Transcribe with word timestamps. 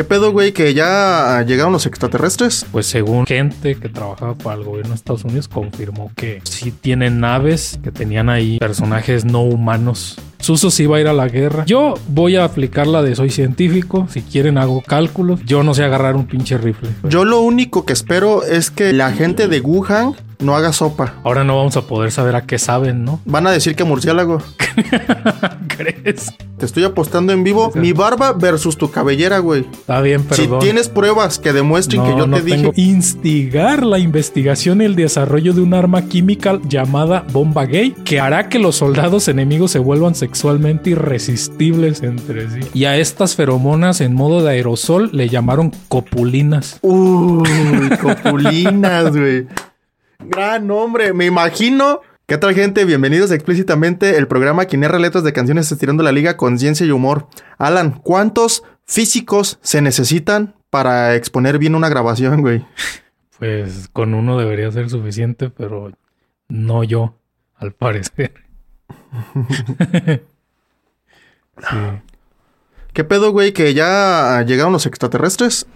¿Qué 0.00 0.04
pedo, 0.04 0.32
güey? 0.32 0.52
¿Que 0.52 0.72
ya 0.72 1.44
llegaron 1.46 1.74
los 1.74 1.84
extraterrestres? 1.84 2.64
Pues 2.72 2.86
según 2.86 3.26
gente 3.26 3.74
que 3.74 3.90
trabajaba 3.90 4.34
para 4.34 4.56
el 4.56 4.64
gobierno 4.64 4.92
de 4.92 4.94
Estados 4.94 5.24
Unidos, 5.24 5.46
confirmó 5.46 6.10
que 6.16 6.40
sí 6.44 6.70
tienen 6.70 7.20
naves, 7.20 7.78
que 7.84 7.92
tenían 7.92 8.30
ahí 8.30 8.58
personajes 8.58 9.26
no 9.26 9.42
humanos. 9.42 10.16
Suso 10.38 10.70
sí 10.70 10.86
va 10.86 10.96
a 10.96 11.00
ir 11.02 11.06
a 11.06 11.12
la 11.12 11.28
guerra. 11.28 11.66
Yo 11.66 11.96
voy 12.08 12.36
a 12.36 12.44
aplicar 12.44 12.86
la 12.86 13.02
de 13.02 13.14
soy 13.14 13.28
científico. 13.28 14.08
Si 14.10 14.22
quieren 14.22 14.56
hago 14.56 14.80
cálculos. 14.80 15.44
Yo 15.44 15.62
no 15.62 15.74
sé 15.74 15.84
agarrar 15.84 16.16
un 16.16 16.26
pinche 16.26 16.56
rifle. 16.56 16.88
Yo 17.06 17.26
lo 17.26 17.42
único 17.42 17.84
que 17.84 17.92
espero 17.92 18.42
es 18.42 18.70
que 18.70 18.94
la 18.94 19.12
gente 19.12 19.48
de 19.48 19.60
Wuhan 19.60 20.14
no 20.40 20.56
haga 20.56 20.72
sopa. 20.72 21.14
Ahora 21.24 21.44
no 21.44 21.56
vamos 21.56 21.76
a 21.76 21.82
poder 21.82 22.12
saber 22.12 22.36
a 22.36 22.42
qué 22.42 22.58
saben, 22.58 23.04
¿no? 23.04 23.20
Van 23.24 23.46
a 23.46 23.50
decir 23.50 23.76
que 23.76 23.84
murciélago. 23.84 24.42
¿Crees? 25.68 26.32
Te 26.58 26.66
estoy 26.66 26.84
apostando 26.84 27.32
en 27.32 27.42
vivo 27.42 27.72
mi 27.74 27.92
barba 27.92 28.32
versus 28.32 28.76
tu 28.76 28.90
cabellera, 28.90 29.38
güey. 29.38 29.64
Está 29.72 30.02
bien, 30.02 30.24
perdón. 30.24 30.60
Si 30.60 30.66
tienes 30.66 30.90
pruebas 30.90 31.38
que 31.38 31.54
demuestren 31.54 32.02
que 32.02 32.10
yo 32.10 32.26
no 32.26 32.36
te 32.36 32.42
tengo. 32.42 32.72
dije. 32.72 32.82
Instigar 32.90 33.84
la 33.86 33.98
investigación 33.98 34.82
y 34.82 34.84
el 34.84 34.94
desarrollo 34.94 35.54
de 35.54 35.62
un 35.62 35.72
arma 35.72 36.02
química 36.02 36.60
llamada 36.68 37.24
bomba 37.32 37.64
gay 37.64 37.92
que 38.04 38.20
hará 38.20 38.50
que 38.50 38.58
los 38.58 38.76
soldados 38.76 39.28
enemigos 39.28 39.70
se 39.70 39.78
vuelvan 39.78 40.14
sexualmente 40.14 40.90
irresistibles 40.90 42.02
entre 42.02 42.50
sí. 42.50 42.60
Y 42.74 42.84
a 42.84 42.98
estas 42.98 43.34
feromonas 43.36 44.02
en 44.02 44.14
modo 44.14 44.42
de 44.42 44.50
aerosol 44.50 45.08
le 45.14 45.30
llamaron 45.30 45.72
copulinas. 45.88 46.78
Uy, 46.82 47.48
copulinas, 48.02 49.16
güey. 49.16 49.46
Gran 50.22 50.66
nombre. 50.66 51.12
Me 51.12 51.26
imagino. 51.26 52.00
¿Qué 52.26 52.38
tal, 52.38 52.54
gente? 52.54 52.84
Bienvenidos 52.84 53.30
a 53.30 53.34
explícitamente 53.34 54.18
el 54.18 54.28
programa 54.28 54.66
Quinera 54.66 54.98
Letras 54.98 55.24
de 55.24 55.32
Canciones 55.32 55.72
Estirando 55.72 56.02
la 56.02 56.12
Liga 56.12 56.36
con 56.36 56.58
Ciencia 56.58 56.86
y 56.86 56.90
Humor. 56.90 57.26
Alan, 57.58 57.92
¿cuántos 57.92 58.62
físicos 58.84 59.58
se 59.62 59.82
necesitan 59.82 60.54
para 60.68 61.16
exponer 61.16 61.58
bien 61.58 61.74
una 61.74 61.88
grabación, 61.88 62.42
güey? 62.42 62.64
Pues 63.38 63.88
con 63.92 64.14
uno 64.14 64.38
debería 64.38 64.70
ser 64.70 64.90
suficiente, 64.90 65.48
pero 65.50 65.90
no 66.48 66.84
yo, 66.84 67.18
al 67.56 67.72
parecer. 67.72 68.34
sí. 71.58 71.76
¿Qué 72.92 73.04
pedo, 73.04 73.32
güey? 73.32 73.52
¿Que 73.52 73.72
ya 73.72 74.44
llegaron 74.46 74.72
los 74.72 74.86
extraterrestres? 74.86 75.66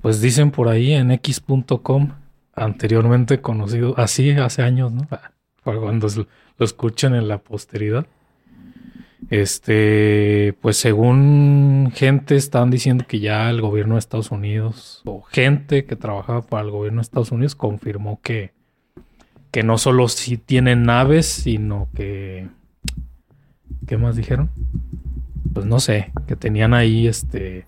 Pues 0.00 0.20
dicen 0.20 0.50
por 0.50 0.68
ahí 0.68 0.92
en 0.92 1.10
x.com, 1.12 2.10
anteriormente 2.54 3.40
conocido, 3.40 3.94
así 3.98 4.30
hace 4.32 4.62
años, 4.62 4.92
¿no? 4.92 5.02
Para 5.04 5.32
cuando 5.62 6.08
lo 6.58 6.64
escuchan 6.64 7.14
en 7.14 7.28
la 7.28 7.38
posteridad. 7.38 8.06
Este, 9.30 10.54
pues 10.60 10.76
según 10.76 11.92
gente 11.94 12.36
están 12.36 12.70
diciendo 12.70 13.04
que 13.06 13.20
ya 13.20 13.48
el 13.50 13.60
gobierno 13.60 13.94
de 13.94 14.00
Estados 14.00 14.30
Unidos 14.30 15.00
o 15.04 15.22
gente 15.22 15.84
que 15.84 15.96
trabajaba 15.96 16.42
para 16.42 16.64
el 16.64 16.70
gobierno 16.70 16.98
de 16.98 17.02
Estados 17.02 17.30
Unidos 17.30 17.54
confirmó 17.54 18.20
que, 18.20 18.52
que 19.50 19.62
no 19.62 19.78
solo 19.78 20.08
si 20.08 20.36
tienen 20.36 20.82
naves, 20.82 21.26
sino 21.26 21.88
que 21.94 22.48
¿qué 23.86 23.96
más 23.96 24.16
dijeron? 24.16 24.50
Pues 25.52 25.66
no 25.66 25.80
sé, 25.80 26.12
que 26.26 26.36
tenían 26.36 26.74
ahí 26.74 27.06
este 27.06 27.66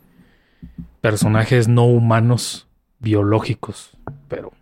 personajes 1.00 1.68
no 1.68 1.84
humanos 1.84 2.66
biológicos, 2.98 3.96
pero 4.28 4.52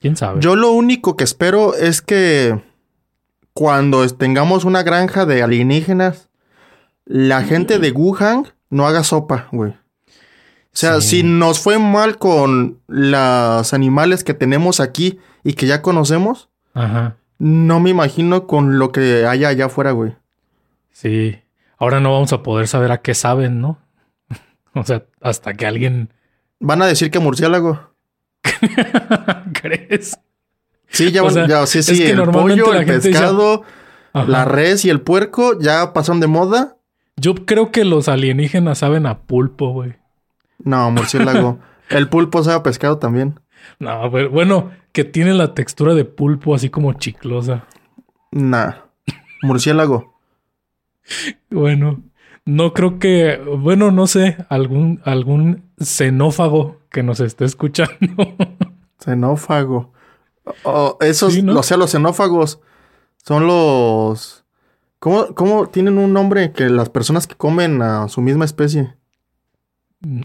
quién 0.00 0.16
sabe. 0.16 0.40
Yo 0.40 0.56
lo 0.56 0.72
único 0.72 1.16
que 1.16 1.24
espero 1.24 1.74
es 1.74 2.02
que 2.02 2.60
cuando 3.52 4.06
tengamos 4.08 4.64
una 4.64 4.82
granja 4.82 5.26
de 5.26 5.42
alienígenas, 5.42 6.28
la 7.04 7.42
gente 7.42 7.78
de 7.78 7.92
Wuhan 7.92 8.46
no 8.70 8.86
haga 8.86 9.04
sopa, 9.04 9.48
güey. 9.52 9.70
O 9.72 10.78
sea, 10.78 11.00
Sí. 11.00 11.08
si 11.18 11.22
nos 11.22 11.60
fue 11.60 11.78
mal 11.78 12.18
con 12.18 12.80
los 12.86 13.72
animales 13.72 14.24
que 14.24 14.34
tenemos 14.34 14.80
aquí 14.80 15.18
y 15.42 15.54
que 15.54 15.66
ya 15.66 15.80
conocemos, 15.80 16.50
Ajá. 16.74 17.16
no 17.38 17.80
me 17.80 17.90
imagino 17.90 18.46
con 18.46 18.78
lo 18.78 18.92
que 18.92 19.24
haya 19.26 19.48
allá 19.48 19.66
afuera, 19.66 19.92
güey. 19.92 20.14
Sí. 20.90 21.38
Ahora 21.78 22.00
no 22.00 22.12
vamos 22.12 22.32
a 22.34 22.42
poder 22.42 22.68
saber 22.68 22.92
a 22.92 22.98
qué 23.00 23.14
saben, 23.14 23.60
¿no? 23.62 23.78
o 24.74 24.84
sea, 24.84 25.04
hasta 25.20 25.54
que 25.54 25.66
alguien 25.66 26.10
Van 26.58 26.80
a 26.80 26.86
decir 26.86 27.10
que 27.10 27.18
murciélago. 27.18 27.90
crees. 29.60 30.18
Sí, 30.88 31.10
ya, 31.12 31.22
O 31.22 31.30
sea, 31.30 31.46
ya 31.46 31.66
sí, 31.66 31.80
es 31.80 31.86
sí, 31.86 31.98
que 31.98 32.10
el 32.10 32.22
pollo, 32.22 32.72
el 32.74 32.86
pescado, 32.86 33.64
la 34.12 34.44
res 34.44 34.84
y 34.84 34.90
el 34.90 35.00
puerco 35.00 35.58
ya 35.58 35.92
pasaron 35.92 36.20
de 36.20 36.26
moda. 36.26 36.76
Yo 37.16 37.34
creo 37.34 37.72
que 37.72 37.84
los 37.84 38.08
alienígenas 38.08 38.78
saben 38.78 39.06
a 39.06 39.20
pulpo, 39.20 39.72
güey. 39.72 39.94
No, 40.58 40.90
murciélago. 40.90 41.58
el 41.90 42.08
pulpo 42.08 42.42
sabe 42.42 42.56
a 42.56 42.62
pescado 42.62 42.98
también. 42.98 43.40
No, 43.78 44.10
pero 44.10 44.30
bueno, 44.30 44.70
que 44.92 45.04
tiene 45.04 45.34
la 45.34 45.54
textura 45.54 45.94
de 45.94 46.04
pulpo 46.04 46.54
así 46.54 46.70
como 46.70 46.92
chiclosa. 46.94 47.66
Nah. 48.32 48.72
Murciélago. 49.42 50.14
Bueno, 51.50 52.02
no 52.44 52.72
creo 52.72 52.98
que, 52.98 53.40
bueno, 53.58 53.92
no 53.92 54.08
sé, 54.08 54.36
algún, 54.48 55.00
algún 55.04 55.62
xenófago 55.78 56.80
que 56.96 57.02
nos 57.02 57.20
esté 57.20 57.44
escuchando. 57.44 57.94
Xenófago. 59.04 59.92
Esos, 61.00 61.34
Sí, 61.34 61.42
¿no? 61.42 61.58
o 61.60 61.62
sea, 61.62 61.76
los 61.76 61.90
xenófagos 61.90 62.58
son 63.22 63.46
los. 63.46 64.46
¿Cómo, 64.98 65.34
¿Cómo 65.34 65.66
tienen 65.66 65.98
un 65.98 66.14
nombre 66.14 66.52
que 66.52 66.70
las 66.70 66.88
personas 66.88 67.26
que 67.26 67.34
comen 67.34 67.82
a 67.82 68.08
su 68.08 68.22
misma 68.22 68.46
especie? 68.46 68.94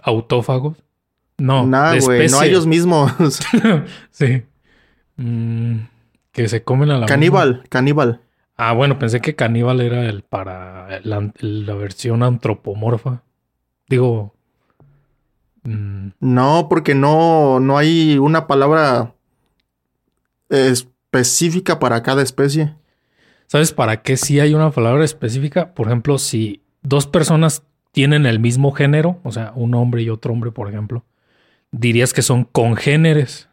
¿Autófagos? 0.01 0.81
No, 1.37 1.65
nah, 1.67 1.89
güey, 1.99 2.19
no 2.19 2.23
especie. 2.23 2.47
ellos 2.47 2.65
mismos. 2.65 3.11
sí. 4.11 4.43
Mm, 5.17 5.79
que 6.31 6.47
se 6.47 6.63
comen 6.63 6.89
a 6.91 6.99
la 6.99 7.05
caníbal, 7.05 7.63
caníbal. 7.67 8.21
Ah, 8.55 8.71
bueno, 8.71 8.97
pensé 8.97 9.19
que 9.19 9.35
caníbal 9.35 9.81
era 9.81 10.05
el 10.05 10.21
para 10.21 11.01
la, 11.01 11.33
la 11.35 11.73
versión 11.73 12.23
antropomorfa. 12.23 13.23
Digo. 13.89 14.33
Mm, 15.63 16.09
No, 16.19 16.67
porque 16.69 16.95
no, 16.95 17.59
no 17.59 17.77
hay 17.77 18.17
una 18.17 18.47
palabra 18.47 19.13
específica 20.49 21.79
para 21.79 22.03
cada 22.03 22.21
especie. 22.21 22.75
¿Sabes 23.47 23.73
para 23.73 24.01
qué 24.01 24.15
sí 24.17 24.39
hay 24.39 24.53
una 24.53 24.71
palabra 24.71 25.03
específica? 25.03 25.73
Por 25.73 25.87
ejemplo, 25.87 26.17
si 26.17 26.61
dos 26.83 27.07
personas 27.07 27.63
tienen 27.91 28.25
el 28.25 28.39
mismo 28.39 28.71
género, 28.71 29.19
o 29.23 29.31
sea, 29.31 29.51
un 29.55 29.73
hombre 29.75 30.03
y 30.03 30.09
otro 30.09 30.31
hombre, 30.31 30.51
por 30.51 30.69
ejemplo, 30.69 31.03
dirías 31.71 32.13
que 32.13 32.21
son 32.21 32.45
congéneres. 32.45 33.49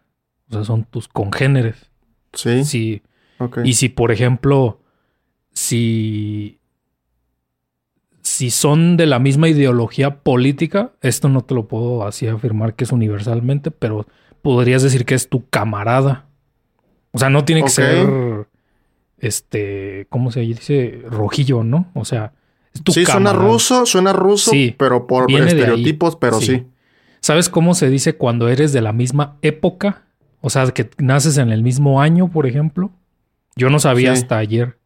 O 0.51 0.55
sea, 0.55 0.65
son 0.65 0.85
tus 0.85 1.09
congéneres. 1.09 1.91
Sí. 2.33 2.65
Si, 2.65 3.03
ok. 3.39 3.59
Y 3.65 3.75
si, 3.75 3.89
por 3.89 4.13
ejemplo, 4.13 4.81
si, 5.53 6.58
si 8.29 8.51
son 8.51 8.97
de 8.97 9.07
la 9.07 9.19
misma 9.19 9.49
ideología 9.49 10.21
política, 10.21 10.93
esto 11.01 11.29
no 11.29 11.43
te 11.43 11.55
lo 11.55 11.67
puedo 11.69 12.07
así 12.07 12.27
afirmar 12.27 12.75
que 12.75 12.85
es 12.85 12.93
universalmente, 12.93 13.71
pero 13.71 14.07
podrías 14.43 14.83
decir 14.83 15.05
que 15.07 15.15
es 15.15 15.29
tu 15.29 15.49
camarada. 15.49 16.27
O 17.13 17.19
sea, 17.19 17.31
no 17.31 17.45
tiene 17.45 17.63
que 17.63 17.71
ser, 17.71 18.47
este, 19.19 20.07
¿cómo 20.11 20.31
se 20.31 20.41
dice? 20.41 21.03
Rojillo, 21.09 21.65
¿no? 21.65 21.91
O 21.95 22.05
sea, 22.05 22.33
es 22.75 22.83
tu 22.83 22.93
sí, 22.93 23.05
suena 23.05 23.31
camarada. 23.31 23.53
ruso, 23.53 23.87
suena 23.87 24.13
ruso, 24.13 24.51
Sí, 24.51 24.75
pero 24.79 25.07
por 25.07 25.27
viene 25.27 25.47
de 25.47 25.51
ahí. 25.53 25.59
estereotipos, 25.59 26.17
pero 26.17 26.39
Sí. 26.41 26.47
sí. 26.47 26.67
¿Sabes 27.21 27.49
cómo 27.49 27.75
se 27.75 27.89
dice 27.91 28.17
cuando 28.17 28.49
eres 28.49 28.73
de 28.73 28.81
la 28.83 28.93
misma 28.93 29.39
época? 29.43 30.05
O 30.41 30.51
sea, 30.51 30.67
que 30.69 30.89
naces 30.99 31.37
en 31.39 31.51
el 31.51 31.63
mismo 31.63 32.01
año, 32.01 32.31
por 32.31 32.47
ejemplo. 32.47 32.91
Yo 33.57 33.71
no 33.71 33.81
sabía 33.81 34.15
Sí. 34.15 34.23
hasta 34.23 34.39
ayer. 34.39 34.79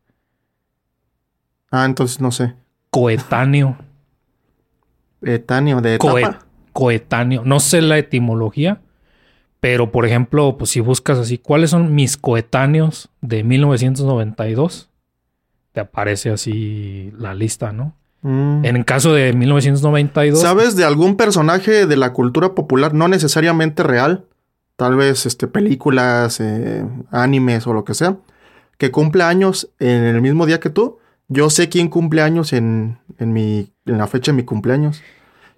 Ah, 1.70 1.84
entonces 1.84 2.20
no 2.20 2.31
sé. 2.31 2.54
Coetáneo. 2.92 3.78
Etáneo, 5.22 5.80
de 5.80 5.94
etapa. 5.94 6.41
coetáneo. 6.75 7.42
No 7.42 7.58
sé 7.58 7.80
la 7.80 7.96
etimología, 7.96 8.82
pero 9.61 9.90
por 9.90 10.05
ejemplo, 10.05 10.58
pues 10.58 10.70
si 10.72 10.81
buscas 10.81 11.19
así, 11.19 11.38
¿cuáles 11.38 11.70
son 11.70 11.94
mis 11.94 12.19
coetáneos 12.19 13.08
de 13.22 13.44
1992? 13.44 14.90
Te 15.72 15.81
aparece 15.81 16.31
así 16.31 17.11
la 17.17 17.32
lista, 17.32 17.72
¿no? 17.72 17.96
Mm. 18.20 18.67
En 18.67 18.76
el 18.76 18.84
caso 18.84 19.14
de 19.14 19.32
1992, 19.32 20.43
¿Sabes 20.43 20.76
de 20.76 20.84
algún 20.84 21.17
personaje 21.17 21.87
de 21.87 21.96
la 21.96 22.12
cultura 22.12 22.55
popular, 22.55 22.93
no 22.93 23.08
necesariamente 23.08 23.82
real? 23.82 24.26
Tal 24.76 24.96
vez 24.96 25.25
este, 25.25 25.46
películas, 25.46 26.40
eh, 26.40 26.84
animes 27.11 27.67
o 27.67 27.72
lo 27.72 27.84
que 27.84 27.94
sea, 27.94 28.19
que 28.76 28.90
cumple 28.90 29.22
años 29.22 29.70
en 29.78 30.05
el 30.05 30.20
mismo 30.20 30.44
día 30.44 30.61
que 30.61 30.69
tú. 30.69 30.99
Yo 31.32 31.50
sé 31.50 31.69
quién 31.69 31.88
cumple 31.88 32.23
años 32.23 32.52
en, 32.52 32.99
en, 33.19 33.32
mi, 33.32 33.70
en 33.87 33.99
la 33.99 34.06
fecha 34.06 34.32
de 34.32 34.37
mi 34.37 34.44
cumpleaños. 34.44 35.00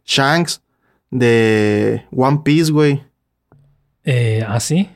Shanks 0.07 0.63
de 1.11 2.05
One 2.15 2.41
Piece, 2.45 2.71
güey. 2.73 3.03
eh, 4.05 4.45
así. 4.47 4.89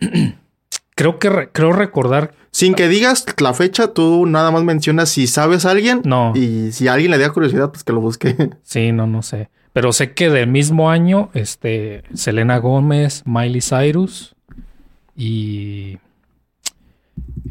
creo 0.94 1.18
que 1.18 1.30
re- 1.30 1.50
creo 1.52 1.72
recordar, 1.72 2.34
Sin 2.50 2.74
que 2.74 2.88
digas 2.88 3.24
la 3.40 3.54
fecha, 3.54 3.92
tú 3.94 4.26
nada 4.26 4.50
más 4.50 4.64
mencionas 4.64 5.08
si 5.10 5.26
sabes 5.26 5.64
a 5.64 5.70
alguien. 5.70 6.02
no, 6.04 6.32
Y 6.34 6.72
si 6.72 6.88
a 6.88 6.94
alguien 6.94 7.10
le 7.12 7.18
da 7.18 7.30
curiosidad, 7.30 7.70
pues 7.70 7.84
que 7.84 7.92
lo 7.92 8.00
busque. 8.00 8.50
sí, 8.62 8.90
no, 8.92 9.06
no 9.06 9.22
sé. 9.22 9.50
Pero 9.72 9.92
sé 9.92 10.12
que 10.14 10.28
del 10.30 10.48
mismo 10.48 10.90
año, 10.90 11.30
este, 11.34 12.02
Selena 12.14 12.58
Gómez, 12.58 13.22
Miley 13.26 13.60
Cyrus 13.60 14.34
y 15.14 15.98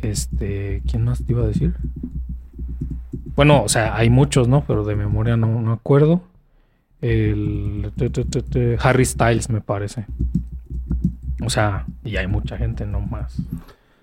este, 0.02 0.82
¿quién 0.90 1.04
más 1.06 1.24
te 1.26 1.32
iba 1.32 1.44
a 1.44 1.48
decir? 1.48 1.74
Bueno, 3.38 3.64
o 3.64 3.70
sea, 3.70 3.96
hay 3.96 4.10
muchos, 4.10 4.50
¿no? 4.50 4.66
Pero 4.68 4.84
de 4.84 4.96
memoria 4.96 5.38
no, 5.38 5.62
no 5.62 5.72
acuerdo. 5.72 6.22
El 7.02 7.92
Harry 8.82 9.06
Styles, 9.06 9.50
me 9.50 9.62
parece. 9.62 10.06
O 11.46 11.50
sea, 11.50 11.86
y 12.04 12.18
hay 12.18 12.28
mucha 12.28 12.58
gente, 12.58 12.86
no 12.86 13.00
más. 13.00 13.38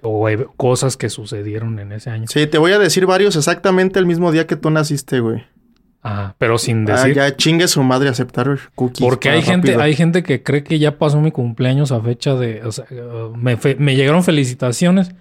O 0.03 0.27
hay 0.27 0.39
cosas 0.57 0.97
que 0.97 1.09
sucedieron 1.09 1.79
en 1.81 1.93
ese 1.93 2.11
año. 2.11 2.27
Sí, 2.29 2.47
te 2.47 2.59
voy 2.59 2.73
a 2.73 2.79
decir 2.79 3.07
varios 3.07 3.37
exactamente 3.37 3.99
el 3.99 4.07
mismo 4.07 4.31
día 4.33 4.47
que 4.47 4.57
tú 4.57 4.71
naciste, 4.71 5.21
güey. 5.21 5.43
Ah, 6.03 6.35
pero 6.39 6.59
sin 6.59 6.89
Ah, 6.91 6.93
decir. 6.97 7.15
ya 7.15 7.35
chingue 7.35 7.67
su 7.67 7.83
madre 7.83 8.11
aceptar 8.11 8.59
cookies. 8.75 9.01
porque 9.05 9.31
hay 9.31 9.43
gente, 9.43 9.75
hay 9.77 9.95
gente 9.97 10.23
que 10.23 10.43
cree 10.43 10.63
que 10.63 10.79
ya 10.79 10.99
pasó 10.99 11.21
mi 11.21 11.33
cumpleaños 11.33 11.93
a 11.93 12.01
fecha 12.01 12.35
de. 12.35 12.63
O 12.65 12.73
sea, 12.73 12.85
me, 13.35 13.57
fe- 13.57 13.77
me 13.77 13.97
llegaron 13.97 14.23
felicitaciones. 14.23 15.15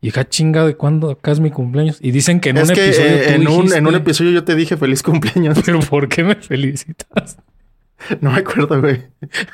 Y 0.00 0.10
ja 0.10 0.28
chinga 0.28 0.64
de 0.66 0.76
cuándo 0.76 1.10
acá 1.10 1.32
es 1.32 1.40
mi 1.40 1.50
cumpleaños. 1.50 1.98
Y 2.00 2.10
dicen 2.10 2.38
que 2.40 2.50
en 2.50 2.58
es 2.58 2.68
un 2.68 2.74
que 2.74 2.84
episodio. 2.86 3.08
eh, 3.10 3.24
tú 3.26 3.32
en, 3.42 3.48
un, 3.48 3.72
en 3.72 3.86
un 3.86 3.94
episodio 3.94 4.30
yo 4.30 4.44
te 4.44 4.54
dije 4.54 4.76
feliz 4.76 5.02
cumpleaños. 5.02 5.58
Pero 5.64 5.80
¿por 5.80 6.08
qué 6.08 6.22
me 6.22 6.34
felicitas? 6.36 7.38
no 8.20 8.30
me 8.32 8.38
acuerdo, 8.38 8.80
güey. 8.80 9.02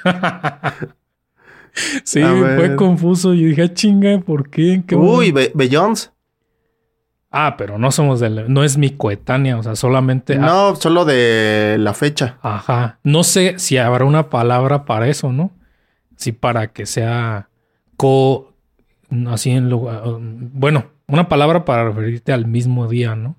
sí, 2.05 2.21
fue 2.23 2.77
confuso. 2.77 3.35
Y 3.35 3.45
dije, 3.45 3.63
"Ah, 3.63 3.73
chinga, 3.75 4.19
¿por 4.21 4.51
qué? 4.51 4.75
¿En 4.75 4.83
qué 4.83 4.95
Uy, 4.97 5.33
momento?". 5.33 5.35
Be- 5.35 5.53
Beyoncé. 5.55 6.11
Ah, 7.31 7.55
pero 7.57 7.79
no 7.79 7.91
somos 7.91 8.21
del. 8.21 8.53
No 8.53 8.63
es 8.63 8.77
mi 8.77 8.91
coetánea, 8.91 9.57
o 9.57 9.63
sea, 9.63 9.75
solamente. 9.75 10.35
ah, 10.35 10.39
No, 10.39 10.77
solo 10.77 11.05
de 11.07 11.77
la 11.79 11.95
fecha. 11.95 12.37
Ajá. 12.43 12.99
No 13.05 13.25
sé 13.25 13.55
si 13.59 13.79
habrá 13.79 14.05
una 14.05 14.29
palabra 14.29 14.85
para 14.85 15.09
eso, 15.09 15.33
¿no? 15.33 15.51
Sí, 16.17 16.33
para 16.33 16.69
que 16.73 16.85
sea 16.85 17.49
co. 17.97 18.52
Así 19.29 19.51
en 19.51 19.69
lugar. 19.69 20.03
Bueno, 20.21 20.87
una 21.07 21.29
palabra 21.29 21.65
para 21.65 21.85
referirte 21.85 22.33
al 22.33 22.47
mismo 22.47 22.89
día, 22.89 23.15
¿no? 23.15 23.37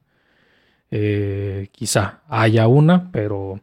Eh, 0.91 1.69
quizá 1.71 2.21
haya 2.29 2.67
una, 2.67 3.11
pero 3.11 3.59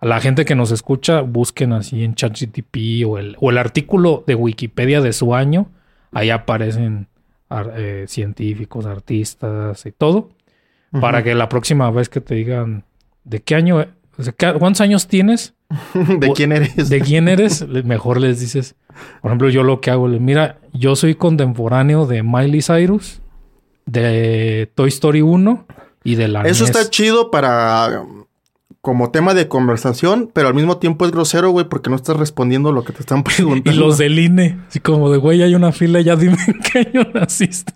a 0.00 0.06
la 0.06 0.20
gente 0.20 0.44
que 0.44 0.56
nos 0.56 0.72
escucha, 0.72 1.20
busquen 1.20 1.72
así 1.72 2.02
en 2.02 2.14
ChatGTP 2.14 3.06
o 3.06 3.18
el, 3.18 3.36
o 3.40 3.50
el 3.50 3.58
artículo 3.58 4.24
de 4.26 4.34
Wikipedia 4.34 5.00
de 5.00 5.12
su 5.12 5.34
año. 5.34 5.68
Ahí 6.10 6.30
aparecen 6.30 7.06
ar- 7.48 7.74
eh, 7.76 8.04
científicos, 8.08 8.86
artistas 8.86 9.86
y 9.86 9.92
todo 9.92 10.30
para 11.00 11.22
que 11.24 11.34
la 11.34 11.48
próxima 11.48 11.90
vez 11.90 12.08
que 12.08 12.20
te 12.20 12.34
digan 12.36 12.84
de 13.24 13.40
qué 13.42 13.54
año, 13.56 13.84
o 14.16 14.22
sea, 14.22 14.32
¿qué- 14.32 14.54
¿cuántos 14.58 14.80
años 14.80 15.08
tienes? 15.08 15.53
¿De 16.18 16.32
quién 16.32 16.52
eres? 16.52 16.88
¿De 16.88 17.00
quién 17.00 17.28
eres? 17.28 17.66
Mejor 17.68 18.20
les 18.20 18.40
dices, 18.40 18.76
por 19.22 19.30
ejemplo, 19.30 19.48
yo 19.48 19.62
lo 19.62 19.80
que 19.80 19.90
hago, 19.90 20.06
mira, 20.08 20.58
yo 20.72 20.94
soy 20.96 21.14
contemporáneo 21.14 22.06
de 22.06 22.22
Miley 22.22 22.62
Cyrus, 22.62 23.20
de 23.86 24.70
Toy 24.74 24.88
Story 24.88 25.22
1 25.22 25.66
y 26.04 26.14
de 26.16 26.28
la 26.28 26.42
Eso 26.42 26.64
NES. 26.64 26.76
está 26.76 26.90
chido 26.90 27.30
para 27.30 28.04
como 28.80 29.10
tema 29.10 29.32
de 29.32 29.48
conversación, 29.48 30.30
pero 30.34 30.48
al 30.48 30.54
mismo 30.54 30.76
tiempo 30.76 31.06
es 31.06 31.10
grosero, 31.10 31.48
güey, 31.50 31.66
porque 31.66 31.88
no 31.88 31.96
estás 31.96 32.16
respondiendo 32.18 32.70
lo 32.70 32.84
que 32.84 32.92
te 32.92 33.00
están 33.00 33.20
Y 33.20 33.22
preguntando. 33.22 33.80
los 33.80 33.96
del 33.98 34.18
INE, 34.18 34.58
así 34.68 34.78
como 34.80 35.10
de, 35.10 35.16
güey, 35.18 35.42
hay 35.42 35.54
una 35.54 35.72
fila, 35.72 36.00
ya 36.02 36.16
dime 36.16 36.36
en 36.46 36.60
qué 36.60 36.78
año 36.80 37.08
naciste. 37.14 37.72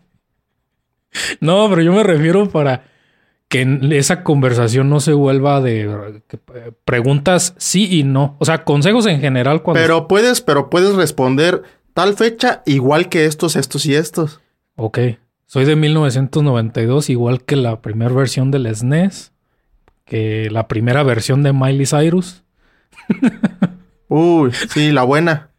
No, 1.41 1.67
pero 1.70 1.81
yo 1.82 1.93
me 1.94 2.02
refiero 2.02 2.49
para 2.50 2.84
que 3.48 3.78
esa 3.92 4.22
conversación 4.24 4.90
no 4.90 5.00
se 5.00 5.12
vuelva 5.14 5.60
de 5.60 5.82
eh, 6.54 6.72
preguntas 6.84 7.54
sí 7.56 7.88
y 7.98 8.02
no. 8.04 8.36
O 8.38 8.44
sea, 8.44 8.64
consejos 8.64 9.06
en 9.06 9.20
general 9.20 9.62
cuando... 9.62 9.80
Pero 9.80 10.06
puedes, 10.06 10.40
pero 10.42 10.68
puedes 10.70 10.94
responder 10.94 11.62
tal 11.94 12.14
fecha 12.14 12.62
igual 12.66 13.08
que 13.08 13.24
estos, 13.24 13.56
estos 13.56 13.86
y 13.86 13.94
estos. 13.94 14.40
Ok. 14.76 14.98
Soy 15.46 15.64
de 15.64 15.76
1992, 15.76 17.08
igual 17.08 17.42
que 17.42 17.56
la 17.56 17.80
primera 17.80 18.12
versión 18.12 18.50
del 18.50 18.72
SNES, 18.74 19.32
que 20.04 20.50
la 20.50 20.68
primera 20.68 21.02
versión 21.02 21.42
de 21.42 21.54
Miley 21.54 21.86
Cyrus. 21.86 22.44
Uy, 24.08 24.52
sí, 24.70 24.92
la 24.92 25.02
buena. 25.04 25.50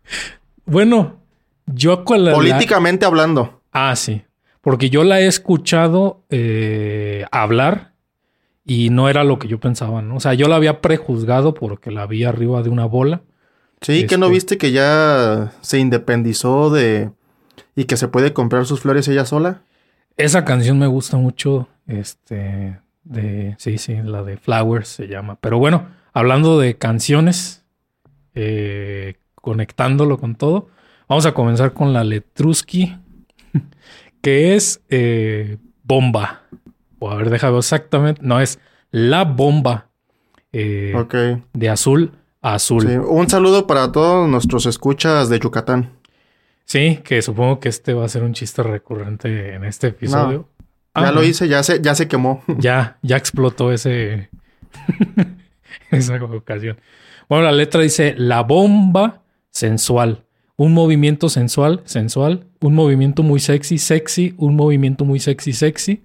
Bueno, 0.66 1.18
yo 1.66 2.04
con 2.06 2.24
la... 2.24 2.32
la- 2.32 2.38
Políticamente 2.38 3.06
hablando. 3.06 3.62
Ah, 3.72 3.96
sí. 3.96 4.24
Porque 4.62 4.90
yo 4.90 5.04
la 5.04 5.22
he 5.22 5.28
escuchado 5.28 6.24
eh, 6.30 7.26
hablar 7.32 7.94
y 8.66 8.90
no 8.90 9.10
era 9.10 9.24
lo 9.24 9.40
que 9.40 9.48
yo 9.48 9.60
pensaba, 9.60 10.02
¿no? 10.02 10.18
O 10.18 10.20
sea, 10.20 10.34
yo 10.34 10.48
la 10.48 10.56
había 10.58 10.82
prejuzgado 10.82 11.54
porque 11.54 11.92
la 11.92 12.06
vi 12.06 12.24
arriba 12.26 12.62
de 12.62 12.70
una 12.70 12.86
bola. 12.86 13.22
Sí, 13.82 14.06
que 14.06 14.18
no 14.18 14.26
Este- 14.26 14.34
viste 14.34 14.58
que 14.58 14.72
ya 14.72 15.54
se 15.62 15.80
independizó 15.80 16.70
de 16.70 17.12
y 17.76 17.86
que 17.86 17.96
se 17.98 18.10
puede 18.10 18.34
comprar 18.34 18.66
sus 18.66 18.82
flores 18.82 19.08
ella 19.08 19.26
sola. 19.26 19.62
Esa 20.18 20.44
canción 20.44 20.78
me 20.78 20.88
gusta 20.88 21.16
mucho, 21.16 21.70
este, 21.88 22.78
de, 23.06 23.56
sí, 23.58 23.78
sí, 23.78 23.96
la 24.04 24.22
de 24.24 24.36
Flowers 24.36 24.90
se 24.90 25.08
llama. 25.08 25.38
Pero 25.40 25.58
bueno, 25.60 25.88
hablando 26.12 26.60
de 26.60 26.78
canciones, 26.78 27.64
eh, 28.36 29.16
conectándolo 29.36 30.18
con 30.20 30.36
todo, 30.36 30.68
vamos 31.08 31.26
a 31.26 31.34
comenzar 31.34 31.72
con 31.74 31.94
la 31.94 32.04
Letrusky, 32.04 32.98
que 34.22 34.56
es 34.56 34.82
eh, 34.90 35.58
Bomba. 35.84 36.44
O 37.00 37.10
a 37.10 37.16
ver, 37.16 37.30
déjame 37.30 37.58
exactamente, 37.58 38.22
no, 38.24 38.40
es 38.42 38.60
La 38.92 39.24
Bomba, 39.24 39.90
eh, 40.52 40.94
Ok. 40.96 41.16
de 41.54 41.70
azul 41.70 42.12
a 42.42 42.56
azul. 42.56 42.88
Sí, 42.88 42.96
Un 42.96 43.30
saludo 43.30 43.68
para 43.68 43.92
todos 43.92 44.28
nuestros 44.30 44.66
escuchas 44.66 45.30
de 45.30 45.40
Yucatán. 45.40 45.94
Sí, 46.66 47.00
que 47.04 47.22
supongo 47.22 47.60
que 47.60 47.70
este 47.70 47.94
va 47.94 48.06
a 48.06 48.10
ser 48.10 48.24
un 48.24 48.34
chiste 48.34 48.62
recurrente 48.62 49.56
en 49.56 49.64
este 49.64 49.88
episodio. 49.88 50.48
Ah, 50.94 51.06
ya 51.06 51.12
lo 51.12 51.24
hice, 51.24 51.48
ya 51.48 51.64
se, 51.64 51.82
ya 51.82 51.96
se 51.96 52.08
quemó. 52.08 52.44
Ya, 52.60 52.98
ya 53.02 53.18
explotó 53.18 53.72
ese. 53.72 54.30
esa 55.92 56.24
ocasión. 56.24 56.78
Bueno, 57.28 57.46
la 57.46 57.52
letra 57.52 57.82
dice 57.82 58.14
la 58.18 58.44
bomba 58.44 59.24
sensual. 59.52 60.26
Un 60.58 60.74
movimiento 60.74 61.30
sensual, 61.30 61.82
sensual. 61.86 62.46
Un 62.62 62.76
movimiento 62.76 63.24
muy 63.24 63.40
sexy, 63.40 63.78
sexy. 63.78 64.34
Un 64.38 64.56
movimiento 64.56 65.06
muy 65.06 65.20
sexy, 65.20 65.54
sexy. 65.54 66.04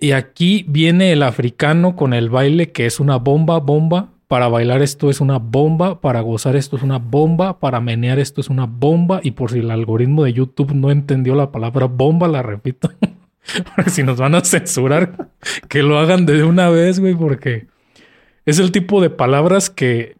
Y 0.00 0.12
aquí 0.12 0.64
viene 0.68 1.12
el 1.12 1.22
africano 1.22 1.96
con 1.96 2.14
el 2.14 2.30
baile 2.30 2.72
que 2.72 2.86
es 2.86 3.00
una 3.00 3.16
bomba, 3.16 3.58
bomba. 3.58 4.10
Para 4.28 4.48
bailar 4.48 4.82
esto 4.82 5.10
es 5.10 5.20
una 5.20 5.38
bomba, 5.38 6.00
para 6.00 6.20
gozar 6.20 6.56
esto 6.56 6.76
es 6.76 6.82
una 6.82 6.98
bomba, 6.98 7.60
para 7.60 7.80
menear 7.80 8.18
esto 8.18 8.40
es 8.40 8.48
una 8.48 8.66
bomba. 8.66 9.20
Y 9.22 9.32
por 9.32 9.50
si 9.50 9.58
el 9.58 9.70
algoritmo 9.70 10.24
de 10.24 10.32
YouTube 10.32 10.72
no 10.74 10.90
entendió 10.90 11.34
la 11.34 11.52
palabra 11.52 11.86
bomba, 11.86 12.26
la 12.26 12.42
repito. 12.42 12.90
Porque 13.76 13.90
si 13.90 14.02
nos 14.02 14.18
van 14.18 14.34
a 14.34 14.40
censurar, 14.40 15.28
que 15.68 15.82
lo 15.82 15.98
hagan 15.98 16.26
de 16.26 16.44
una 16.44 16.70
vez, 16.70 16.98
güey, 16.98 17.14
porque 17.14 17.66
es 18.46 18.58
el 18.58 18.72
tipo 18.72 19.02
de 19.02 19.10
palabras 19.10 19.68
que 19.68 20.16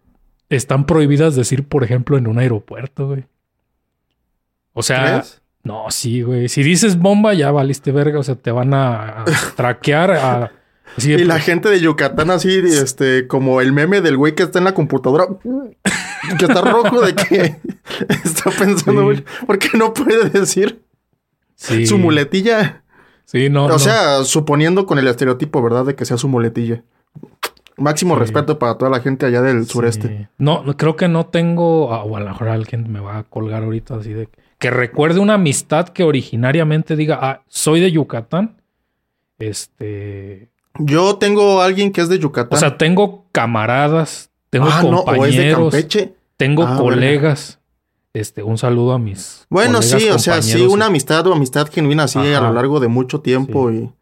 están 0.51 0.85
prohibidas 0.85 1.35
decir, 1.35 1.67
por 1.67 1.85
ejemplo, 1.85 2.19
en 2.19 2.27
un 2.27 2.39
aeropuerto, 2.39 3.09
güey. 3.09 3.25
O 4.75 4.83
sea, 4.83 5.05
¿Crees? 5.21 5.41
no, 5.63 5.85
sí, 5.91 6.21
güey. 6.23 6.49
Si 6.49 6.63
dices 6.63 6.99
bomba, 6.99 7.33
ya 7.35 7.51
valiste 7.51 7.91
verga. 7.93 8.19
O 8.19 8.23
sea, 8.23 8.35
te 8.35 8.51
van 8.51 8.75
a, 8.75 9.23
a 9.23 9.25
traquear. 9.57 10.11
A, 10.13 10.53
así 10.97 11.13
Y 11.13 11.25
la 11.25 11.39
gente 11.41 11.69
de 11.71 11.81
Yucatán 11.81 12.31
así, 12.31 12.51
este, 12.65 13.27
como 13.27 13.61
el 13.61 13.73
meme 13.73 14.01
del 14.01 14.17
güey 14.17 14.35
que 14.35 14.43
está 14.43 14.59
en 14.59 14.65
la 14.67 14.75
computadora, 14.75 15.27
que 16.39 16.45
está 16.45 16.61
rojo 16.61 17.01
de 17.01 17.15
que 17.15 17.57
está 18.25 18.51
pensando, 18.51 19.01
Sí. 19.01 19.05
güey, 19.05 19.25
¿por 19.47 19.59
qué 19.59 19.77
no 19.79 19.95
puede 19.95 20.29
decir 20.29 20.83
sí, 21.55 21.87
su 21.87 21.99
muletilla? 21.99 22.83
Sí, 23.27 23.49
no. 23.49 23.65
o 23.65 23.69
no. 23.69 23.79
sea, 23.79 24.23
suponiendo 24.25 24.85
con 24.87 24.99
el 24.99 25.09
estereotipo, 25.09 25.63
¿verdad? 25.63 25.87
De 25.87 25.95
que 25.95 26.05
sea 26.05 26.19
su 26.19 26.29
muletilla. 26.29 26.83
Máximo 27.77 28.15
Sí. 28.15 28.21
respeto 28.21 28.59
para 28.59 28.77
toda 28.79 28.91
la 28.91 29.01
gente 29.01 29.27
allá 29.27 29.41
del 29.43 29.67
sureste. 29.67 30.29
No, 30.39 30.63
creo 30.77 30.95
que 30.95 31.09
no 31.09 31.27
tengo. 31.27 31.87
O 31.87 32.17
a 32.17 32.21
lo 32.21 32.27
mejor 32.29 32.49
alguien 32.49 32.93
me 32.93 33.01
va 33.01 33.19
a 33.19 33.23
colgar 33.25 33.65
ahorita 33.65 33.97
así 33.97 34.13
de. 34.13 34.27
Que 34.27 34.44
recuerde 34.71 35.21
una 35.21 35.35
amistad 35.35 35.89
que 35.89 36.05
originariamente 36.05 36.97
diga, 36.97 37.19
ah, 37.21 37.43
soy 37.49 37.81
de 37.81 37.93
Yucatán. 37.93 38.61
Este. 39.39 40.51
Yo 40.79 41.17
tengo 41.17 41.61
a 41.61 41.67
alguien 41.67 41.93
que 41.93 42.01
es 42.01 42.09
de 42.09 42.19
Yucatán. 42.19 42.57
O 42.57 42.61
sea, 42.61 42.77
tengo 42.77 43.27
camaradas, 43.33 44.31
tengo 44.51 44.69
ah, 44.71 44.83
no, 44.83 45.01
o 45.01 45.25
es 45.25 45.37
de 45.37 45.53
compañeros, 45.53 46.09
tengo 46.37 46.67
Ah, 46.67 46.77
colegas. 46.77 47.61
Este, 48.13 48.43
un 48.43 48.59
saludo 48.59 48.93
a 48.93 48.99
mis. 48.99 49.47
Bueno, 49.51 49.81
colegas, 49.81 50.03
sí, 50.03 50.09
o 50.09 50.19
sea, 50.19 50.41
sí, 50.43 50.51
compañeros. 50.53 50.75
una 50.75 50.87
amistad 50.87 51.27
o 51.27 51.33
amistad 51.33 51.69
genuina 51.71 52.05
así 52.05 52.19
a 52.19 52.41
lo 52.41 52.53
largo 52.53 52.81
de 52.81 52.89
mucho 52.89 53.21
tiempo 53.21 53.71
y... 53.71 53.93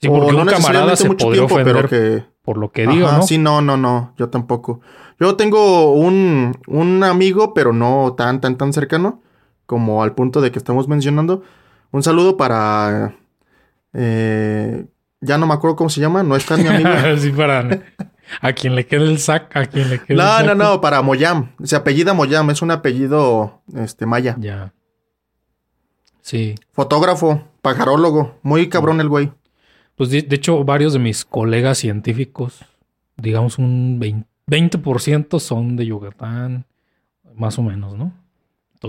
Sí, 0.00 0.08
o 0.08 0.12
porque 0.12 0.32
no 0.32 0.42
un 0.42 0.48
camarada 0.48 0.94
se 0.94 1.08
mucho 1.08 1.26
podría 1.26 1.46
tiempo, 1.46 1.64
pero 1.64 1.88
que... 1.88 2.22
por 2.42 2.58
lo 2.58 2.70
que 2.70 2.86
digo, 2.86 3.06
Ajá, 3.06 3.18
¿no? 3.18 3.22
Sí, 3.22 3.38
no, 3.38 3.62
no, 3.62 3.78
no, 3.78 4.12
yo 4.18 4.28
tampoco. 4.28 4.80
Yo 5.18 5.36
tengo 5.36 5.92
un, 5.92 6.54
un 6.66 7.02
amigo, 7.02 7.54
pero 7.54 7.72
no 7.72 8.14
tan, 8.14 8.42
tan, 8.42 8.58
tan 8.58 8.74
cercano, 8.74 9.22
como 9.66 10.02
al 10.02 10.14
punto 10.14 10.40
de 10.40 10.50
que 10.50 10.58
estamos 10.58 10.88
mencionando. 10.88 11.42
Un 11.90 12.02
saludo 12.02 12.36
para... 12.36 13.14
eh, 13.92 14.86
ya 15.20 15.38
no 15.38 15.46
me 15.46 15.54
acuerdo 15.54 15.76
cómo 15.76 15.90
se 15.90 16.00
llama, 16.00 16.22
no 16.22 16.36
es 16.36 16.46
tan 16.46 16.62
mi 16.62 16.68
amigo. 16.68 16.90
sí, 17.18 17.30
para. 17.30 17.82
A 18.40 18.52
quien 18.52 18.74
le 18.74 18.86
quede 18.86 19.04
el 19.04 19.18
sac, 19.18 19.56
a 19.56 19.66
quien 19.66 19.88
le 19.88 20.00
quede 20.00 20.16
No, 20.16 20.38
el 20.40 20.46
no, 20.46 20.54
no, 20.54 20.80
para 20.80 21.00
Moyam. 21.02 21.52
Se 21.62 21.76
apellida 21.76 22.12
Moyam, 22.12 22.50
es 22.50 22.62
un 22.62 22.70
apellido 22.70 23.62
este, 23.74 24.06
maya. 24.06 24.36
Ya. 24.38 24.72
Sí. 26.22 26.56
Fotógrafo, 26.72 27.44
pajarólogo, 27.62 28.38
muy 28.42 28.68
cabrón 28.68 29.00
el 29.00 29.08
güey. 29.08 29.32
Pues 29.94 30.10
de, 30.10 30.22
de 30.22 30.36
hecho, 30.36 30.64
varios 30.64 30.92
de 30.92 30.98
mis 30.98 31.24
colegas 31.24 31.78
científicos, 31.78 32.64
digamos 33.16 33.58
un 33.58 34.00
20%, 34.00 34.26
20% 34.48 35.40
son 35.40 35.76
de 35.76 35.86
Yucatán, 35.86 36.66
más 37.34 37.58
o 37.58 37.62
menos, 37.62 37.96
¿no? 37.96 38.12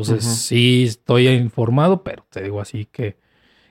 Entonces, 0.02 0.24
sí 0.26 0.84
estoy 0.86 1.28
informado, 1.28 2.04
pero 2.04 2.26
te 2.30 2.42
digo 2.42 2.62
así 2.62 2.86
que 2.86 3.18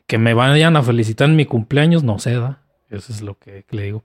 que 0.07 0.19
me 0.19 0.35
vayan 0.35 0.77
a 0.77 0.83
felicitar 0.83 1.29
en 1.29 1.37
mi 1.37 1.47
cumpleaños, 1.47 2.05
no 2.05 2.19
se 2.19 2.35
da. 2.35 2.63
Eso 2.91 3.13
es 3.13 3.23
lo 3.23 3.39
que, 3.39 3.65
que 3.65 3.77
le 3.77 3.83
digo. 3.83 4.05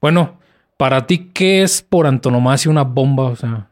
Bueno, 0.00 0.38
para 0.76 1.06
ti, 1.06 1.30
¿qué 1.32 1.62
es 1.62 1.82
por 1.82 2.06
antonomasia 2.06 2.70
una 2.70 2.82
bomba? 2.82 3.24
O 3.24 3.36
sea, 3.36 3.70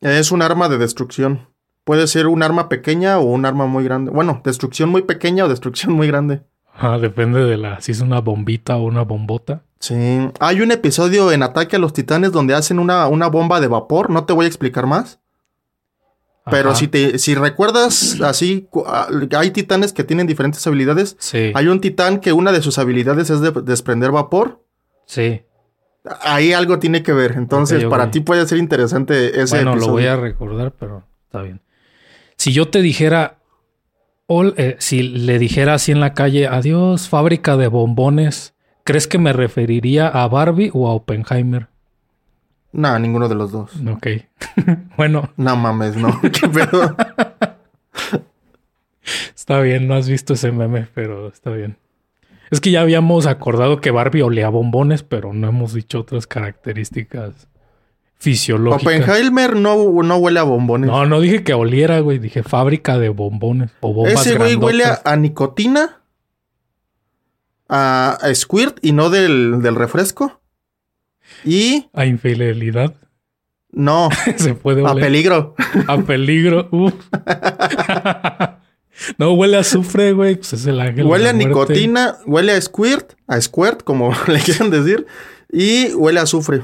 Es 0.00 0.30
un 0.30 0.42
arma 0.42 0.68
de 0.68 0.78
destrucción. 0.78 1.48
Puede 1.84 2.06
ser 2.06 2.26
un 2.26 2.42
arma 2.42 2.68
pequeña 2.68 3.18
o 3.18 3.22
un 3.22 3.46
arma 3.46 3.66
muy 3.66 3.82
grande. 3.82 4.10
Bueno, 4.10 4.42
destrucción 4.44 4.90
muy 4.90 5.02
pequeña 5.02 5.44
o 5.44 5.48
destrucción 5.48 5.94
muy 5.94 6.06
grande. 6.06 6.42
ah, 6.74 6.98
depende 6.98 7.42
de 7.44 7.56
la 7.56 7.80
si 7.80 7.92
es 7.92 8.00
una 8.00 8.20
bombita 8.20 8.76
o 8.76 8.84
una 8.84 9.02
bombota. 9.02 9.62
Sí. 9.80 9.94
Hay 10.40 10.60
un 10.60 10.70
episodio 10.70 11.32
en 11.32 11.42
Ataque 11.42 11.76
a 11.76 11.78
los 11.78 11.94
Titanes 11.94 12.32
donde 12.32 12.54
hacen 12.54 12.78
una, 12.78 13.08
una 13.08 13.28
bomba 13.28 13.60
de 13.60 13.68
vapor. 13.68 14.10
No 14.10 14.24
te 14.24 14.34
voy 14.34 14.44
a 14.44 14.48
explicar 14.48 14.86
más. 14.86 15.18
Pero 16.50 16.70
Ajá. 16.70 16.78
si 16.78 16.88
te 16.88 17.18
si 17.18 17.34
recuerdas 17.34 18.20
así, 18.20 18.68
ah, 18.86 19.08
hay 19.36 19.50
titanes 19.50 19.92
que 19.92 20.04
tienen 20.04 20.26
diferentes 20.26 20.66
habilidades. 20.66 21.16
Sí, 21.18 21.52
Hay 21.54 21.66
un 21.68 21.80
titán 21.80 22.20
que 22.20 22.32
una 22.32 22.52
de 22.52 22.62
sus 22.62 22.78
habilidades 22.78 23.30
es 23.30 23.40
de 23.40 23.50
desprender 23.50 24.10
vapor. 24.10 24.62
sí. 25.06 25.42
Ahí 26.22 26.54
algo 26.54 26.78
tiene 26.78 27.02
que 27.02 27.12
ver. 27.12 27.32
Entonces, 27.36 27.84
para 27.84 28.10
ti 28.10 28.20
puede 28.20 28.46
ser 28.46 28.56
interesante 28.56 29.42
ese 29.42 29.56
Bueno, 29.56 29.72
episodio. 29.72 29.86
lo 29.88 29.92
voy 29.92 30.06
a 30.06 30.16
recordar, 30.16 30.72
pero 30.78 31.04
está 31.26 31.42
bien. 31.42 31.60
Si 32.36 32.52
yo 32.54 32.68
te 32.68 32.80
dijera, 32.80 33.38
eh, 34.56 34.76
si 34.78 35.02
le 35.02 35.38
dijera 35.38 35.74
así 35.74 35.92
en 35.92 36.00
la 36.00 36.14
calle, 36.14 36.46
adiós, 36.46 37.08
fábrica 37.10 37.58
de 37.58 37.66
bombones, 37.68 38.54
¿crees 38.84 39.06
que 39.06 39.18
me 39.18 39.34
referiría 39.34 40.08
a 40.08 40.26
Barbie 40.28 40.70
o 40.72 40.88
a 40.88 40.94
Oppenheimer? 40.94 41.66
No, 42.72 42.98
ninguno 42.98 43.28
de 43.28 43.34
los 43.34 43.52
dos. 43.52 43.70
Ok. 43.90 44.06
bueno, 44.96 45.30
No 45.36 45.56
mames, 45.56 45.96
no. 45.96 46.20
¿Qué 46.22 46.48
pedo? 46.48 46.96
está 49.34 49.60
bien, 49.60 49.88
no 49.88 49.94
has 49.94 50.08
visto 50.08 50.34
ese 50.34 50.52
meme, 50.52 50.88
pero 50.94 51.28
está 51.28 51.50
bien. 51.50 51.78
Es 52.50 52.60
que 52.60 52.70
ya 52.70 52.80
habíamos 52.80 53.26
acordado 53.26 53.80
que 53.80 53.90
Barbie 53.90 54.22
olía 54.22 54.46
a 54.46 54.50
bombones, 54.50 55.02
pero 55.02 55.32
no 55.32 55.48
hemos 55.48 55.74
dicho 55.74 56.00
otras 56.00 56.26
características 56.26 57.48
fisiológicas. 58.18 59.00
Oppenheimer 59.02 59.56
no, 59.56 60.02
no 60.02 60.16
huele 60.16 60.40
a 60.40 60.44
bombones. 60.44 60.90
No, 60.90 61.06
no 61.06 61.20
dije 61.20 61.44
que 61.44 61.54
oliera, 61.54 62.00
güey. 62.00 62.18
Dije 62.18 62.42
fábrica 62.42 62.98
de 62.98 63.10
bombones 63.10 63.70
o 63.80 63.92
bombas 63.92 64.26
Ese 64.26 64.36
güey 64.36 64.56
huele 64.56 64.84
a 65.04 65.16
nicotina, 65.16 66.00
a, 67.68 68.18
a 68.20 68.34
squirt 68.34 68.78
y 68.82 68.92
no 68.92 69.10
del, 69.10 69.62
del 69.62 69.74
refresco. 69.76 70.37
Y 71.44 71.88
A 71.92 72.06
infidelidad. 72.06 72.94
no, 73.70 74.08
Se 74.36 74.54
puede 74.54 74.86
a 74.86 74.94
peligro. 74.94 75.54
A 75.86 75.98
peligro. 75.98 76.68
Uf. 76.72 76.94
no 79.18 79.32
huele 79.32 79.56
a 79.56 79.60
azufre, 79.60 80.12
güey. 80.12 80.36
Pues 80.36 80.52
es 80.54 80.66
el 80.66 80.80
ángel. 80.80 80.96
de 80.96 81.04
Huele 81.04 81.24
la 81.24 81.30
a 81.30 81.34
muerte. 81.34 81.48
nicotina, 81.48 82.16
huele 82.26 82.52
a 82.52 82.60
squirt, 82.60 83.12
a 83.26 83.40
squirt, 83.40 83.82
como 83.82 84.12
le 84.26 84.40
quieran 84.40 84.70
decir. 84.70 85.06
Y 85.50 85.92
huele 85.94 86.20
a 86.20 86.24
azufre. 86.24 86.62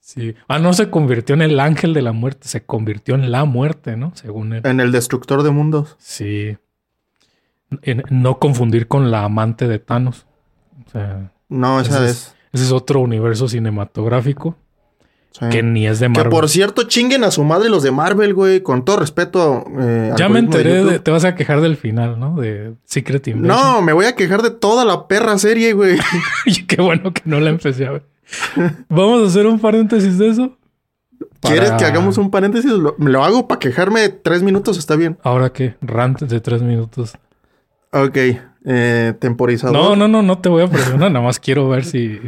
Sí. 0.00 0.34
Ah, 0.48 0.58
no 0.58 0.72
se 0.74 0.90
convirtió 0.90 1.34
en 1.34 1.42
el 1.42 1.58
ángel 1.60 1.94
de 1.94 2.02
la 2.02 2.12
muerte. 2.12 2.48
Se 2.48 2.64
convirtió 2.64 3.14
en 3.14 3.30
la 3.30 3.44
muerte, 3.44 3.96
¿no? 3.96 4.12
Según 4.16 4.52
él. 4.52 4.62
En 4.66 4.80
el 4.80 4.92
destructor 4.92 5.42
de 5.42 5.50
mundos. 5.50 5.96
Sí. 5.98 6.58
En- 7.82 8.02
no 8.10 8.38
confundir 8.38 8.88
con 8.88 9.10
la 9.10 9.24
amante 9.24 9.68
de 9.68 9.78
Thanos. 9.78 10.26
O 10.86 10.90
sea, 10.90 11.32
No, 11.48 11.80
esa 11.80 12.06
es. 12.06 12.34
Ese 12.52 12.64
es 12.64 12.72
otro 12.72 13.00
universo 13.00 13.48
cinematográfico 13.48 14.56
sí. 15.32 15.46
que 15.50 15.62
ni 15.62 15.86
es 15.86 16.00
de 16.00 16.06
Que 16.06 16.10
Marvel. 16.10 16.30
por 16.30 16.48
cierto, 16.48 16.84
chinguen 16.84 17.24
a 17.24 17.30
su 17.30 17.44
madre 17.44 17.68
los 17.68 17.82
de 17.82 17.90
Marvel, 17.90 18.34
güey. 18.34 18.60
Con 18.60 18.84
todo 18.84 18.98
respeto. 18.98 19.64
eh, 19.80 20.12
ya 20.16 20.28
me 20.28 20.38
enteré 20.40 20.84
de. 20.84 20.98
Te 20.98 21.10
vas 21.10 21.24
a 21.24 21.34
quejar 21.34 21.60
del 21.60 21.76
final, 21.76 22.18
¿no? 22.20 22.34
De 22.40 22.74
Secret 22.84 23.26
Invasion. 23.28 23.48
No, 23.48 23.82
me 23.82 23.92
voy 23.92 24.06
a 24.06 24.14
quejar 24.14 24.42
de 24.42 24.50
toda 24.50 24.84
la 24.84 25.08
perra 25.08 25.38
serie, 25.38 25.72
güey. 25.72 25.98
Y 26.46 26.64
qué 26.66 26.80
bueno 26.82 27.12
que 27.12 27.22
no 27.24 27.40
la 27.40 27.50
empecé 27.50 27.86
a 27.86 27.92
ver. 27.92 28.04
Vamos 28.88 29.22
a 29.22 29.26
hacer 29.26 29.46
un 29.46 29.58
paréntesis 29.58 30.18
de 30.18 30.28
eso. 30.28 30.56
¿Quieres 31.40 31.72
que 31.72 31.84
hagamos 31.84 32.18
un 32.18 32.30
paréntesis? 32.30 32.70
Lo, 32.70 32.94
lo 32.98 33.24
hago 33.24 33.48
para 33.48 33.58
quejarme 33.58 34.08
tres 34.10 34.42
minutos, 34.42 34.78
está 34.78 34.94
bien. 34.96 35.18
Ahora 35.24 35.52
qué, 35.52 35.74
rant 35.80 36.20
de 36.22 36.40
tres 36.40 36.62
minutos. 36.62 37.14
Ok, 37.90 38.16
eh, 38.64 39.14
temporizador. 39.18 39.76
No, 39.76 39.96
no, 39.96 40.06
no, 40.08 40.22
no 40.22 40.38
te 40.38 40.48
voy 40.48 40.62
a 40.62 40.68
presionar, 40.68 41.10
nada 41.12 41.24
más 41.24 41.40
quiero 41.40 41.68
ver 41.68 41.84
si. 41.84 42.20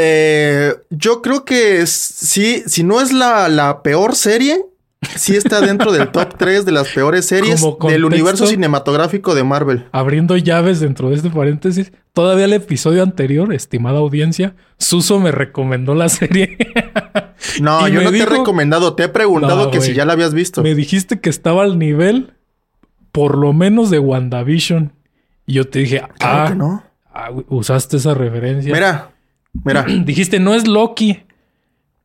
Eh, 0.00 0.74
yo 0.90 1.22
creo 1.22 1.44
que 1.44 1.84
sí, 1.86 2.62
si 2.66 2.84
no 2.84 3.00
es 3.00 3.12
la, 3.12 3.48
la 3.48 3.82
peor 3.82 4.14
serie, 4.14 4.64
sí 5.16 5.34
está 5.34 5.60
dentro 5.60 5.90
del 5.90 6.12
top 6.12 6.34
3 6.38 6.64
de 6.64 6.70
las 6.70 6.88
peores 6.88 7.26
series 7.26 7.64
del 7.88 8.04
universo 8.04 8.46
cinematográfico 8.46 9.34
de 9.34 9.42
Marvel. 9.42 9.86
Abriendo 9.90 10.36
llaves 10.36 10.78
dentro 10.78 11.10
de 11.10 11.16
este 11.16 11.30
paréntesis, 11.30 11.90
todavía 12.12 12.44
el 12.44 12.52
episodio 12.52 13.02
anterior, 13.02 13.52
estimada 13.52 13.98
audiencia, 13.98 14.54
Suso 14.78 15.18
me 15.18 15.32
recomendó 15.32 15.94
la 15.94 16.08
serie. 16.08 16.56
No, 17.60 17.86
yo 17.88 18.02
no 18.02 18.10
te 18.10 18.18
he 18.18 18.26
recomendado, 18.26 18.94
te 18.94 19.04
he 19.04 19.08
preguntado 19.08 19.66
No, 19.66 19.70
que 19.70 19.80
si 19.80 19.94
ya 19.94 20.04
la 20.04 20.12
habías 20.14 20.34
visto. 20.34 20.62
me 20.62 20.74
dijiste 20.74 21.20
que 21.20 21.30
estaba 21.30 21.62
al 21.62 21.78
nivel, 21.78 22.34
por 23.12 23.38
lo 23.38 23.52
menos, 23.52 23.90
de 23.90 24.00
WandaVision. 24.00 24.92
Y 25.46 25.54
yo 25.54 25.68
te 25.68 25.78
dije, 25.80 26.02
Claro 26.18 26.42
ah, 26.42 26.48
que 26.48 26.54
no. 26.56 26.82
ah, 27.14 27.30
usaste 27.48 27.96
esa 27.96 28.14
referencia. 28.14 28.72
Mira, 28.74 29.12
mira, 29.64 29.84
Dijiste, 30.04 30.40
no 30.40 30.54
es 30.54 30.66
Loki, 30.66 31.22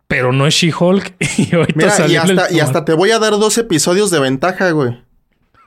pero 0.08 0.32
no 0.32 0.46
es 0.48 0.54
She-Hulk. 0.56 1.16
Y 1.38 1.56
ahorita 1.56 1.78
mira, 1.78 2.08
y 2.08 2.16
hasta, 2.16 2.54
y 2.54 2.60
hasta 2.60 2.86
te 2.86 2.94
voy 2.94 3.12
a 3.12 3.20
dar 3.20 3.32
dos 3.34 3.58
episodios 3.58 4.12
de 4.12 4.20
ventaja, 4.20 4.72
güey. 4.72 5.02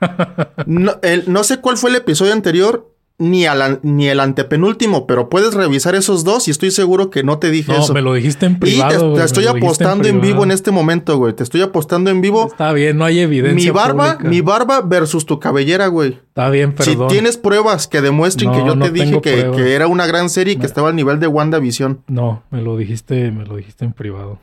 No, 0.67 0.97
el- 1.03 1.25
no 1.33 1.43
sé 1.45 1.59
cuál 1.59 1.77
fue 1.79 1.91
el 1.91 1.97
episodio 1.97 2.33
anterior, 2.33 2.93
ni, 3.19 3.47
al- 3.47 3.81
ni 3.83 4.09
el 4.09 4.21
antepenúltimo, 4.21 5.07
pero 5.07 5.31
puedes 5.31 5.55
revisar 5.55 5.95
esos 5.95 6.23
dos 6.23 6.49
y 6.49 6.51
estoy 6.51 6.71
seguro 6.71 7.09
que 7.09 7.23
no 7.23 7.39
te 7.39 7.51
dije 7.51 7.73
No, 7.73 7.79
eso. 7.83 7.95
me 7.95 8.03
lo 8.03 8.13
dijiste 8.13 8.45
en 8.47 8.53
Y 8.53 8.57
privado. 8.57 9.13
te, 9.15 9.21
te 9.21 9.25
estoy 9.25 9.47
apostando 9.47 10.07
en, 10.07 10.21
vivo 10.21 10.45
en 10.45 10.51
este 10.51 10.71
momento, 10.71 11.17
güey. 11.17 11.33
Te 11.33 11.43
estoy 11.43 11.63
apostando 11.63 12.11
en 12.11 12.21
vivo. 12.21 12.47
Está 12.47 12.73
bien, 12.73 12.99
no 12.99 13.05
hay 13.07 13.21
evidencia. 13.21 13.73
Mi 13.73 13.75
barba, 13.75 14.13
pública. 14.15 14.29
mi 14.31 14.41
barba 14.43 14.81
versus 14.83 15.25
tu 15.25 15.41
cabellera, 15.41 15.87
güey. 15.87 16.19
Está 16.29 16.51
bien, 16.51 16.75
perdón. 16.75 17.09
Si 17.09 17.15
tienes 17.15 17.39
pruebas 17.39 17.89
que 17.89 18.03
demuestren 18.03 18.53
que 18.53 18.59
No, 18.59 18.67
yo 18.67 18.77
no 18.77 18.85
te 18.85 18.91
dije 18.91 19.21
que, 19.23 19.75
era 19.75 19.87
una 19.87 20.07
gran 20.07 20.29
serie 20.29 20.53
y 20.53 20.57
que 20.57 20.67
estaba 20.67 20.91
al 20.91 20.97
nivel 20.97 21.19
de 21.19 21.27
WandaVision. 21.27 22.03
No, 22.09 22.43
me 22.51 22.61
lo 22.61 22.77
dijiste, 22.77 23.31
me 23.31 23.47
lo 23.47 23.57
dijiste 23.57 23.87
en 23.87 23.93
privado. 23.95 24.39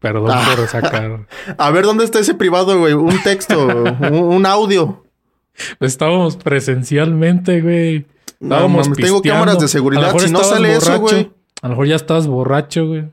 Perdón 0.00 0.30
Ah. 0.32 0.52
por 0.54 0.68
sacar. 0.68 1.26
A 1.58 1.70
ver, 1.70 1.84
¿dónde 1.84 2.04
está 2.04 2.18
ese 2.18 2.34
privado, 2.34 2.78
güey? 2.78 2.92
Un 2.92 3.20
texto, 3.22 3.66
un, 4.00 4.14
un 4.14 4.44
audio. 4.46 5.02
Estábamos 5.80 6.36
presencialmente, 6.36 7.60
güey. 7.62 8.06
No, 8.40 8.68
mames, 8.68 8.92
tengo 8.92 9.20
cámaras 9.22 9.58
de 9.58 9.68
seguridad. 9.68 10.16
Si 10.18 10.30
no 10.30 10.44
sale 10.44 10.74
eso, 10.74 10.92
borracho. 10.92 11.16
güey. 11.16 11.32
A 11.60 11.66
lo 11.66 11.70
mejor 11.70 11.86
ya 11.86 11.96
estabas 11.96 12.26
borracho, 12.26 12.86
güey. 12.86 13.04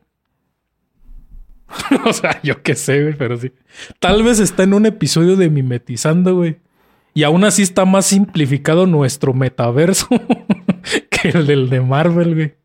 o 2.06 2.14
sea, 2.14 2.40
yo 2.44 2.62
qué 2.62 2.76
sé, 2.76 3.02
güey, 3.02 3.16
pero 3.18 3.38
sí. 3.38 3.52
Tal 4.00 4.24
vez 4.24 4.40
está 4.40 4.64
en 4.64 4.74
un 4.74 4.86
episodio 4.86 5.36
de 5.36 5.50
Mimetizando, 5.50 6.36
güey. 6.36 6.58
Y 7.14 7.24
aún 7.24 7.44
así 7.44 7.62
está 7.62 7.86
más 7.86 8.06
simplificado 8.08 8.86
nuestro 8.86 9.34
metaverso 9.34 10.08
que 11.10 11.30
el 11.30 11.48
del 11.48 11.70
de 11.70 11.82
Marvel, 11.82 12.36
güey. 12.36 12.56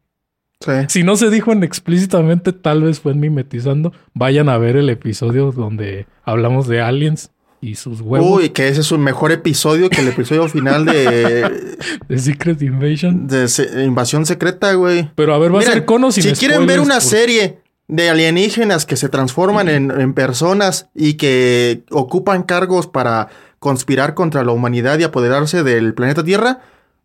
Sí. 0.61 0.73
Si 0.89 1.03
no 1.03 1.17
se 1.17 1.31
dijo 1.31 1.53
en 1.53 1.65
explícitamente, 1.65 2.53
tal 2.53 2.83
vez 2.83 3.01
fue 3.01 3.13
en 3.13 3.21
Mimetizando. 3.21 3.93
Vayan 4.13 4.51
a 4.51 4.59
ver 4.59 4.77
el 4.77 4.91
episodio 4.91 5.53
donde 5.53 6.07
hablamos 6.25 6.69
de 6.69 6.83
aliens 6.83 7.31
y 7.63 7.75
sus 7.75 8.01
huevos 8.01 8.41
Uy, 8.41 8.49
que 8.51 8.69
ese 8.69 8.81
es 8.81 8.91
un 8.93 9.03
mejor 9.03 9.33
episodio 9.33 9.91
que 9.91 10.01
el 10.01 10.09
episodio 10.09 10.49
final 10.49 10.85
de, 10.87 11.77
de 12.09 12.19
Secret 12.19 12.61
Invasion. 12.63 13.27
de 13.27 13.49
se- 13.49 13.85
Invasión 13.85 14.25
Secreta, 14.27 14.73
güey. 14.75 15.11
Pero 15.15 15.35
a 15.35 15.39
ver, 15.39 15.53
va 15.53 15.57
a 15.59 15.61
Miren, 15.61 15.75
ser 15.75 15.85
o 15.89 16.11
sin 16.13 16.23
si 16.23 16.33
quieren 16.33 16.67
ver 16.67 16.81
una 16.81 16.95
por- 16.95 17.03
serie 17.03 17.59
de 17.89 18.09
alienígenas 18.09 18.87
que 18.87 18.97
se 18.97 19.09
transforman 19.09 19.69
en, 19.69 19.91
en 19.91 20.15
personas 20.15 20.89
y 20.95 21.15
que 21.15 21.83
ocupan 21.91 22.45
cargos 22.45 22.87
para 22.87 23.29
conspirar 23.59 24.15
contra 24.15 24.43
la 24.45 24.53
humanidad 24.53 24.99
y 24.99 25.03
apoderarse 25.03 25.63
del 25.63 25.93
planeta 25.93 26.25
Tierra, 26.25 26.61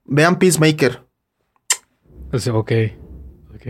vean 0.06 0.38
Peacemaker. 0.40 1.02
Pues, 2.32 2.48
ok. 2.48 2.72
Ok. 3.56 3.68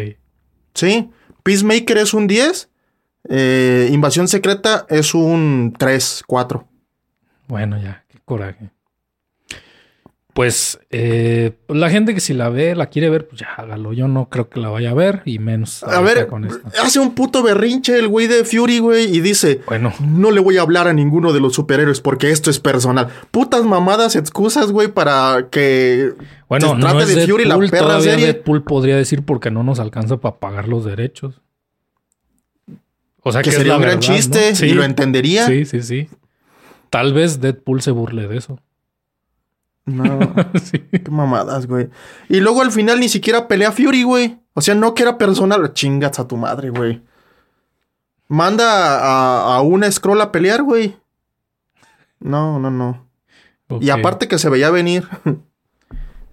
Sí, 0.74 1.10
Peacemaker 1.44 1.98
es 2.00 2.14
un 2.14 2.28
10, 2.28 2.70
eh, 3.30 3.90
Invasión 3.92 4.28
Secreta 4.28 4.86
es 4.90 5.14
un 5.16 5.74
3, 5.78 6.24
4. 6.28 6.68
Bueno, 7.48 7.78
ya, 7.82 8.06
qué 8.10 8.20
coraje. 8.24 8.70
Pues 10.36 10.80
eh, 10.90 11.54
la 11.70 11.90
gente 11.90 12.14
que 12.14 12.20
si 12.20 12.34
la 12.34 12.50
ve, 12.50 12.76
la 12.76 12.88
quiere 12.88 13.10
ver, 13.10 13.26
pues 13.26 13.40
ya 13.40 13.48
hágalo. 13.56 13.94
Yo 13.94 14.10
no 14.10 14.28
creo 14.28 14.50
que 14.50 14.60
la 14.60 14.68
vaya 14.68 14.90
a 14.92 14.94
ver 14.94 15.22
y 15.24 15.40
menos 15.40 15.82
A 15.84 16.02
ver, 16.02 16.28
con 16.28 16.44
esto. 16.44 16.60
hace 16.84 17.00
un 17.00 17.16
puto 17.16 17.42
berrinche 17.42 17.98
el 17.98 18.10
güey 18.10 18.28
de 18.28 18.44
Fury, 18.44 18.80
güey, 18.80 19.16
y 19.16 19.22
dice, 19.22 19.62
Bueno, 19.66 19.94
no 20.02 20.32
le 20.32 20.42
voy 20.42 20.58
a 20.58 20.62
hablar 20.64 20.90
a 20.90 20.94
ninguno 20.94 21.32
de 21.32 21.40
los 21.40 21.54
superhéroes 21.54 22.02
porque 22.02 22.32
esto 22.32 22.50
es 22.50 22.60
personal. 22.60 23.08
Putas 23.32 23.64
mamadas, 23.64 24.18
excusas, 24.18 24.74
güey, 24.74 24.90
para 24.90 25.48
que 25.50 26.12
bueno, 26.50 26.68
se 26.68 26.76
no 26.76 26.82
trate 26.82 27.04
es 27.04 27.16
de 27.16 27.28
Fury 27.28 27.46
la 27.46 27.58
perra 27.58 28.02
serie. 28.02 28.26
Deadpool 28.26 28.66
podría 28.66 28.98
decir 28.98 29.24
porque 29.24 29.52
no 29.52 29.64
nos 29.64 29.80
alcanza 29.80 30.18
para 30.18 30.36
pagar 30.36 30.68
los 30.68 30.84
derechos. 30.84 31.40
O 33.22 33.32
sea 33.32 33.42
que 33.42 33.52
sería 33.54 33.78
un 33.78 33.82
gran 33.84 34.00
verdad, 34.00 34.10
¿no? 34.10 34.16
chiste 34.18 34.54
Sí, 34.54 34.66
y 34.66 34.74
lo 34.74 34.84
entendería. 34.84 35.46
Sí, 35.46 35.64
sí, 35.64 35.82
sí. 35.82 36.10
Tal 36.90 37.14
vez 37.14 37.40
Deadpool 37.42 37.82
se 37.82 37.92
burle 37.92 38.28
de 38.28 38.38
eso. 38.38 38.60
No, 39.86 40.04
Sí. 40.64 40.80
qué 40.80 41.12
mamadas, 41.12 41.68
güey. 41.68 41.90
Y 42.30 42.40
luego 42.40 42.62
al 42.62 42.72
final 42.72 43.00
ni 43.00 43.10
siquiera 43.10 43.48
pelea 43.48 43.72
Fury, 43.72 44.04
güey. 44.04 44.40
O 44.54 44.62
sea, 44.62 44.74
no 44.76 44.94
que 44.94 45.04
era 45.04 45.18
personal. 45.18 45.74
Chingas 45.74 46.20
a 46.20 46.28
tu 46.28 46.38
madre, 46.38 46.70
güey. 46.70 47.02
Manda 48.28 49.00
a, 49.00 49.56
a 49.58 49.62
una 49.62 49.92
scroll 49.92 50.22
a 50.22 50.32
pelear, 50.32 50.64
güey. 50.64 50.96
No, 52.20 52.58
no, 52.60 52.72
no. 52.72 53.06
Y 53.82 53.90
aparte 53.90 54.28
que 54.28 54.40
se 54.40 54.50
veía 54.50 54.70
venir. 54.72 55.08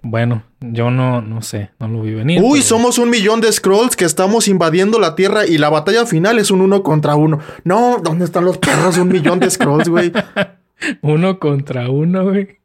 Bueno, 0.04 0.42
yo 0.60 0.90
no, 0.90 1.22
no 1.22 1.42
sé, 1.42 1.70
no 1.78 1.86
lo 1.88 2.02
vi 2.02 2.12
venir. 2.12 2.40
Uy, 2.42 2.58
pero- 2.58 2.62
somos 2.64 2.98
un 2.98 3.08
millón 3.08 3.40
de 3.40 3.52
scrolls 3.52 3.94
que 3.94 4.04
estamos 4.04 4.48
invadiendo 4.48 4.98
la 4.98 5.14
Tierra 5.14 5.46
y 5.46 5.58
la 5.58 5.70
batalla 5.70 6.06
final 6.06 6.38
es 6.40 6.50
un 6.50 6.60
uno 6.60 6.82
contra 6.82 7.14
uno. 7.14 7.38
No, 7.64 7.98
¿dónde 8.02 8.24
están 8.24 8.44
los 8.44 8.58
perros? 8.58 8.98
Un 8.98 9.08
millón 9.08 9.38
de 9.38 9.48
scrolls, 9.50 9.88
güey. 9.88 10.12
Uno 11.02 11.38
contra 11.38 11.88
uno, 11.90 12.24
güey. 12.24 12.58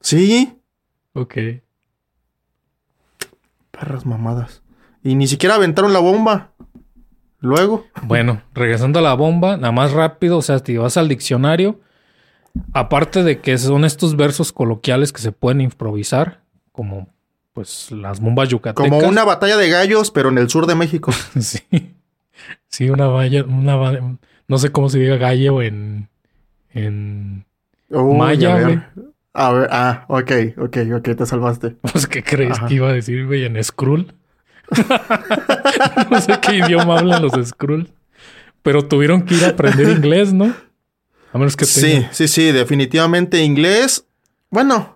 Sí, 0.00 0.54
Ok. 1.12 1.34
perras 3.70 4.06
mamadas. 4.06 4.62
Y 5.02 5.14
ni 5.16 5.26
siquiera 5.26 5.56
aventaron 5.56 5.92
la 5.92 5.98
bomba. 5.98 6.52
Luego. 7.40 7.84
Bueno, 8.04 8.40
regresando 8.54 8.98
a 9.00 9.02
la 9.02 9.12
bomba, 9.14 9.56
nada 9.58 9.72
más 9.72 9.92
rápido, 9.92 10.38
o 10.38 10.42
sea, 10.42 10.60
si 10.60 10.78
vas 10.78 10.96
al 10.96 11.08
diccionario, 11.08 11.80
aparte 12.72 13.22
de 13.22 13.40
que 13.40 13.58
son 13.58 13.84
estos 13.84 14.16
versos 14.16 14.52
coloquiales 14.52 15.12
que 15.12 15.20
se 15.20 15.32
pueden 15.32 15.60
improvisar, 15.60 16.40
como 16.74 17.08
pues 17.52 17.92
las 17.92 18.18
bombas 18.20 18.48
yucatecas. 18.48 18.90
Como 18.90 19.06
una 19.08 19.22
batalla 19.22 19.56
de 19.56 19.68
gallos, 19.70 20.10
pero 20.10 20.28
en 20.28 20.38
el 20.38 20.50
sur 20.50 20.66
de 20.66 20.74
México. 20.74 21.12
Sí. 21.40 21.60
Sí, 22.68 22.90
una 22.90 23.06
valla, 23.06 23.44
una 23.44 24.18
no 24.48 24.58
sé 24.58 24.72
cómo 24.72 24.88
se 24.88 24.98
diga 24.98 25.16
gallo 25.16 25.62
en, 25.62 26.08
en 26.72 27.44
Uy, 27.90 28.16
Maya, 28.18 28.52
a 28.52 28.58
ver. 28.58 28.64
güey. 28.64 28.80
A 29.32 29.52
ver, 29.52 29.68
ah, 29.70 30.04
ok, 30.08 30.32
ok, 30.58 30.76
ok, 30.96 31.08
te 31.16 31.26
salvaste. 31.26 31.76
Pues, 31.92 32.06
¿qué 32.08 32.22
crees 32.24 32.58
Ajá. 32.58 32.66
que 32.66 32.74
iba 32.74 32.88
a 32.88 32.92
decir, 32.92 33.24
güey? 33.26 33.44
En 33.44 33.62
Skrull. 33.62 34.12
no 36.10 36.20
sé 36.20 36.38
qué 36.42 36.56
idioma 36.58 36.98
hablan 36.98 37.22
los 37.22 37.32
Skrull. 37.48 37.90
Pero 38.62 38.86
tuvieron 38.88 39.22
que 39.22 39.34
ir 39.34 39.44
a 39.44 39.48
aprender 39.50 39.88
inglés, 39.90 40.32
¿no? 40.32 40.52
A 41.32 41.38
menos 41.38 41.56
que 41.56 41.64
Sí, 41.66 41.82
tengan- 41.82 42.08
sí, 42.12 42.28
sí, 42.28 42.50
definitivamente 42.52 43.42
inglés. 43.44 44.06
Bueno, 44.50 44.93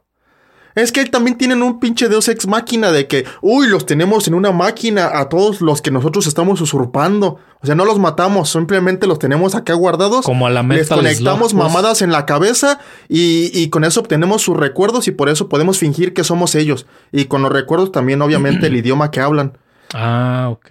es 0.74 0.92
que 0.92 1.04
también 1.06 1.36
tienen 1.38 1.62
un 1.62 1.80
pinche 1.80 2.08
Deus 2.08 2.28
Ex 2.28 2.46
máquina 2.46 2.92
de 2.92 3.06
que, 3.06 3.24
uy, 3.40 3.66
los 3.68 3.86
tenemos 3.86 4.28
en 4.28 4.34
una 4.34 4.52
máquina 4.52 5.18
a 5.18 5.28
todos 5.28 5.60
los 5.60 5.82
que 5.82 5.90
nosotros 5.90 6.26
estamos 6.26 6.60
usurpando. 6.60 7.38
O 7.60 7.66
sea, 7.66 7.74
no 7.74 7.84
los 7.84 7.98
matamos, 7.98 8.50
simplemente 8.50 9.06
los 9.06 9.18
tenemos 9.18 9.54
acá 9.54 9.74
guardados. 9.74 10.24
Como 10.24 10.46
a 10.46 10.50
la 10.50 10.62
Les 10.62 10.68
Metal 10.82 10.98
conectamos 10.98 11.50
Slug, 11.50 11.60
pues. 11.60 11.72
mamadas 11.72 12.02
en 12.02 12.12
la 12.12 12.24
cabeza 12.26 12.78
y, 13.08 13.50
y 13.52 13.68
con 13.70 13.82
eso 13.84 14.00
obtenemos 14.00 14.42
sus 14.42 14.56
recuerdos 14.56 15.08
y 15.08 15.10
por 15.10 15.28
eso 15.28 15.48
podemos 15.48 15.78
fingir 15.78 16.14
que 16.14 16.22
somos 16.24 16.54
ellos. 16.54 16.86
Y 17.10 17.24
con 17.24 17.42
los 17.42 17.50
recuerdos 17.52 17.90
también, 17.90 18.22
obviamente, 18.22 18.68
el 18.68 18.76
idioma 18.76 19.10
que 19.10 19.20
hablan. 19.20 19.58
Ah, 19.94 20.48
ok. 20.52 20.70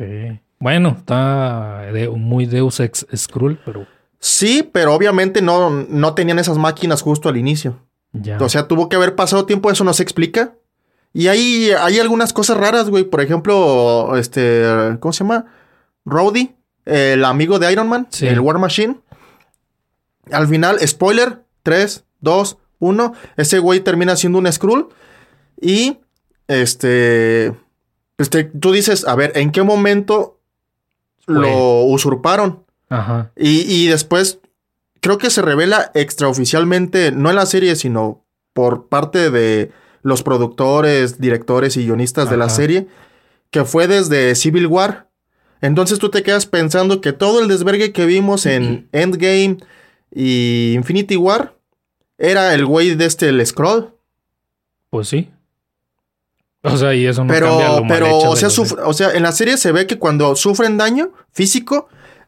Bueno, 0.59 0.95
está 0.97 1.81
de- 1.93 2.09
muy 2.09 2.45
Deus 2.45 2.79
Ex 2.79 3.05
Skrull, 3.15 3.59
pero 3.65 3.85
Sí, 4.19 4.67
pero 4.71 4.93
obviamente 4.95 5.43
no, 5.43 5.69
no 5.69 6.13
tenían 6.15 6.39
esas 6.39 6.57
máquinas 6.57 7.03
justo 7.03 7.29
al 7.29 7.37
inicio. 7.37 7.77
Ya. 8.13 8.37
O 8.41 8.49
sea, 8.49 8.67
tuvo 8.67 8.89
que 8.89 8.95
haber 8.95 9.15
pasado 9.15 9.45
tiempo, 9.45 9.69
eso 9.71 9.83
no 9.83 9.93
se 9.93 10.03
explica. 10.03 10.53
Y 11.13 11.27
hay, 11.27 11.71
hay 11.71 11.99
algunas 11.99 12.33
cosas 12.33 12.57
raras, 12.57 12.89
güey. 12.89 13.03
Por 13.03 13.21
ejemplo, 13.21 14.15
este, 14.17 14.63
¿cómo 14.99 15.13
se 15.13 15.23
llama? 15.23 15.45
Rowdy, 16.05 16.55
el 16.85 17.25
amigo 17.25 17.59
de 17.59 17.71
Iron 17.71 17.89
Man, 17.89 18.07
Sí. 18.11 18.27
el 18.27 18.39
War 18.39 18.59
Machine. 18.59 18.99
Al 20.31 20.47
final, 20.47 20.79
spoiler, 20.85 21.43
3, 21.63 22.03
2, 22.21 22.57
1, 22.79 23.13
ese 23.37 23.59
güey 23.59 23.79
termina 23.79 24.15
siendo 24.15 24.37
un 24.39 24.51
Skrull. 24.51 24.89
Y, 25.59 25.97
este, 26.47 27.53
este, 28.17 28.43
tú 28.45 28.71
dices, 28.71 29.07
a 29.07 29.15
ver, 29.15 29.31
¿en 29.35 29.51
qué 29.51 29.63
momento 29.63 30.39
lo 31.25 31.83
usurparon? 31.83 32.63
Ajá. 32.89 33.31
Y, 33.35 33.61
y 33.61 33.87
después 33.87 34.39
creo 35.07 35.17
que 35.17 35.29
se 35.29 35.41
revela 35.41 35.89
extraoficialmente, 35.93 37.13
no 37.13 37.29
en 37.29 37.37
la 37.37 37.45
serie, 37.45 37.77
sino 37.77 38.25
por 38.51 38.89
parte 38.89 39.31
de 39.31 39.71
los 40.01 40.21
productores, 40.21 41.21
directores 41.21 41.77
y 41.77 41.85
guionistas 41.85 42.29
de 42.29 42.35
la 42.35 42.49
serie, 42.49 42.87
que 43.49 43.63
fue 43.63 43.87
desde 43.87 44.35
Civil 44.35 44.67
War. 44.67 45.07
Entonces 45.61 45.97
tú 45.99 46.09
te 46.09 46.23
quedas 46.23 46.45
pensando 46.45 46.99
que 46.99 47.13
todo 47.13 47.39
el 47.41 47.47
desvergue 47.47 47.93
que 47.93 48.05
vimos 48.05 48.45
en 48.45 48.89
Endgame 48.91 49.57
y 50.13 50.73
Infinity 50.75 51.15
War 51.15 51.55
era 52.17 52.53
el 52.53 52.65
güey 52.65 52.95
de 52.95 53.05
este, 53.05 53.29
el 53.29 53.45
Scroll. 53.45 53.93
Pues 54.89 55.07
sí. 55.07 55.29
O 56.63 56.75
sea, 56.75 56.93
y 56.93 57.05
eso 57.05 57.23
no 57.23 57.33
Pero, 57.33 57.47
cambia 57.47 57.67
lo 57.77 57.83
mal 57.85 57.87
pero, 57.87 58.07
hecho 58.07 58.29
o 58.31 58.35
sea, 58.35 58.49
los- 58.49 58.73
o 58.73 58.91
sea, 58.93 59.11
en 59.13 59.23
la 59.23 59.31
serie 59.31 59.55
se 59.55 59.71
ve 59.71 59.87
que 59.87 59.97
cuando 59.99 60.35
sufren 60.35 60.77
daño 60.77 61.13
físico, 61.31 61.87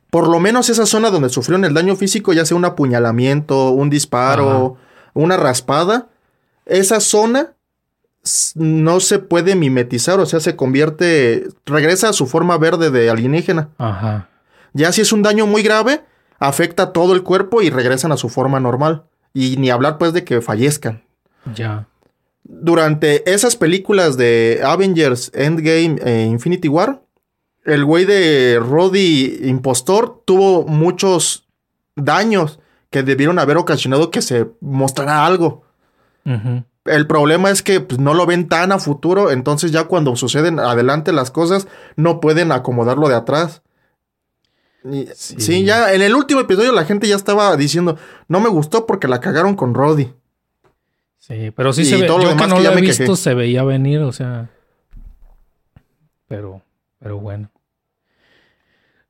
por 0.09 0.27
lo 0.27 0.39
menos 0.39 0.69
esa 0.69 0.85
zona 0.85 1.09
donde 1.11 1.29
sufrieron 1.29 1.65
el 1.65 1.73
daño 1.73 1.95
físico, 1.95 2.33
ya 2.33 2.45
sea 2.45 2.57
un 2.57 2.65
apuñalamiento, 2.65 3.69
un 3.71 3.89
disparo, 3.89 4.77
una 5.13 5.37
raspada, 5.37 6.07
esa 6.65 6.99
zona 6.99 7.53
no 8.55 8.99
se 8.99 9.19
puede 9.19 9.55
mimetizar, 9.55 10.19
o 10.19 10.25
sea, 10.25 10.39
se 10.39 10.55
convierte, 10.55 11.47
regresa 11.65 12.09
a 12.09 12.13
su 12.13 12.27
forma 12.27 12.57
verde 12.57 12.91
de 12.91 13.09
alienígena. 13.09 13.69
Ajá. 13.77 14.29
Ya 14.73 14.91
si 14.91 15.01
es 15.01 15.11
un 15.13 15.21
daño 15.23 15.47
muy 15.47 15.63
grave, 15.63 16.03
afecta 16.37 16.91
todo 16.91 17.13
el 17.13 17.23
cuerpo 17.23 17.61
y 17.61 17.69
regresan 17.69 18.11
a 18.11 18.17
su 18.17 18.29
forma 18.29 18.59
normal. 18.59 19.05
Y 19.33 19.57
ni 19.57 19.69
hablar 19.69 19.97
pues 19.97 20.11
de 20.13 20.23
que 20.23 20.41
fallezcan 20.41 21.03
Ya. 21.55 21.87
durante 22.43 23.31
esas 23.31 23.55
películas 23.55 24.17
de 24.17 24.59
Avengers, 24.63 25.31
Endgame 25.33 25.97
e 26.03 26.23
Infinity 26.25 26.67
War, 26.67 27.01
el 27.65 27.85
güey 27.85 28.05
de 28.05 28.59
Roddy 28.61 29.39
Impostor 29.43 30.21
tuvo 30.25 30.65
muchos 30.65 31.47
daños 31.95 32.59
que 32.89 33.03
debieron 33.03 33.37
haber 33.39 33.57
ocasionado 33.57 34.09
que 34.11 34.21
se 34.21 34.47
mostrara 34.61 35.25
algo. 35.25 35.63
El 36.85 37.07
problema 37.07 37.49
es 37.49 37.61
que 37.63 37.79
pues, 37.81 37.99
no 37.99 38.13
lo 38.13 38.25
ven 38.25 38.47
tan 38.47 38.71
a 38.71 38.79
futuro, 38.79 39.31
entonces 39.31 39.71
ya 39.71 39.83
cuando 39.85 40.15
suceden 40.15 40.59
adelante 40.59 41.11
las 41.11 41.29
cosas, 41.31 41.67
no 41.95 42.19
pueden 42.19 42.51
acomodarlo 42.51 43.07
de 43.09 43.15
atrás. 43.15 43.61
Y- 44.83 45.07
Sí. 45.13 45.35
sí, 45.39 45.63
ya 45.65 45.93
en 45.93 46.01
el 46.01 46.15
último 46.15 46.39
episodio 46.41 46.71
la 46.71 46.85
gente 46.85 47.07
ya 47.07 47.15
estaba 47.15 47.55
diciendo, 47.57 47.97
no 48.27 48.39
me 48.39 48.49
gustó 48.49 48.85
porque 48.85 49.07
la 49.07 49.19
cagaron 49.19 49.55
con 49.55 49.73
Roddy. 49.73 50.13
Sí, 51.17 51.51
pero 51.55 51.73
sí 51.73 51.81
Y 51.81 51.85
se 51.85 51.97
ve. 51.97 52.07
todo 52.07 52.17
lo 52.19 52.23
Yo 52.23 52.29
que 52.29 52.35
demás 52.35 52.49
no 52.49 52.55
que 52.57 52.63
lo 52.63 52.71
he 52.77 52.81
visto 52.81 53.03
quejé. 53.03 53.15
se 53.17 53.33
veía 53.33 53.63
venir, 53.63 53.99
o 54.01 54.11
sea. 54.11 54.49
Pero, 56.27 56.61
pero 56.99 57.17
bueno. 57.19 57.49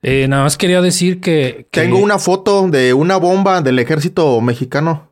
Eh, 0.02 0.28
nada 0.30 0.43
más 0.43 0.56
quería 0.58 0.82
decir 0.82 1.19
que, 1.19 1.67
que- 1.71 1.82
Tengo 1.82 1.97
una 1.97 2.19
foto 2.19 2.67
de 2.69 2.93
una 2.93 3.17
bomba 3.17 3.62
del 3.62 3.80
ejército 3.80 4.39
mexicano. 4.41 5.12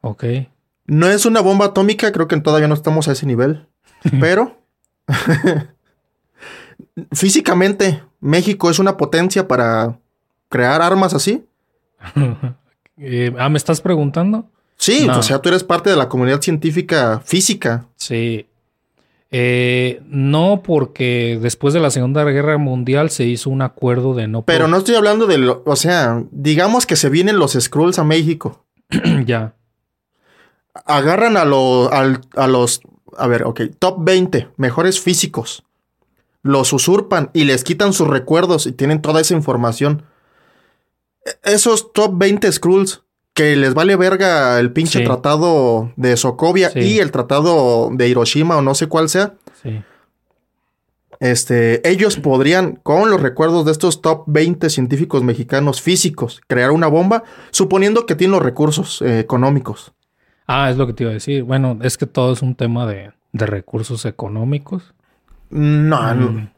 Ok. 0.00 0.24
No 0.86 1.06
es 1.08 1.24
una 1.26 1.40
bomba 1.40 1.66
atómica, 1.66 2.10
creo 2.10 2.26
que 2.26 2.40
todavía 2.40 2.66
no 2.68 2.74
estamos 2.74 3.06
a 3.08 3.12
ese 3.12 3.26
nivel. 3.26 3.66
Pero 4.20 4.58
físicamente 7.12 8.02
México 8.20 8.70
es 8.70 8.78
una 8.78 8.96
potencia 8.96 9.46
para 9.48 9.98
crear 10.48 10.82
armas 10.82 11.14
así. 11.14 11.44
Eh, 13.04 13.34
ah, 13.38 13.48
¿me 13.48 13.56
estás 13.56 13.80
preguntando? 13.80 14.48
Sí, 14.76 15.06
No. 15.06 15.18
o 15.18 15.22
sea, 15.22 15.40
tú 15.40 15.48
eres 15.48 15.64
parte 15.64 15.88
de 15.90 15.96
la 15.96 16.08
comunidad 16.10 16.40
científica 16.42 17.20
física. 17.24 17.86
Sí. 17.96 18.46
Eh, 19.34 20.02
no, 20.08 20.62
porque 20.62 21.38
después 21.40 21.72
de 21.72 21.80
la 21.80 21.90
Segunda 21.90 22.22
Guerra 22.24 22.58
Mundial 22.58 23.08
se 23.08 23.24
hizo 23.24 23.48
un 23.48 23.62
acuerdo 23.62 24.12
de 24.14 24.28
no. 24.28 24.42
Pero 24.42 24.68
no 24.68 24.76
estoy 24.76 24.94
hablando 24.94 25.26
de 25.26 25.38
lo, 25.38 25.62
o 25.64 25.74
sea, 25.74 26.22
digamos 26.30 26.84
que 26.84 26.96
se 26.96 27.08
vienen 27.08 27.38
los 27.38 27.52
Skrulls 27.52 27.98
a 27.98 28.04
México. 28.04 28.64
ya. 29.26 29.54
Agarran 30.84 31.36
a, 31.36 31.44
lo- 31.44 31.90
al- 31.92 32.20
a 32.36 32.46
los, 32.46 32.80
a 33.16 33.26
ver, 33.26 33.44
ok, 33.44 33.60
top 33.78 33.96
20 34.00 34.48
mejores 34.56 35.00
físicos. 35.00 35.64
Los 36.42 36.72
usurpan 36.72 37.30
y 37.32 37.44
les 37.44 37.62
quitan 37.64 37.92
sus 37.92 38.08
recuerdos 38.08 38.66
y 38.66 38.72
tienen 38.72 39.00
toda 39.00 39.20
esa 39.20 39.34
información. 39.34 40.02
E- 41.24 41.52
Esos 41.52 41.92
top 41.92 42.12
20 42.16 42.50
Skrulls 42.52 43.01
que 43.34 43.56
les 43.56 43.74
vale 43.74 43.96
verga 43.96 44.58
el 44.60 44.72
pinche 44.72 44.98
Sí. 45.00 45.04
tratado 45.04 45.92
de 45.96 46.16
Sokovia 46.16 46.70
Sí. 46.70 46.80
y 46.80 46.98
el 46.98 47.10
tratado 47.10 47.88
de 47.92 48.08
Hiroshima 48.08 48.56
o 48.56 48.62
no 48.62 48.74
sé 48.74 48.88
cuál 48.88 49.08
sea, 49.08 49.34
Sí. 49.62 49.82
este, 51.20 51.88
ellos 51.88 52.16
podrían, 52.16 52.76
con 52.82 53.10
los 53.10 53.22
recuerdos 53.22 53.64
de 53.64 53.72
estos 53.72 54.02
top 54.02 54.24
20 54.26 54.68
científicos 54.70 55.22
mexicanos 55.22 55.80
físicos, 55.80 56.40
crear 56.46 56.72
una 56.72 56.88
bomba, 56.88 57.22
suponiendo 57.52 58.06
que 58.06 58.14
tienen 58.16 58.32
los 58.32 58.42
recursos 58.42 59.00
eh, 59.02 59.20
económicos. 59.20 59.92
Ah, 60.46 60.70
es 60.70 60.76
lo 60.76 60.86
que 60.86 60.92
te 60.92 61.04
iba 61.04 61.10
a 61.10 61.14
decir. 61.14 61.44
Bueno, 61.44 61.78
es 61.82 61.96
que 61.96 62.06
todo 62.06 62.32
es 62.32 62.42
un 62.42 62.54
tema 62.56 62.86
de, 62.86 63.12
de 63.32 63.46
recursos 63.46 64.04
económicos. 64.04 64.92
No, 65.50 66.12
no. 66.14 66.32
Mm. 66.32 66.48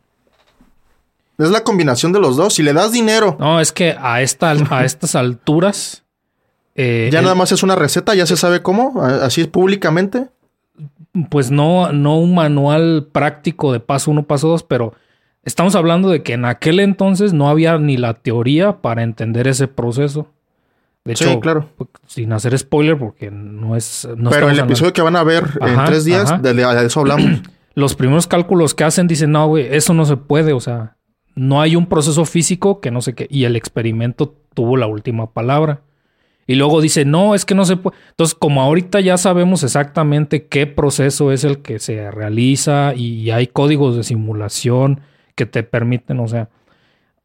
es 1.38 1.50
la 1.50 1.62
combinación 1.64 2.12
de 2.12 2.20
los 2.20 2.36
dos. 2.36 2.54
Si 2.54 2.62
le 2.62 2.72
das 2.72 2.92
dinero, 2.92 3.36
No, 3.38 3.60
es 3.60 3.72
que 3.72 3.94
a, 4.00 4.22
esta, 4.22 4.50
a 4.52 4.84
estas 4.84 5.14
alturas. 5.14 6.03
Eh, 6.74 7.08
ya 7.12 7.18
el- 7.20 7.24
nada 7.24 7.34
más 7.34 7.52
es 7.52 7.62
una 7.62 7.76
receta, 7.76 8.14
ya 8.14 8.26
se 8.26 8.36
sabe 8.36 8.62
cómo, 8.62 9.02
así 9.02 9.40
es 9.42 9.46
públicamente. 9.48 10.28
Pues 11.30 11.50
no, 11.52 11.92
no 11.92 12.18
un 12.18 12.34
manual 12.34 13.06
práctico 13.12 13.72
de 13.72 13.78
paso 13.80 14.10
uno, 14.10 14.24
paso 14.24 14.48
dos, 14.48 14.64
pero 14.64 14.94
estamos 15.44 15.76
hablando 15.76 16.08
de 16.08 16.22
que 16.24 16.32
en 16.32 16.44
aquel 16.44 16.80
entonces 16.80 17.32
no 17.32 17.48
había 17.48 17.78
ni 17.78 17.96
la 17.96 18.14
teoría 18.14 18.78
para 18.82 19.02
entender 19.04 19.46
ese 19.46 19.68
proceso. 19.68 20.26
De 21.04 21.14
Sí, 21.14 21.24
hecho, 21.24 21.38
claro. 21.38 21.68
pues, 21.76 21.90
sin 22.06 22.32
hacer 22.32 22.58
spoiler, 22.58 22.98
porque 22.98 23.30
no 23.30 23.76
es. 23.76 24.08
No 24.16 24.30
Pero 24.30 24.46
el 24.46 24.52
hablando- 24.52 24.72
episodio 24.72 24.92
que 24.92 25.02
van 25.02 25.14
a 25.16 25.22
ver 25.22 25.44
en 25.60 25.84
tres 25.84 26.04
días, 26.04 26.42
de, 26.42 26.54
de 26.54 26.86
eso 26.86 27.00
hablamos. 27.00 27.42
los 27.74 27.94
primeros 27.94 28.26
cálculos 28.26 28.74
que 28.74 28.82
hacen 28.84 29.06
dicen, 29.06 29.30
no, 29.30 29.46
güey, 29.46 29.68
eso 29.72 29.94
no 29.94 30.06
se 30.06 30.16
puede, 30.16 30.52
o 30.52 30.60
sea, 30.60 30.96
no 31.36 31.60
hay 31.60 31.76
un 31.76 31.86
proceso 31.86 32.24
físico 32.24 32.80
que 32.80 32.90
no 32.90 33.02
sé 33.02 33.14
qué, 33.14 33.26
y 33.30 33.44
el 33.44 33.54
experimento 33.54 34.34
tuvo 34.54 34.76
la 34.76 34.86
última 34.88 35.30
palabra. 35.30 35.80
Y 36.46 36.56
luego 36.56 36.80
dice, 36.80 37.04
no, 37.04 37.34
es 37.34 37.44
que 37.44 37.54
no 37.54 37.64
se 37.64 37.76
puede. 37.76 37.96
Entonces, 38.10 38.34
como 38.34 38.62
ahorita 38.62 39.00
ya 39.00 39.16
sabemos 39.16 39.62
exactamente 39.62 40.46
qué 40.46 40.66
proceso 40.66 41.32
es 41.32 41.44
el 41.44 41.58
que 41.58 41.78
se 41.78 42.10
realiza 42.10 42.94
y 42.94 43.30
hay 43.30 43.46
códigos 43.46 43.96
de 43.96 44.04
simulación 44.04 45.00
que 45.34 45.46
te 45.46 45.62
permiten, 45.62 46.20
o 46.20 46.28
sea, 46.28 46.48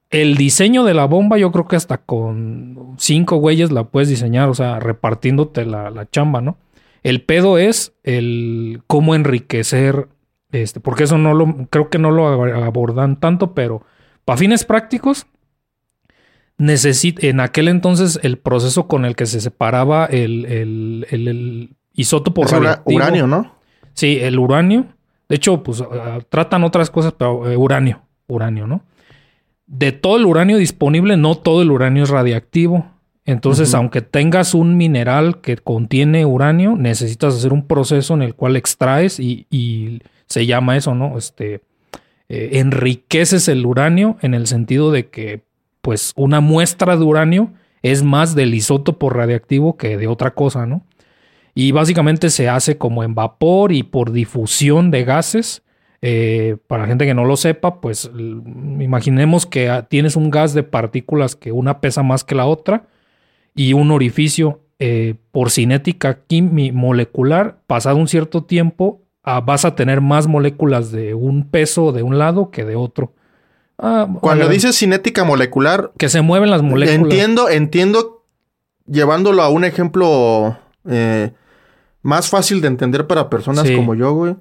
el 0.09 0.35
diseño 0.35 0.83
de 0.83 0.95
la 0.95 1.05
bomba 1.05 1.37
yo 1.37 1.51
creo 1.51 1.67
que 1.67 1.75
hasta 1.75 1.99
con 1.99 2.95
cinco 2.97 3.37
güeyes 3.37 3.71
la 3.71 3.83
puedes 3.85 4.09
diseñar, 4.09 4.49
o 4.49 4.55
sea, 4.55 4.79
repartiéndote 4.79 5.65
la, 5.65 5.91
la 5.91 6.09
chamba, 6.09 6.41
¿no? 6.41 6.57
El 7.03 7.21
pedo 7.21 7.57
es 7.57 7.93
el 8.03 8.81
cómo 8.87 9.15
enriquecer, 9.15 10.07
este, 10.51 10.79
porque 10.79 11.03
eso 11.03 11.17
no 11.17 11.33
lo, 11.33 11.67
creo 11.69 11.89
que 11.89 11.99
no 11.99 12.11
lo 12.11 12.27
abordan 12.27 13.19
tanto, 13.19 13.53
pero 13.53 13.83
para 14.25 14.37
fines 14.37 14.65
prácticos, 14.65 15.27
necesita, 16.59 17.25
en 17.25 17.39
aquel 17.39 17.67
entonces 17.67 18.19
el 18.21 18.37
proceso 18.37 18.87
con 18.87 19.05
el 19.05 19.15
que 19.15 19.25
se 19.25 19.41
separaba 19.41 20.05
el, 20.05 20.45
el, 20.45 21.07
el- 21.09 21.27
el 21.27 21.69
isótopo 21.93 22.43
Es 22.45 22.51
radiactivo- 22.51 22.95
uranio, 22.95 23.25
¿no? 23.25 23.55
Sí, 23.93 24.19
el 24.21 24.37
uranio. 24.37 24.85
De 25.27 25.35
hecho, 25.37 25.63
pues 25.63 25.81
ah, 25.81 26.19
tratan 26.29 26.63
otras 26.63 26.89
cosas, 26.91 27.13
pero 27.17 27.49
eh, 27.49 27.57
uranio, 27.57 28.01
uranio, 28.27 28.67
¿no? 28.67 28.83
De 29.67 29.91
todo 29.91 30.17
el 30.17 30.25
uranio 30.25 30.57
disponible, 30.57 31.17
no 31.17 31.35
todo 31.35 31.61
el 31.61 31.71
uranio 31.71 32.03
es 32.03 32.09
radiactivo. 32.09 32.85
Entonces, 33.25 33.75
aunque 33.75 34.01
tengas 34.01 34.55
un 34.55 34.75
mineral 34.75 35.39
que 35.41 35.57
contiene 35.57 36.25
uranio, 36.25 36.75
necesitas 36.75 37.35
hacer 37.35 37.53
un 37.53 37.67
proceso 37.67 38.15
en 38.15 38.23
el 38.23 38.33
cual 38.33 38.55
extraes 38.55 39.19
y, 39.19 39.45
y 39.51 40.01
se 40.25 40.47
llama 40.47 40.75
eso, 40.77 40.95
¿no? 40.95 41.15
Este, 41.15 41.61
eh, 42.27 42.49
enriqueces 42.53 43.47
el 43.47 43.65
uranio 43.67 44.17
en 44.21 44.33
el 44.33 44.47
sentido 44.47 44.91
de 44.91 45.09
que, 45.09 45.43
pues, 45.89 46.13
una 46.15 46.39
muestra 46.39 46.97
de 46.97 47.03
uranio 47.03 47.51
es 47.81 48.03
más 48.03 48.35
del 48.35 48.53
isótopo 48.53 49.09
radiactivo 49.09 49.75
que 49.75 49.97
de 49.97 50.05
otra 50.05 50.35
cosa, 50.35 50.67
¿no? 50.67 50.83
Y 51.55 51.71
básicamente 51.71 52.29
se 52.29 52.47
hace 52.47 52.77
como 52.77 53.03
en 53.03 53.15
vapor 53.15 53.71
y 53.71 53.81
por 53.81 54.11
difusión 54.11 54.91
de 54.91 55.03
gases. 55.03 55.63
Eh, 56.03 56.57
para 56.67 56.85
gente 56.85 57.07
que 57.07 57.15
no 57.15 57.25
lo 57.25 57.35
sepa, 57.37 57.81
pues 57.81 58.11
imaginemos 58.13 59.47
que 59.47 59.67
ah, 59.67 59.87
tienes 59.89 60.15
un 60.15 60.29
gas 60.29 60.53
de 60.53 60.61
partículas 60.61 61.35
que 61.35 61.51
una 61.51 61.81
pesa 61.81 62.03
más 62.03 62.23
que 62.23 62.35
la 62.35 62.45
otra 62.45 62.85
y 63.55 63.73
un 63.73 63.89
orificio 63.89 64.61
eh, 64.77 65.15
por 65.31 65.49
cinética 65.49 66.19
molecular, 66.71 67.63
pasado 67.65 67.97
un 67.97 68.07
cierto 68.07 68.43
tiempo, 68.43 69.01
ah, 69.23 69.41
vas 69.41 69.65
a 69.65 69.73
tener 69.73 70.01
más 70.01 70.27
moléculas 70.27 70.91
de 70.91 71.15
un 71.15 71.49
peso 71.49 71.91
de 71.93 72.03
un 72.03 72.19
lado 72.19 72.51
que 72.51 72.63
de 72.63 72.75
otro. 72.75 73.15
Ah, 73.81 74.07
Cuando 74.21 74.47
dices 74.49 74.77
cinética 74.77 75.23
molecular, 75.23 75.91
que 75.97 76.09
se 76.09 76.21
mueven 76.21 76.49
las 76.49 76.61
moléculas. 76.61 76.95
entiendo, 77.01 77.49
entiendo, 77.49 78.23
llevándolo 78.85 79.41
a 79.41 79.49
un 79.49 79.63
ejemplo 79.63 80.57
eh, 80.89 81.31
más 82.01 82.29
fácil 82.29 82.59
de 82.61 82.67
entender 82.67 83.07
para 83.07 83.29
personas 83.29 83.67
Sí. 83.67 83.75
como 83.75 83.95
yo, 83.95 84.11
güey. 84.13 84.35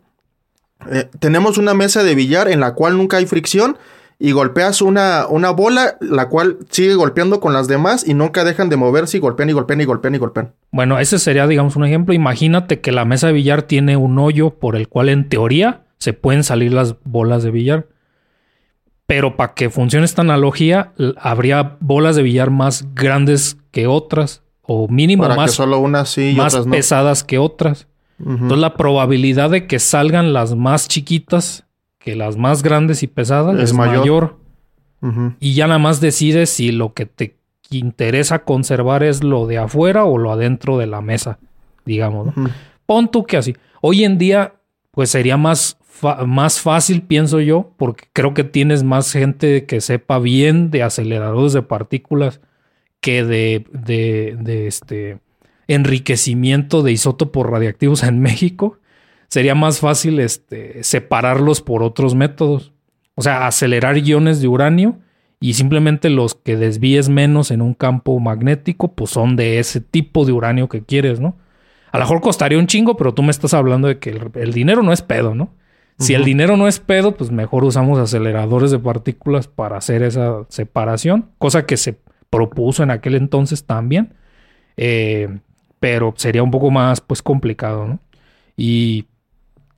Eh, 0.91 1.09
tenemos 1.21 1.59
una 1.59 1.75
mesa 1.75 2.03
de 2.03 2.15
billar 2.15 2.49
en 2.49 2.61
la 2.61 2.75
cual 2.75 2.97
nunca 2.97 3.17
hay 3.19 3.27
fricción 3.27 3.79
y 4.21 4.33
golpeas 4.33 4.83
una, 4.83 5.27
una 5.29 5.51
bola, 5.51 5.97
la 6.01 6.29
cual 6.29 6.59
sigue 6.71 6.95
golpeando 6.95 7.39
con 7.39 7.53
las 7.53 7.69
demás 7.69 8.07
y 8.07 8.15
nunca 8.15 8.43
dejan 8.45 8.69
de 8.69 8.77
moverse 8.77 9.17
y 9.19 9.21
golpean 9.21 9.51
y 9.51 9.53
golpean 9.53 9.81
y 9.81 9.85
golpean 9.85 10.15
y 10.15 10.19
golpean. 10.19 10.53
Bueno, 10.73 10.99
ese 10.99 11.19
sería, 11.21 11.47
digamos, 11.47 11.77
un 11.77 11.85
ejemplo. 11.85 12.15
Imagínate 12.15 12.81
que 12.81 12.91
la 12.91 13.05
mesa 13.05 13.29
de 13.29 13.33
billar 13.35 13.63
tiene 13.63 13.97
un 13.97 14.19
hoyo 14.19 14.51
por 14.51 14.75
el 14.75 14.89
cual, 14.89 15.09
en 15.09 15.29
teoría, 15.29 15.83
se 15.99 16.13
pueden 16.13 16.43
salir 16.43 16.73
las 16.73 16.97
bolas 17.05 17.45
de 17.45 17.51
billar. 17.53 17.87
Pero 19.09 19.37
para 19.37 19.55
que 19.55 19.71
funcione 19.71 20.05
esta 20.05 20.23
analogía, 20.23 20.93
habría 21.17 21.79
bolas 21.81 22.15
de 22.15 22.23
billar 22.23 22.51
más 22.51 22.95
grandes 22.95 23.57
que 23.73 23.89
otras, 23.89 24.43
o 24.63 24.87
mínimo 24.87 25.23
para 25.23 25.35
que 25.35 25.41
más, 25.41 25.53
solo 25.53 25.81
unas 25.81 26.11
sí 26.11 26.31
y 26.31 26.35
más 26.37 26.53
otras 26.53 26.67
no. 26.67 26.73
pesadas 26.73 27.25
que 27.25 27.39
otras. 27.39 27.89
Entonces, 28.21 28.59
la 28.59 28.75
probabilidad 28.75 29.51
de 29.51 29.67
que 29.67 29.79
salgan 29.79 30.33
las 30.33 30.55
más 30.55 30.89
chiquitas 30.89 31.65
que 31.99 32.17
las 32.17 32.37
más 32.37 32.63
grandes 32.63 33.03
y 33.03 33.07
pesadas 33.07 33.57
Es 33.57 33.71
es, 33.71 33.73
mayor. 33.73 34.37
Y 35.41 35.55
ya 35.55 35.67
nada 35.69 35.79
más 35.79 36.01
decides 36.01 36.51
si 36.51 36.71
lo 36.71 36.93
que 36.93 37.07
te 37.07 37.39
interesa 37.71 38.41
conservar 38.41 39.05
es 39.05 39.25
lo 39.25 39.47
de 39.47 39.59
afuera 39.59 40.05
o 40.05 40.19
lo 40.19 40.33
adentro 40.33 40.77
de 40.77 40.87
la 40.87 41.01
mesa, 41.01 41.39
digamos. 41.87 42.37
¿no? 42.37 42.51
Pon 42.85 43.11
tú 43.11 43.25
que 43.25 43.39
así. 43.39 43.57
Hoy 43.81 44.05
en 44.05 44.19
día, 44.19 44.55
pues 44.91 45.11
sería 45.11 45.39
más, 45.39 45.78
más 46.27 46.61
fácil, 46.61 47.03
pienso 47.03 47.41
yo, 47.41 47.73
porque 47.77 48.05
creo 48.13 48.35
que 48.35 48.45
tienes 48.45 48.83
más 48.83 49.13
gente 49.13 49.67
que 49.67 49.81
sepa 49.81 50.19
bien 50.19 50.71
de 50.71 50.83
aceleradores 50.83 51.53
de 51.53 51.63
partículas 51.63 52.41
que 53.01 53.25
de, 53.25 53.65
de, 53.73 54.67
este 54.67 55.19
enriquecimiento 55.69 56.83
de 56.83 56.93
isótopos 56.93 57.47
radiactivos 57.47 58.03
en 58.03 58.21
México. 58.21 58.79
Sería 59.29 59.55
más 59.55 59.81
fácil 59.81 60.21
este, 60.21 60.83
separarlos 60.83 61.61
por 61.61 61.83
otros 61.83 62.15
métodos. 62.15 62.73
O 63.15 63.23
sea, 63.23 63.47
acelerar 63.47 63.99
iones 63.99 64.41
de 64.41 64.49
uranio 64.49 64.99
y 65.41 65.55
simplemente 65.55 66.11
los 66.11 66.35
que 66.35 66.57
desvíes 66.57 67.09
menos 67.09 67.51
en 67.51 67.63
un 67.63 67.75
campo 67.75 68.19
magnético, 68.19 68.95
pues 68.95 69.11
son 69.11 69.37
de 69.37 69.59
ese 69.59 69.81
tipo 69.81 70.25
de 70.25 70.33
uranio 70.33 70.69
que 70.69 70.83
quieres, 70.83 71.21
¿no? 71.21 71.37
A 71.93 71.99
lo 71.99 72.05
mejor 72.05 72.21
costaría 72.21 72.59
un 72.59 72.67
chingo, 72.67 72.97
pero 72.97 73.15
tú 73.15 73.23
me 73.23 73.31
estás 73.31 73.55
hablando 73.55 73.89
de 73.89 73.99
que 73.99 74.11
el 74.35 74.53
dinero 74.53 74.83
no 74.83 74.93
es 74.93 75.03
pedo, 75.03 75.35
¿no? 75.35 75.51
Si 75.99 76.15
el 76.15 76.25
dinero 76.25 76.57
no 76.57 76.69
es 76.69 76.79
pedo, 76.79 77.17
pues 77.17 77.31
mejor 77.33 77.65
usamos 77.65 77.99
aceleradores 77.99 78.71
de 78.71 78.79
partículas 78.79 79.49
para 79.49 79.77
hacer 79.79 80.03
esa 80.03 80.45
separación, 80.49 81.31
cosa 81.39 81.67
que 81.67 81.77
se 81.77 81.99
propuso 82.31 82.83
en 82.83 82.91
aquel 82.91 83.15
entonces 83.17 83.65
también, 83.67 84.15
Eh, 84.77 85.41
pero 85.81 86.15
sería 86.17 86.43
un 86.45 86.51
poco 86.53 86.71
más, 86.71 87.01
pues, 87.01 87.21
complicado, 87.23 87.87
¿no? 87.87 87.99
Y, 88.57 89.07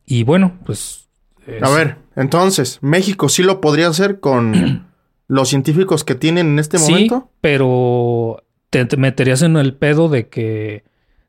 y 0.06 0.24
bueno, 0.24 0.58
pues... 0.66 1.08
es- 1.46 1.62
A 1.62 1.70
ver, 1.70 1.96
entonces, 2.16 2.78
México 2.82 3.28
sí 3.30 3.42
lo 3.42 3.60
podría 3.62 3.88
hacer 3.88 4.20
con 4.20 4.86
los 5.28 5.48
científicos 5.48 6.04
que 6.04 6.14
tienen 6.14 6.48
en 6.48 6.58
este 6.58 6.76
sí, 6.78 6.90
momento. 6.92 7.30
pero 7.40 8.42
te, 8.68 8.84
te 8.84 8.96
meterías 8.98 9.40
en 9.42 9.56
el 9.56 9.74
pedo 9.74 10.08
de 10.10 10.28
que 10.28 10.84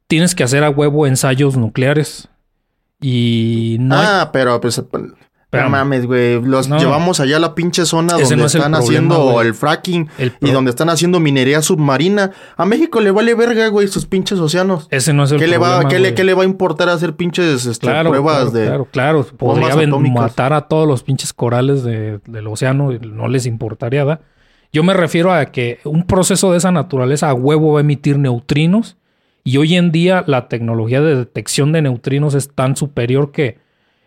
tienes 0.07 0.35
que 0.35 0.43
hacer 0.43 0.63
a 0.65 0.69
huevo 0.69 1.07
ensayos 1.07 1.55
nucleares. 1.55 2.27
Y 3.01 3.77
no 3.79 3.95
hay- 3.97 4.05
ah, 4.07 4.29
pero 4.31 4.61
pues. 4.61 4.81
No 5.53 5.57
Espérame. 5.57 5.71
mames, 5.71 6.05
güey. 6.05 6.41
Los 6.41 6.69
No. 6.69 6.77
llevamos 6.79 7.19
allá 7.19 7.35
a 7.35 7.39
la 7.41 7.55
pinche 7.55 7.85
zona 7.85 8.13
Ese 8.13 8.21
donde 8.21 8.35
no 8.37 8.45
es 8.45 8.55
el 8.55 8.59
están 8.61 8.71
problema, 8.71 8.77
haciendo 9.15 9.41
el 9.41 9.53
fracking 9.53 10.07
el 10.17 10.33
y 10.39 10.51
donde 10.51 10.69
están 10.69 10.89
haciendo 10.89 11.19
minería 11.19 11.61
submarina. 11.61 12.31
A 12.55 12.65
México 12.65 13.01
le 13.01 13.11
vale 13.11 13.35
verga, 13.35 13.67
güey, 13.67 13.89
sus 13.89 14.05
pinches 14.05 14.39
océanos. 14.39 14.87
ese 14.91 15.11
no 15.11 15.25
es 15.25 15.31
el 15.33 15.39
¿Qué 15.39 15.47
le, 15.47 15.57
va, 15.57 15.85
¿qué, 15.89 15.99
le, 15.99 16.13
qué 16.13 16.23
le 16.23 16.33
va 16.35 16.43
a 16.43 16.45
importar 16.45 16.87
hacer 16.87 17.17
pinches 17.17 17.65
este, 17.65 17.85
Claro, 17.85 18.11
pruebas 18.11 18.35
claro, 18.37 18.51
de. 18.51 18.65
Claro, 18.65 18.87
claro. 18.89 19.27
Podría 19.37 19.73
atómicas? 19.73 20.21
matar 20.21 20.53
a 20.53 20.61
todos 20.69 20.87
los 20.87 21.03
pinches 21.03 21.33
corales 21.33 21.83
de- 21.83 22.19
del 22.27 22.47
océano 22.47 22.91
no 23.01 23.27
les 23.27 23.45
importaría, 23.45 24.05
¿verdad? 24.05 24.21
Yo 24.71 24.83
me 24.83 24.93
refiero 24.93 25.33
a 25.33 25.47
que 25.47 25.79
un 25.83 26.07
proceso 26.07 26.49
de 26.53 26.59
esa 26.59 26.71
naturaleza 26.71 27.29
a 27.29 27.33
huevo 27.33 27.73
va 27.73 27.79
a 27.79 27.81
emitir 27.81 28.17
neutrinos 28.17 28.95
y 29.43 29.57
hoy 29.57 29.75
en 29.75 29.91
día 29.91 30.23
la 30.27 30.47
tecnología 30.47 31.01
de 31.01 31.15
detección 31.15 31.71
de 31.71 31.81
neutrinos 31.81 32.33
es 32.35 32.49
tan 32.53 32.75
superior 32.75 33.31
que 33.31 33.57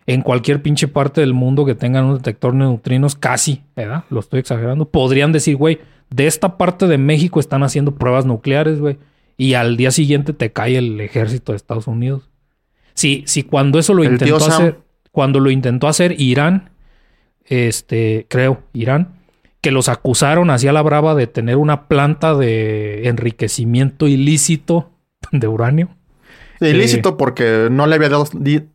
en 0.07 0.21
cualquier 0.21 0.61
pinche 0.61 0.87
parte 0.87 1.21
del 1.21 1.33
mundo 1.33 1.65
que 1.65 1.75
tengan 1.75 2.05
un 2.05 2.15
detector 2.15 2.53
de 2.53 2.59
neutrinos, 2.59 3.15
casi, 3.15 3.63
¿verdad? 3.75 4.03
Lo 4.09 4.19
estoy 4.19 4.39
exagerando. 4.39 4.85
Podrían 4.85 5.31
decir, 5.31 5.55
güey, 5.55 5.79
de 6.09 6.27
esta 6.27 6.57
parte 6.57 6.87
de 6.87 6.97
México 6.97 7.39
están 7.39 7.63
haciendo 7.63 7.95
pruebas 7.95 8.25
nucleares, 8.25 8.79
güey. 8.79 8.97
y 9.37 9.55
al 9.55 9.75
día 9.75 9.91
siguiente 9.91 10.31
te 10.31 10.53
cae 10.53 10.77
el 10.77 11.01
ejército 11.01 11.51
de 11.51 11.57
Estados 11.57 11.87
Unidos. 11.87 12.29
Sí, 12.93 13.23
sí, 13.27 13.43
cuando 13.43 13.79
eso 13.79 13.93
lo 13.93 14.03
El 14.03 14.13
intentó 14.13 14.37
hacer, 14.37 14.79
cuando 15.11 15.41
lo 15.41 15.51
intentó 15.51 15.89
hacer 15.89 16.19
Irán, 16.19 16.69
este, 17.43 18.27
creo, 18.29 18.63
Irán, 18.71 19.15
que 19.59 19.71
los 19.71 19.89
acusaron 19.89 20.49
hacia 20.51 20.71
la 20.71 20.81
brava 20.81 21.15
de 21.15 21.27
tener 21.27 21.57
una 21.57 21.87
planta 21.87 22.35
de 22.35 23.09
enriquecimiento 23.09 24.07
ilícito 24.07 24.94
de 25.31 25.47
uranio. 25.47 25.89
Sí, 26.59 26.67
ilícito 26.67 27.17
porque 27.17 27.67
no 27.69 27.85
le 27.85 27.95
había 27.95 28.09
dado 28.09 28.25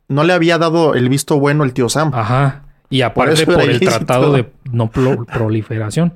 no 0.09 0.25
le 0.25 0.33
había 0.35 0.59
dado 0.59 0.95
el 0.95 1.09
visto 1.09 1.39
bueno 1.41 1.65
el 1.65 1.73
tío 1.73 1.89
Sam. 1.89 2.11
Ajá. 2.15 2.65
Y 2.91 3.03
aparte 3.03 3.47
por, 3.47 3.61
el 3.63 3.71
ilícito. 3.71 3.91
tratado 3.91 4.33
de 4.33 4.51
no 4.71 4.91
pro- 4.91 5.25
proliferación. 5.25 6.15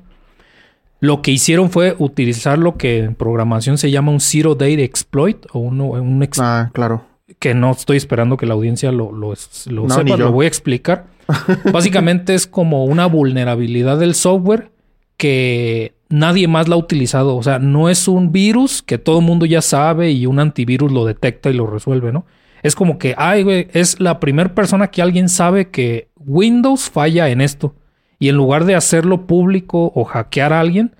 Lo 0.99 1.21
que 1.21 1.31
hicieron 1.31 1.69
fue 1.71 1.95
utilizar 1.97 2.57
lo 2.59 2.77
que 2.77 2.99
en 2.99 3.15
programación 3.15 3.77
se 3.77 3.89
llama 3.91 4.11
un 4.11 4.19
zero 4.19 4.55
day 4.55 4.79
exploit 4.81 5.45
o 5.53 5.59
uno- 5.59 5.85
un 5.87 6.21
ex- 6.23 6.39
Ah, 6.39 6.69
claro. 6.73 7.05
que 7.39 7.53
no 7.55 7.71
estoy 7.71 7.97
esperando 7.97 8.37
que 8.37 8.45
la 8.45 8.53
audiencia 8.53 8.91
lo, 8.91 9.11
lo, 9.11 9.33
lo 9.67 9.87
No, 9.87 9.95
sepa, 9.95 10.17
lo 10.17 10.31
voy 10.31 10.45
a 10.45 10.47
explicar. 10.47 11.05
Básicamente 11.73 12.35
es 12.35 12.45
como 12.45 12.85
una 12.85 13.07
vulnerabilidad 13.07 13.97
del 13.97 14.13
software 14.13 14.69
que 15.17 15.94
nadie 16.09 16.47
más 16.47 16.67
la 16.67 16.75
ha 16.75 16.79
utilizado. 16.79 17.35
O 17.35 17.43
sea, 17.43 17.59
no 17.59 17.89
es 17.89 18.07
un 18.07 18.31
virus 18.31 18.81
que 18.81 18.97
todo 18.97 19.19
el 19.19 19.25
mundo 19.25 19.45
ya 19.45 19.61
sabe 19.61 20.11
y 20.11 20.25
un 20.25 20.39
antivirus 20.39 20.91
lo 20.91 21.05
detecta 21.05 21.49
y 21.49 21.53
lo 21.53 21.67
resuelve, 21.67 22.11
¿no? 22.11 22.25
Es 22.63 22.75
como 22.75 22.97
que, 22.97 23.13
ay, 23.17 23.43
güey, 23.43 23.67
es 23.73 23.99
la 23.99 24.19
primera 24.19 24.55
persona 24.55 24.87
que 24.87 25.01
alguien 25.01 25.29
sabe 25.29 25.69
que 25.69 26.09
Windows 26.17 26.89
falla 26.89 27.29
en 27.29 27.41
esto. 27.41 27.75
Y 28.17 28.29
en 28.29 28.35
lugar 28.35 28.65
de 28.65 28.75
hacerlo 28.75 29.27
público 29.27 29.91
o 29.93 30.03
hackear 30.03 30.53
a 30.53 30.61
alguien, 30.61 30.95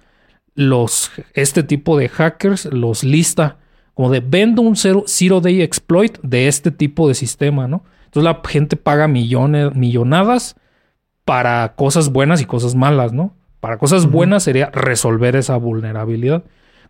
los, 0.53 1.11
este 1.33 1.63
tipo 1.63 1.97
de 1.97 2.09
hackers 2.09 2.65
los 2.65 3.03
lista 3.03 3.57
como 3.95 4.11
de 4.11 4.19
vendo 4.19 4.61
un 4.61 4.75
zero, 4.75 5.41
day 5.41 5.61
exploit 5.61 6.19
de 6.21 6.47
este 6.47 6.69
tipo 6.69 7.07
de 7.07 7.15
sistema, 7.15 7.67
¿no? 7.67 7.83
Entonces 8.05 8.23
la 8.23 8.41
gente 8.47 8.75
paga 8.75 9.07
millones, 9.07 9.73
millonadas 9.73 10.55
para 11.23 11.75
cosas 11.75 12.11
buenas 12.11 12.41
y 12.41 12.45
cosas 12.45 12.75
malas, 12.75 13.13
¿no? 13.13 13.33
Para 13.65 13.79
cosas 13.79 14.11
buenas 14.11 14.43
sería 14.43 14.69
resolver 14.69 15.35
esa 15.35 15.57
vulnerabilidad. 15.57 16.43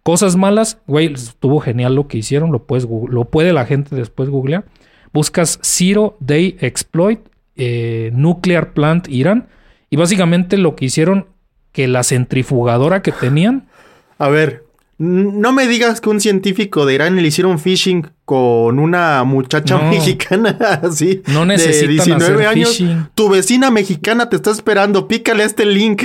Cosas 0.03 0.35
malas, 0.35 0.81
güey, 0.87 1.13
estuvo 1.13 1.61
genial 1.61 1.95
lo 1.95 2.09
que 2.09 2.17
hicieron, 2.17 2.51
lo 2.51 2.63
puedes 2.63 2.85
lo 2.85 3.23
puede 3.29 3.53
la 3.53 3.65
gente 3.65 3.95
después 3.95 4.29
googlear. 4.29 4.65
Buscas 5.13 5.57
Zero 5.63 6.17
Day 6.19 6.57
Exploit 6.59 7.21
eh, 7.55 8.11
Nuclear 8.13 8.73
Plant 8.73 9.07
Irán 9.07 9.47
y 9.89 9.95
básicamente 9.95 10.57
lo 10.57 10.75
que 10.75 10.83
hicieron 10.83 11.27
que 11.71 11.87
la 11.87 12.03
centrifugadora 12.03 13.01
que 13.01 13.13
tenían 13.13 13.69
A 14.17 14.27
ver, 14.27 14.64
no 14.97 15.51
me 15.51 15.67
digas 15.67 15.99
que 15.99 16.09
un 16.09 16.21
científico 16.21 16.85
de 16.85 16.93
Irán 16.95 17.17
le 17.17 17.27
hicieron 17.27 17.59
phishing 17.59 18.07
con 18.23 18.79
una 18.79 19.23
muchacha 19.25 19.77
No. 19.77 19.89
mexicana 19.89 20.57
así. 20.83 21.21
No 21.27 21.45
necesitan 21.45 21.87
de 21.87 21.93
19 21.93 22.33
hacer 22.35 22.47
años. 22.47 22.69
phishing. 22.69 23.09
Tu 23.13 23.29
vecina 23.29 23.71
mexicana 23.71 24.29
te 24.29 24.37
está 24.37 24.51
esperando. 24.51 25.07
Pícale 25.07 25.43
a 25.43 25.45
este 25.47 25.65
link. 25.65 26.03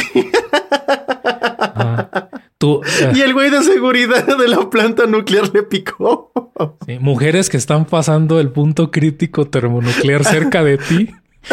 ah, 1.75 2.29
tú, 2.59 2.81
eh, 3.01 3.13
y 3.15 3.21
el 3.21 3.33
güey 3.33 3.51
de 3.51 3.63
seguridad 3.63 4.37
de 4.37 4.49
la 4.49 4.69
planta 4.71 5.07
nuclear 5.07 5.51
le 5.55 5.63
picó. 5.63 6.33
Sí, 6.87 6.99
mujeres 6.99 7.49
que 7.49 7.57
están 7.57 7.85
pasando 7.85 8.41
el 8.41 8.51
punto 8.51 8.91
crítico 8.91 9.47
termonuclear 9.47 10.25
cerca 10.25 10.65
de 10.65 10.79
ti. 10.79 11.11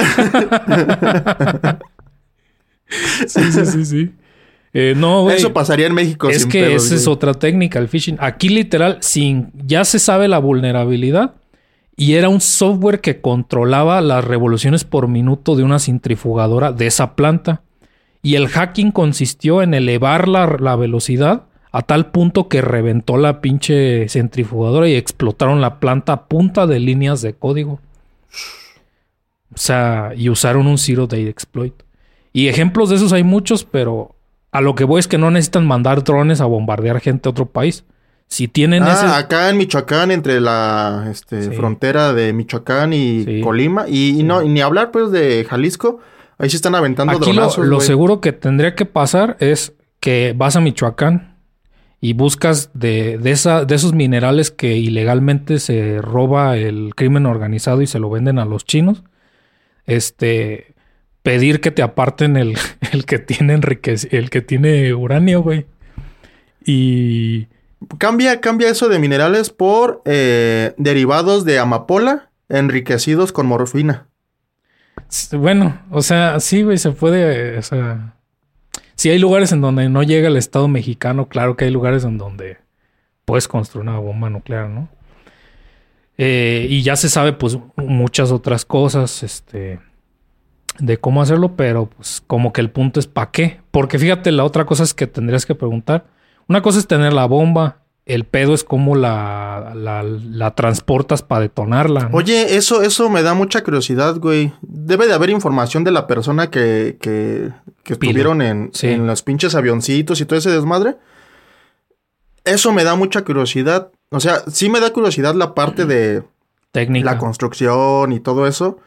sí, 3.28 3.52
sí, 3.52 3.66
sí, 3.66 3.86
sí. 3.86 4.12
Eh, 4.74 4.94
no, 4.96 5.24
güey. 5.24 5.38
Eso 5.38 5.54
pasaría 5.54 5.88
en 5.88 5.94
México. 5.94 6.30
Es 6.30 6.44
sin 6.44 6.52
que 6.52 6.64
pedos, 6.64 6.86
esa 6.86 6.96
es 6.96 7.08
otra 7.08 7.34
técnica, 7.34 7.80
el 7.80 7.88
phishing. 7.88 8.18
Aquí 8.20 8.50
literal, 8.50 8.98
sin, 9.02 9.52
ya 9.66 9.86
se 9.86 10.00
sabe 10.00 10.28
la 10.28 10.40
vulnerabilidad 10.40 11.36
y 11.96 12.14
era 12.14 12.30
un 12.30 12.42
software 12.42 13.02
que 13.02 13.22
controlaba 13.22 14.02
las 14.02 14.24
revoluciones 14.24 14.84
por 14.84 15.08
minuto 15.08 15.56
de 15.56 15.64
una 15.64 15.80
centrifugadora 15.80 16.72
de 16.72 16.88
esa 16.88 17.16
planta. 17.16 17.64
Y 18.22 18.36
el 18.36 18.50
hacking 18.50 18.92
consistió 18.92 19.62
en 19.62 19.74
elevar 19.74 20.28
la, 20.28 20.58
la 20.60 20.76
velocidad 20.76 21.44
a 21.72 21.82
tal 21.82 22.12
punto 22.12 22.48
que 22.50 22.62
reventó 22.62 23.18
la 23.18 23.42
pinche 23.42 24.08
centrifugadora 24.10 24.88
y 24.88 24.96
explotaron 24.96 25.62
la 25.62 25.80
planta 25.80 26.14
a 26.14 26.26
punta 26.28 26.68
de 26.68 26.80
líneas 26.80 27.22
de 27.22 27.34
código. 27.34 27.80
O 29.54 29.58
sea, 29.58 30.12
y 30.16 30.30
usaron 30.30 30.68
un 30.68 30.78
zero 30.78 31.08
day 31.08 31.28
exploit. 31.28 31.74
Y 32.32 32.48
ejemplos 32.48 32.90
de 32.90 32.98
esos 32.98 33.14
hay 33.14 33.24
muchos, 33.24 33.64
pero 33.64 34.17
a 34.58 34.62
lo 34.62 34.76
que 34.76 34.84
voy 34.84 35.00
es 35.00 35.08
que 35.08 35.18
no 35.18 35.30
necesitan 35.32 35.66
mandar 35.68 36.04
drones 36.04 36.42
a 36.42 36.46
bombardear 36.46 37.00
gente 37.00 37.28
a 37.28 37.32
otro 37.32 37.46
país. 37.46 37.84
Si 38.28 38.48
tienen 38.48 38.84
Ah, 38.84 38.92
ese. 38.94 39.06
acá 39.06 39.50
en 39.50 39.58
Michoacán, 39.58 40.12
entre 40.12 40.42
la 40.42 41.08
este, 41.10 41.44
Sí. 41.44 41.52
frontera 41.52 42.14
de 42.14 42.34
Michoacán 42.34 42.92
y 42.92 43.24
Sí. 43.24 43.42
Colima, 43.42 43.86
y, 43.88 44.20
y 44.20 44.24
no, 44.24 44.44
y 44.44 44.50
ni 44.50 44.60
hablar 44.62 44.92
pues 44.92 45.12
de 45.12 45.46
Jalisco, 45.50 46.00
ahí 46.38 46.50
sí 46.50 46.58
están 46.58 46.76
aventando 46.76 47.14
Aquí 47.14 47.28
lo, 47.32 47.34
dronazos, 47.36 47.66
lo 47.66 47.76
güey. 47.78 47.88
seguro 47.88 48.20
que 48.20 48.34
tendría 48.34 48.76
que 48.76 48.86
pasar 48.86 49.38
es 49.40 49.74
que 50.02 50.34
vas 50.36 50.56
a 50.58 50.60
Michoacán 50.62 51.36
y 52.02 52.14
buscas 52.14 52.70
de, 52.74 53.18
de, 53.18 53.32
esa, 53.32 53.64
de 53.66 53.76
esos 53.76 53.94
minerales 53.94 54.52
que 54.52 54.76
ilegalmente 54.78 55.60
se 55.60 56.00
roba 56.02 56.58
el 56.58 56.94
crimen 56.96 57.26
organizado 57.26 57.82
y 57.82 57.88
se 57.88 57.98
lo 58.00 58.10
venden 58.10 58.40
a 58.40 58.46
los 58.46 58.66
chinos. 58.66 59.04
Este 59.86 60.76
pedir 61.24 61.60
que 61.62 61.72
te 61.72 61.82
aparten 61.82 62.38
el, 62.38 62.58
el 62.92 63.06
que 63.06 63.20
tiene 63.20 63.58
enriquec- 63.58 64.08
el 64.12 64.30
que 64.30 64.42
tiene 64.42 64.94
uranio, 64.94 65.42
güey. 65.42 65.66
Y 66.66 67.48
Cambia, 68.00 68.42
cambia 68.42 68.70
eso 68.70 68.90
de 68.90 68.98
minerales 68.98 69.52
por 69.52 70.02
eh, 70.06 70.74
derivados 70.78 71.46
de 71.46 71.60
amapola 71.60 72.32
enriquecidos 72.50 73.32
con 73.32 73.46
morfina. 73.46 74.08
bueno, 75.34 75.80
o 75.92 76.02
sea, 76.02 76.40
sí, 76.40 76.64
güey, 76.64 76.80
se 76.80 76.92
puede, 76.92 77.58
o 77.60 77.62
sea, 77.62 78.16
si 78.96 79.12
hay 79.12 79.20
lugares 79.20 79.52
en 79.52 79.62
donde 79.62 79.90
no 79.90 80.02
llega 80.02 80.28
el 80.28 80.38
Estado 80.38 80.68
mexicano, 80.68 81.30
claro 81.30 81.56
que 81.56 81.66
hay 81.66 81.72
lugares 81.72 82.04
en 82.04 82.18
donde 82.18 82.58
puedes 83.26 83.48
construir 83.48 83.88
una 83.88 84.00
bomba 84.00 84.30
nuclear, 84.32 84.70
¿no? 84.70 84.90
Eh, 86.18 86.66
y 86.68 86.82
ya 86.82 86.96
se 86.96 87.10
sabe, 87.10 87.34
pues, 87.34 87.60
muchas 87.76 88.32
otras 88.32 88.66
cosas, 88.66 89.22
este, 89.22 89.80
de 90.80 90.98
cómo 91.00 91.22
hacerlo, 91.22 91.56
pero 91.56 91.88
pues 91.96 92.22
como 92.28 92.54
que 92.54 92.62
el 92.62 92.70
punto 92.70 93.00
es 93.00 93.08
para 93.08 93.32
qué. 93.32 93.60
Porque 93.72 93.98
fíjate, 94.00 94.32
la 94.32 94.44
otra 94.44 94.66
cosa 94.66 94.84
es 94.84 94.94
que 94.94 95.08
tendrías 95.08 95.46
que 95.46 95.56
preguntar. 95.56 96.06
Una 96.48 96.62
cosa 96.62 96.80
es 96.80 96.88
tener 96.88 97.14
la 97.14 97.26
bomba, 97.26 97.80
el 98.06 98.24
pedo 98.24 98.54
es 98.54 98.64
cómo 98.64 98.96
la, 98.96 99.74
la, 99.76 100.02
la 100.04 100.56
transportas 100.56 101.22
para 101.24 101.42
detonarla. 101.42 102.08
¿no? 102.10 102.18
Oye, 102.18 102.56
eso, 102.56 102.82
eso 102.82 103.10
me 103.10 103.22
da 103.22 103.34
mucha 103.34 103.64
curiosidad, 103.64 104.16
güey. 104.18 104.54
Debe 104.62 105.08
de 105.08 105.14
haber 105.14 105.30
información 105.30 105.84
de 105.84 105.92
la 105.92 106.08
persona 106.08 106.50
que, 106.50 106.98
que, 107.02 107.50
que 107.84 107.94
estuvieron 107.94 108.42
en, 108.42 108.70
Sí. 108.74 108.88
en 108.88 109.08
los 109.08 109.24
pinches 109.24 109.56
avioncitos 109.56 110.22
y 110.22 110.26
todo 110.26 110.40
ese 110.40 110.52
desmadre. 110.52 110.96
Eso 112.46 112.72
me 112.72 112.84
da 112.86 112.96
mucha 112.96 113.24
curiosidad. 113.26 113.92
O 114.10 114.20
sea, 114.22 114.40
sí 114.50 114.70
me 114.70 114.80
da 114.80 114.94
curiosidad 114.94 115.36
la 115.36 115.54
parte 115.54 115.86
de 115.86 116.24
Técnica. 116.72 117.12
la 117.12 117.18
construcción 117.18 118.14
y 118.14 118.22
todo 118.22 118.48
eso. 118.48 118.80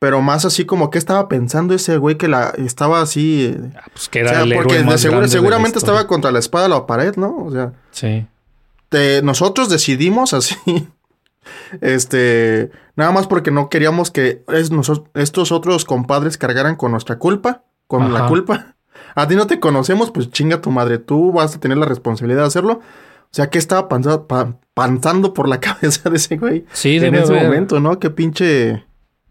Pero 0.00 0.20
más 0.22 0.44
así 0.44 0.64
como 0.64 0.90
que 0.90 0.98
estaba 0.98 1.28
pensando 1.28 1.74
ese 1.74 1.96
güey 1.96 2.16
que 2.16 2.28
la 2.28 2.50
estaba 2.56 3.00
así. 3.02 3.46
eh, 3.46 3.70
Ah, 3.76 3.82
pues 3.92 4.08
que 4.08 4.20
O 4.20 4.22
era 4.22 4.30
sea, 4.30 4.42
el 4.42 4.52
héroe 4.52 4.62
porque 4.62 4.78
de 4.78 4.84
más 4.84 5.02
de 5.02 5.28
seguramente 5.28 5.78
estaba 5.78 6.06
contra 6.06 6.30
la 6.30 6.38
espada 6.38 6.66
o 6.66 6.68
la 6.68 6.86
pared, 6.86 7.16
¿no? 7.16 7.36
O 7.44 7.50
sea, 7.50 7.72
Sí. 7.90 8.26
te- 8.90 9.22
nosotros 9.22 9.68
decidimos 9.68 10.34
así. 10.34 10.54
Este, 11.80 12.70
nada 12.96 13.10
más 13.12 13.26
porque 13.26 13.50
no 13.50 13.68
queríamos 13.68 14.10
que 14.10 14.44
es- 14.48 14.70
nosos- 14.70 15.04
estos 15.14 15.52
otros 15.52 15.84
compadres 15.84 16.36
cargaran 16.38 16.76
con 16.76 16.92
nuestra 16.92 17.18
culpa, 17.18 17.62
con 17.86 18.12
la 18.12 18.26
culpa. 18.26 18.74
A 19.14 19.26
ti 19.26 19.34
no 19.34 19.46
te 19.46 19.58
conocemos, 19.58 20.10
pues 20.10 20.30
chinga 20.30 20.60
tu 20.60 20.70
madre, 20.70 20.98
tú 20.98 21.32
vas 21.32 21.54
a 21.56 21.60
tener 21.60 21.78
la 21.78 21.86
responsabilidad 21.86 22.42
de 22.42 22.46
hacerlo. 22.48 22.74
O 22.80 23.30
sea, 23.32 23.50
¿qué 23.50 23.58
estaba 23.58 23.88
panza- 23.88 24.26
pa- 24.26 24.56
panzando 24.74 25.34
por 25.34 25.48
la 25.48 25.60
cabeza 25.60 26.08
de 26.10 26.16
ese 26.16 26.36
güey 26.36 26.64
Sí, 26.72 26.96
en 26.96 27.14
ese 27.14 27.32
haber, 27.32 27.44
momento, 27.46 27.80
no? 27.80 27.98
Qué 27.98 28.10
pinche... 28.10 28.84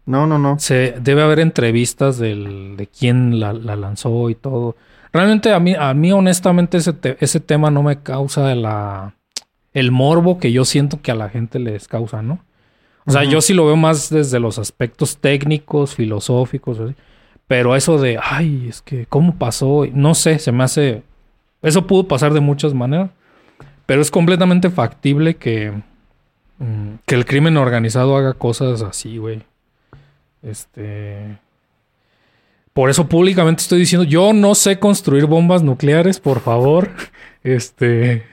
No, 0.08 0.26
no, 0.26 0.38
no. 0.38 0.58
se, 0.58 0.94
debe 1.02 1.22
haber 1.22 1.38
entrevistas 1.38 2.16
del, 2.16 2.76
de 2.78 2.86
quién 2.86 3.40
la, 3.40 3.52
la 3.52 3.76
lanzó 3.76 4.30
y 4.30 4.34
todo. 4.34 4.74
Realmente 5.12 5.52
a 5.52 5.60
mí, 5.60 5.74
a 5.78 5.92
mí 5.92 6.12
honestamente 6.12 6.78
ese, 6.78 6.94
te- 6.94 7.18
ese 7.20 7.40
tema 7.40 7.70
no 7.70 7.82
me 7.82 8.00
causa 8.02 8.54
la, 8.54 9.14
el 9.74 9.90
morbo 9.92 10.38
que 10.38 10.50
yo 10.50 10.64
siento 10.64 11.02
que 11.02 11.10
a 11.10 11.14
la 11.14 11.28
gente 11.28 11.58
les 11.58 11.88
causa, 11.88 12.22
¿no? 12.22 12.40
O 13.04 13.10
sea, 13.10 13.24
yo 13.24 13.40
sí 13.40 13.52
lo 13.54 13.64
veo 13.66 13.76
más 13.76 14.10
desde 14.10 14.38
los 14.40 14.58
aspectos 14.58 15.16
técnicos, 15.18 15.94
filosóficos, 15.94 16.78
así. 16.80 16.94
pero 17.46 17.74
eso 17.76 17.98
de, 17.98 18.18
ay, 18.22 18.66
es 18.68 18.82
que, 18.82 19.06
¿cómo 19.06 19.36
pasó? 19.36 19.84
No 19.92 20.14
sé, 20.14 20.38
se 20.38 20.52
me 20.52 20.64
hace... 20.64 21.02
Eso 21.62 21.86
pudo 21.86 22.06
pasar 22.08 22.32
de 22.34 22.40
muchas 22.40 22.72
maneras, 22.74 23.10
pero 23.86 24.00
es 24.02 24.10
completamente 24.10 24.68
factible 24.70 25.36
que, 25.36 25.72
mm, 26.58 26.96
que 27.06 27.14
el 27.14 27.24
crimen 27.26 27.56
organizado 27.56 28.16
haga 28.16 28.34
cosas 28.34 28.82
así, 28.82 29.16
güey. 29.18 29.42
Este... 30.42 31.38
Por 32.72 32.90
eso 32.90 33.08
públicamente 33.08 33.62
estoy 33.62 33.80
diciendo, 33.80 34.04
yo 34.04 34.32
no 34.32 34.54
sé 34.54 34.78
construir 34.78 35.26
bombas 35.26 35.62
nucleares, 35.62 36.20
por 36.20 36.40
favor. 36.40 36.90
Este... 37.44 38.24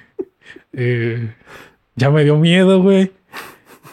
eh, 0.74 1.34
ya 1.96 2.10
me 2.10 2.24
dio 2.24 2.38
miedo, 2.38 2.82
güey. 2.82 3.12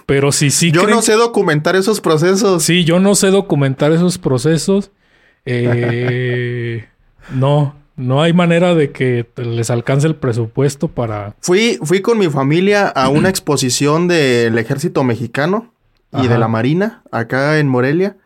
Pero 0.06 0.32
si 0.32 0.50
sí 0.50 0.72
Yo 0.72 0.82
creen- 0.82 0.96
no 0.96 1.02
sé 1.02 1.12
documentar 1.14 1.76
esos 1.76 2.00
procesos. 2.00 2.62
Sí, 2.64 2.84
yo 2.84 2.98
no 2.98 3.14
sé 3.14 3.28
documentar 3.28 3.92
esos 3.92 4.18
procesos. 4.18 4.90
Eh, 5.44 6.86
no, 7.34 7.76
no 7.96 8.22
hay 8.22 8.32
manera 8.32 8.74
de 8.74 8.90
que 8.90 9.26
les 9.36 9.70
alcance 9.70 10.06
el 10.06 10.16
presupuesto 10.16 10.88
para. 10.88 11.36
Fui, 11.40 11.78
fui 11.82 12.00
con 12.00 12.18
mi 12.18 12.28
familia 12.28 12.88
a 12.88 13.08
una 13.08 13.28
exposición 13.30 14.08
del 14.08 14.58
ejército 14.58 15.04
mexicano 15.04 15.71
y 16.12 16.28
de 16.28 16.38
la 16.38 16.48
marina 16.48 17.02
acá 17.10 17.58
en 17.58 17.68
Morelia, 17.68 18.16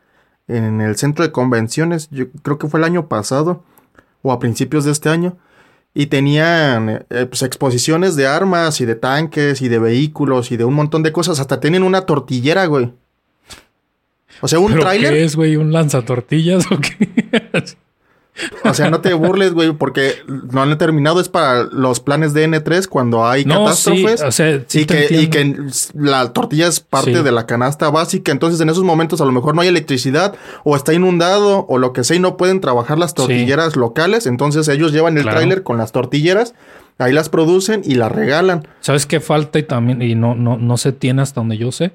en 0.49 0.81
el 0.81 0.97
centro 0.97 1.25
de 1.25 1.33
convenciones. 1.33 2.09
Yo 2.11 2.31
creo 2.43 2.59
que 2.59 2.69
fue 2.69 2.81
el 2.81 2.85
año 2.85 3.09
pasado 3.09 3.63
o 4.23 4.33
a 4.33 4.39
principios 4.39 4.85
de 4.85 4.93
este 4.93 5.09
año. 5.09 5.37
Y 5.95 6.07
tenían 6.07 7.07
eh, 7.09 7.27
pues, 7.27 7.43
exposiciones 7.43 8.17
de 8.17 8.27
armas 8.27 8.83
y 8.83 8.85
de 8.85 8.97
tanques 8.97 9.63
y 9.63 9.69
de 9.69 9.79
vehículos 9.79 10.53
y 10.53 10.59
de 10.59 10.65
un 10.65 10.75
montón 10.75 11.03
de 11.03 11.13
cosas. 11.13 11.41
Hasta 11.41 11.59
tienen 11.59 11.83
una 11.83 12.03
tortillera, 12.03 12.67
güey. 12.67 12.93
O 14.43 14.49
sea, 14.49 14.59
un 14.59 14.73
¿Pero 14.73 14.83
tráiler. 14.83 15.15
¿Qué 15.15 15.25
es, 15.25 15.37
güey? 15.37 15.57
¿Un 15.57 15.73
lanzatortillas 15.73 16.71
o 16.71 16.79
qué? 16.81 17.09
O 18.65 18.75
sea, 18.75 18.91
no 18.91 19.01
te 19.01 19.15
burles, 19.15 19.53
güey, 19.55 19.73
porque 19.73 20.13
no 20.53 20.63
han 20.63 20.77
terminado. 20.79 21.21
Es 21.21 21.29
para 21.29 21.65
los 21.65 22.01
planes 22.01 22.35
de 22.35 22.47
N3 22.49 22.87
cuando 22.89 23.27
hay 23.27 23.45
no, 23.45 23.55
sí, 23.75 24.03
catástrofes. 24.03 24.23
o 24.23 24.33
sea, 24.33 24.61
sí 24.67 24.81
y, 24.81 24.85
que, 24.87 25.07
y 25.11 25.25
entiendo. 25.25 25.65
que 25.67 25.99
la 25.99 26.33
tortilla 26.33 26.67
es 26.67 26.81
parte 26.81 27.15
Sí. 27.15 27.23
de 27.23 27.33
la 27.33 27.47
canasta 27.47 27.89
básica. 27.91 28.33
Entonces, 28.33 28.61
en 28.61 28.69
esos 28.69 28.85
momentos, 28.85 29.21
a 29.21 29.25
lo 29.25 29.33
mejor 29.33 29.55
no 29.55 29.63
hay 29.63 29.69
electricidad 29.69 30.35
o 30.65 30.77
está 30.77 30.93
inundado 30.93 31.65
o 31.69 31.79
lo 31.79 31.93
que 31.93 32.05
sea 32.05 32.17
y 32.17 32.21
no 32.21 32.37
pueden 32.37 32.61
trabajar 32.61 32.99
las 32.99 33.15
tortilleras 33.15 33.77
locales. 33.77 34.27
Entonces, 34.27 34.69
ellos 34.69 34.93
llevan 34.93 35.17
el 35.17 35.23
Claro. 35.23 35.39
tráiler 35.39 35.63
con 35.63 35.79
las 35.79 35.93
tortilleras, 35.93 36.55
ahí 36.99 37.13
las 37.13 37.29
producen 37.29 37.83
y 37.85 37.95
las 37.95 38.13
regalan. 38.13 38.67
¿Sabes 38.81 39.07
qué 39.07 39.21
falta 39.21 39.59
y 39.59 39.63
también, 39.63 40.03
y 40.03 40.15
no, 40.15 40.35
no, 40.35 40.57
no 40.59 40.77
se 40.77 40.93
tiene 40.93 41.23
hasta 41.23 41.41
donde 41.41 41.57
yo 41.59 41.73
sé? 41.73 41.93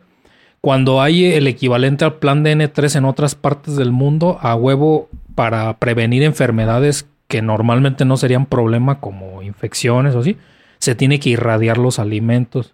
Cuando 0.60 1.02
hay 1.02 1.26
el 1.26 1.48
equivalente 1.48 2.06
al 2.06 2.16
plan 2.16 2.44
de 2.44 2.52
N3 2.56 2.96
en 2.98 3.06
otras 3.06 3.34
partes 3.34 3.78
del 3.78 3.92
mundo, 3.92 4.38
a 4.42 4.54
huevo 4.56 5.10
para 5.36 5.78
prevenir 5.78 6.24
enfermedades 6.24 7.06
que 7.28 7.42
normalmente 7.42 8.04
no 8.06 8.18
serían 8.18 8.46
problema 8.46 9.00
como 9.00 9.42
infecciones 9.42 10.16
o 10.16 10.20
así, 10.20 10.38
se 10.80 10.96
tiene 10.96 11.20
que 11.20 11.30
irradiar 11.30 11.78
los 11.78 12.00
alimentos. 12.00 12.74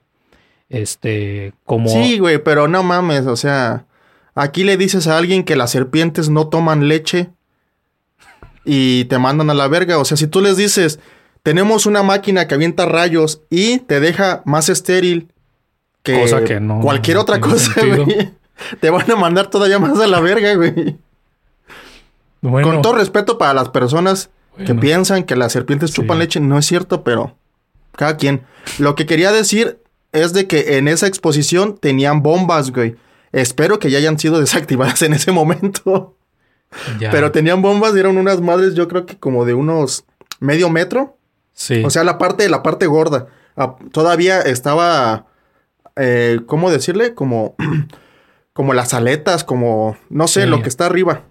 Este, 0.70 1.54
como... 1.66 1.90
Sí, 1.90 2.20
güey, 2.20 2.40
pero 2.44 2.68
no 2.68 2.84
mames, 2.84 3.26
o 3.28 3.36
sea, 3.36 3.86
aquí 4.36 4.64
le 4.64 4.78
dices 4.78 5.08
a 5.08 5.18
alguien 5.18 5.44
que 5.44 5.56
las 5.56 5.72
serpientes 5.72 6.30
no 6.30 6.48
toman 6.48 6.88
leche 6.88 7.30
y 8.66 9.06
te 9.06 9.18
mandan 9.20 9.50
a 9.50 9.54
la 9.54 9.68
verga. 9.68 9.98
O 9.98 10.06
sea, 10.06 10.18
si 10.18 10.28
tú 10.28 10.42
les 10.42 10.58
dices, 10.58 11.00
tenemos 11.44 11.86
una 11.86 12.04
máquina 12.04 12.48
que 12.48 12.56
avienta 12.56 12.86
rayos 12.86 13.42
y 13.50 13.80
te 13.80 14.00
deja 14.00 14.42
más 14.46 14.70
estéril 14.70 15.32
que, 16.04 16.20
Cosa 16.22 16.44
que 16.44 16.60
no- 16.60 16.80
cualquier 16.82 17.16
no 17.18 17.22
otra 17.22 17.40
cosa, 17.40 17.74
güey. 17.86 18.32
Te 18.80 18.90
van 18.90 19.10
a 19.12 19.16
mandar 19.16 19.50
todavía 19.50 19.78
más 19.80 20.00
a 20.00 20.08
la 20.08 20.20
verga, 20.20 20.56
güey. 20.56 20.98
Bueno, 22.42 22.68
Con 22.70 22.82
todo 22.82 22.96
respeto 22.96 23.38
para 23.38 23.54
las 23.54 23.70
personas 23.70 24.30
que 24.66 24.74
piensan 24.76 25.24
que 25.24 25.36
las 25.36 25.52
serpientes 25.52 25.92
chupan 25.92 26.18
Sí. 26.18 26.24
leche, 26.24 26.40
no 26.40 26.58
es 26.58 26.66
cierto, 26.66 27.04
pero 27.04 27.36
cada 27.96 28.18
quien. 28.18 28.44
Lo 28.80 28.96
que 28.96 29.06
quería 29.06 29.32
decir 29.32 29.80
es 30.12 30.34
de 30.34 30.48
que 30.48 30.78
en 30.78 30.88
esa 30.88 31.08
exposición 31.08 31.78
tenían 31.78 32.24
bombas, 32.24 32.72
güey. 32.72 32.96
Espero 33.32 33.78
que 33.80 33.92
ya 33.92 33.98
hayan 34.00 34.18
sido 34.20 34.40
desactivadas 34.40 35.02
en 35.04 35.14
ese 35.14 35.32
momento. 35.32 36.16
ya. 37.00 37.12
Pero 37.12 37.32
tenían 37.32 37.62
bombas 37.62 37.96
eran 37.96 38.18
unas 38.18 38.42
madres, 38.42 38.74
yo 38.76 38.88
creo 38.88 39.06
que 39.06 39.18
como 39.18 39.46
de 39.46 39.54
unos 39.54 40.06
medio 40.40 40.70
metro. 40.70 41.18
Sí. 41.54 41.84
O 41.84 41.90
sea, 41.90 42.04
la 42.04 42.18
parte, 42.18 42.48
la 42.50 42.62
parte 42.64 42.86
gorda. 42.88 43.28
Ah, 43.56 43.76
todavía 43.92 44.42
estaba, 44.42 45.26
eh, 45.96 46.40
¿cómo 46.46 46.70
decirle? 46.72 47.14
Como, 47.16 47.56
como 48.54 48.74
las 48.74 48.94
aletas, 48.94 49.44
como, 49.44 49.98
no 50.10 50.28
sé, 50.28 50.44
Sí. 50.44 50.48
lo 50.48 50.62
que 50.62 50.70
está 50.70 50.86
arriba. 50.86 51.24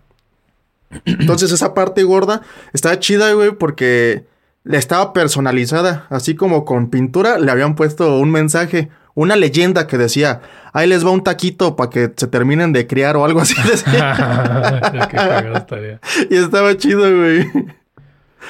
Entonces 1.04 1.52
esa 1.52 1.74
parte 1.74 2.02
gorda 2.04 2.42
estaba 2.72 2.98
chida, 2.98 3.32
güey, 3.32 3.52
porque 3.52 4.24
le 4.64 4.78
estaba 4.78 5.12
personalizada. 5.12 6.06
Así 6.10 6.34
como 6.34 6.64
con 6.64 6.90
pintura 6.90 7.38
le 7.38 7.50
habían 7.50 7.74
puesto 7.74 8.18
un 8.18 8.30
mensaje, 8.30 8.88
una 9.14 9.36
leyenda 9.36 9.86
que 9.86 9.98
decía, 9.98 10.40
ahí 10.72 10.88
les 10.88 11.04
va 11.04 11.10
un 11.10 11.22
taquito 11.24 11.74
para 11.76 11.90
que 11.90 12.12
se 12.16 12.26
terminen 12.26 12.72
de 12.72 12.86
criar 12.86 13.16
o 13.16 13.24
algo 13.24 13.40
así. 13.40 13.54
Qué 15.10 15.98
y 16.30 16.36
estaba 16.36 16.76
chido, 16.76 17.00
güey. 17.16 17.46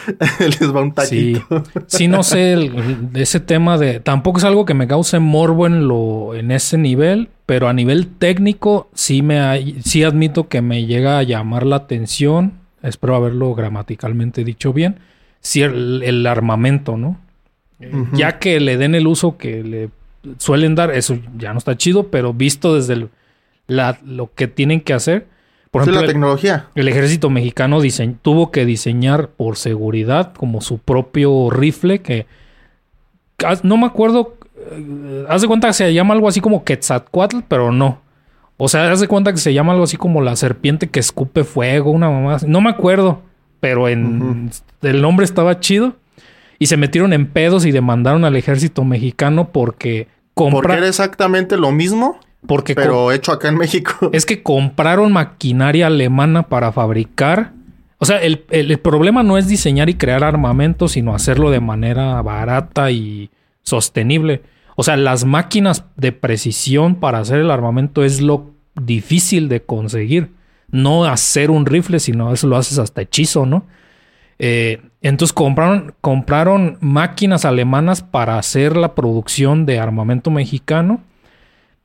les 0.40 0.74
va 0.74 0.82
un 0.82 0.92
Sí, 1.06 1.34
taquito. 1.42 1.62
sí, 1.86 2.08
no 2.08 2.22
sé, 2.22 2.52
el- 2.52 3.10
ese 3.14 3.40
tema 3.40 3.78
de... 3.78 4.00
Tampoco 4.00 4.38
es 4.38 4.44
algo 4.44 4.64
que 4.64 4.74
me 4.74 4.86
cause 4.86 5.18
morbo 5.18 5.66
en, 5.66 5.88
lo, 5.88 6.34
en 6.34 6.50
ese 6.50 6.76
nivel, 6.78 7.30
pero 7.46 7.68
a 7.68 7.72
nivel 7.72 8.08
técnico 8.08 8.88
sí, 8.92 9.22
me 9.22 9.74
sí 9.82 10.02
admito 10.02 10.48
que 10.48 10.60
me 10.62 10.84
llega 10.86 11.18
a 11.18 11.22
llamar 11.22 11.64
la 11.64 11.76
atención, 11.76 12.54
espero 12.82 13.14
haberlo 13.16 13.54
gramaticalmente 13.54 14.42
dicho 14.44 14.72
bien, 14.72 14.98
sí, 15.40 15.62
el, 15.62 16.02
el 16.04 16.26
armamento, 16.26 16.96
¿no? 16.96 17.18
Eh. 17.80 17.92
Ya 18.12 18.38
que 18.38 18.58
le 18.60 18.76
den 18.76 18.94
el 18.94 19.06
uso 19.06 19.36
que 19.38 19.62
le 19.62 19.90
suelen 20.38 20.74
dar, 20.74 20.90
eso 20.90 21.18
ya 21.38 21.52
no 21.52 21.58
está 21.58 21.76
chido, 21.76 22.08
pero 22.08 22.32
visto 22.34 22.74
desde 22.74 22.94
el- 22.94 23.08
la- 23.68 23.98
lo 24.04 24.32
que 24.34 24.48
tienen 24.48 24.80
que 24.80 24.92
hacer, 24.94 25.26
por 25.70 25.82
ejemplo, 25.82 26.00
la 26.00 26.06
el- 26.06 26.12
tecnología. 26.12 26.66
el 26.74 26.88
ejército 26.88 27.28
mexicano 27.30 27.80
tuvo 28.22 28.50
que 28.50 28.64
diseñar 28.64 29.28
por 29.28 29.56
seguridad 29.56 30.32
como 30.34 30.60
su 30.62 30.78
propio 30.78 31.50
rifle 31.50 32.00
que 32.00 32.26
no 33.62 33.76
me 33.76 33.86
acuerdo 33.86 34.34
haz 35.28 35.42
de 35.42 35.48
cuenta 35.48 35.68
que 35.68 35.74
se 35.74 35.92
llama 35.94 36.14
algo 36.14 36.28
así 36.28 36.40
como 36.40 36.64
Quetzalcoatl, 36.64 37.38
pero 37.48 37.72
no. 37.72 38.00
O 38.58 38.68
sea, 38.68 38.90
haz 38.90 39.00
de 39.00 39.08
cuenta 39.08 39.32
que 39.32 39.38
se 39.38 39.52
llama 39.52 39.72
algo 39.72 39.84
así 39.84 39.96
como 39.96 40.22
la 40.22 40.34
serpiente 40.36 40.88
que 40.88 41.00
escupe 41.00 41.44
fuego, 41.44 41.90
una 41.90 42.08
mamá. 42.10 42.38
No 42.46 42.60
me 42.60 42.70
acuerdo, 42.70 43.20
pero 43.60 43.88
en 43.88 44.50
el 44.82 45.02
nombre 45.02 45.24
estaba 45.24 45.60
chido 45.60 45.96
y 46.58 46.66
se 46.66 46.76
metieron 46.78 47.12
en 47.12 47.26
pedos 47.26 47.66
y 47.66 47.70
demandaron 47.72 48.24
al 48.24 48.34
ejército 48.36 48.82
mexicano 48.84 49.50
porque 49.52 50.08
Porque 50.34 50.52
compra 50.56 50.76
era 50.78 50.88
exactamente 50.88 51.58
lo 51.58 51.70
mismo, 51.70 52.18
porque 52.46 52.74
pero 52.74 53.12
hecho 53.12 53.32
acá 53.32 53.48
en 53.48 53.58
México. 53.58 54.08
es 54.14 54.24
que 54.24 54.42
compraron 54.42 55.12
maquinaria 55.12 55.88
alemana 55.88 56.44
para 56.44 56.72
fabricar. 56.72 57.52
O 57.98 58.06
sea, 58.06 58.22
el, 58.22 58.44
el- 58.50 58.70
el 58.70 58.78
problema 58.78 59.22
no 59.22 59.36
es 59.36 59.48
diseñar 59.48 59.88
y 59.90 59.94
crear 59.94 60.24
armamento, 60.24 60.88
sino 60.88 61.14
hacerlo 61.14 61.50
de 61.50 61.60
manera 61.60 62.20
barata 62.22 62.90
y 62.90 63.30
sostenible. 63.62 64.42
O 64.76 64.82
sea, 64.82 64.96
las 64.96 65.24
máquinas 65.24 65.84
de 65.96 66.12
precisión 66.12 66.94
para 66.94 67.18
hacer 67.18 67.40
el 67.40 67.50
armamento 67.50 68.04
es 68.04 68.20
lo 68.20 68.52
difícil 68.74 69.48
de 69.48 69.62
conseguir. 69.62 70.30
No 70.70 71.04
hacer 71.04 71.50
un 71.50 71.66
rifle, 71.66 71.98
sino 71.98 72.32
eso 72.32 72.46
lo 72.46 72.56
haces 72.56 72.78
hasta 72.78 73.02
hechizo, 73.02 73.46
¿no? 73.46 73.64
Eh, 74.38 74.82
entonces 75.00 75.32
compraron, 75.32 75.94
compraron 76.00 76.76
máquinas 76.80 77.44
alemanas 77.44 78.02
para 78.02 78.38
hacer 78.38 78.76
la 78.76 78.94
producción 78.94 79.66
de 79.66 79.80
armamento 79.80 80.30
mexicano 80.30 81.00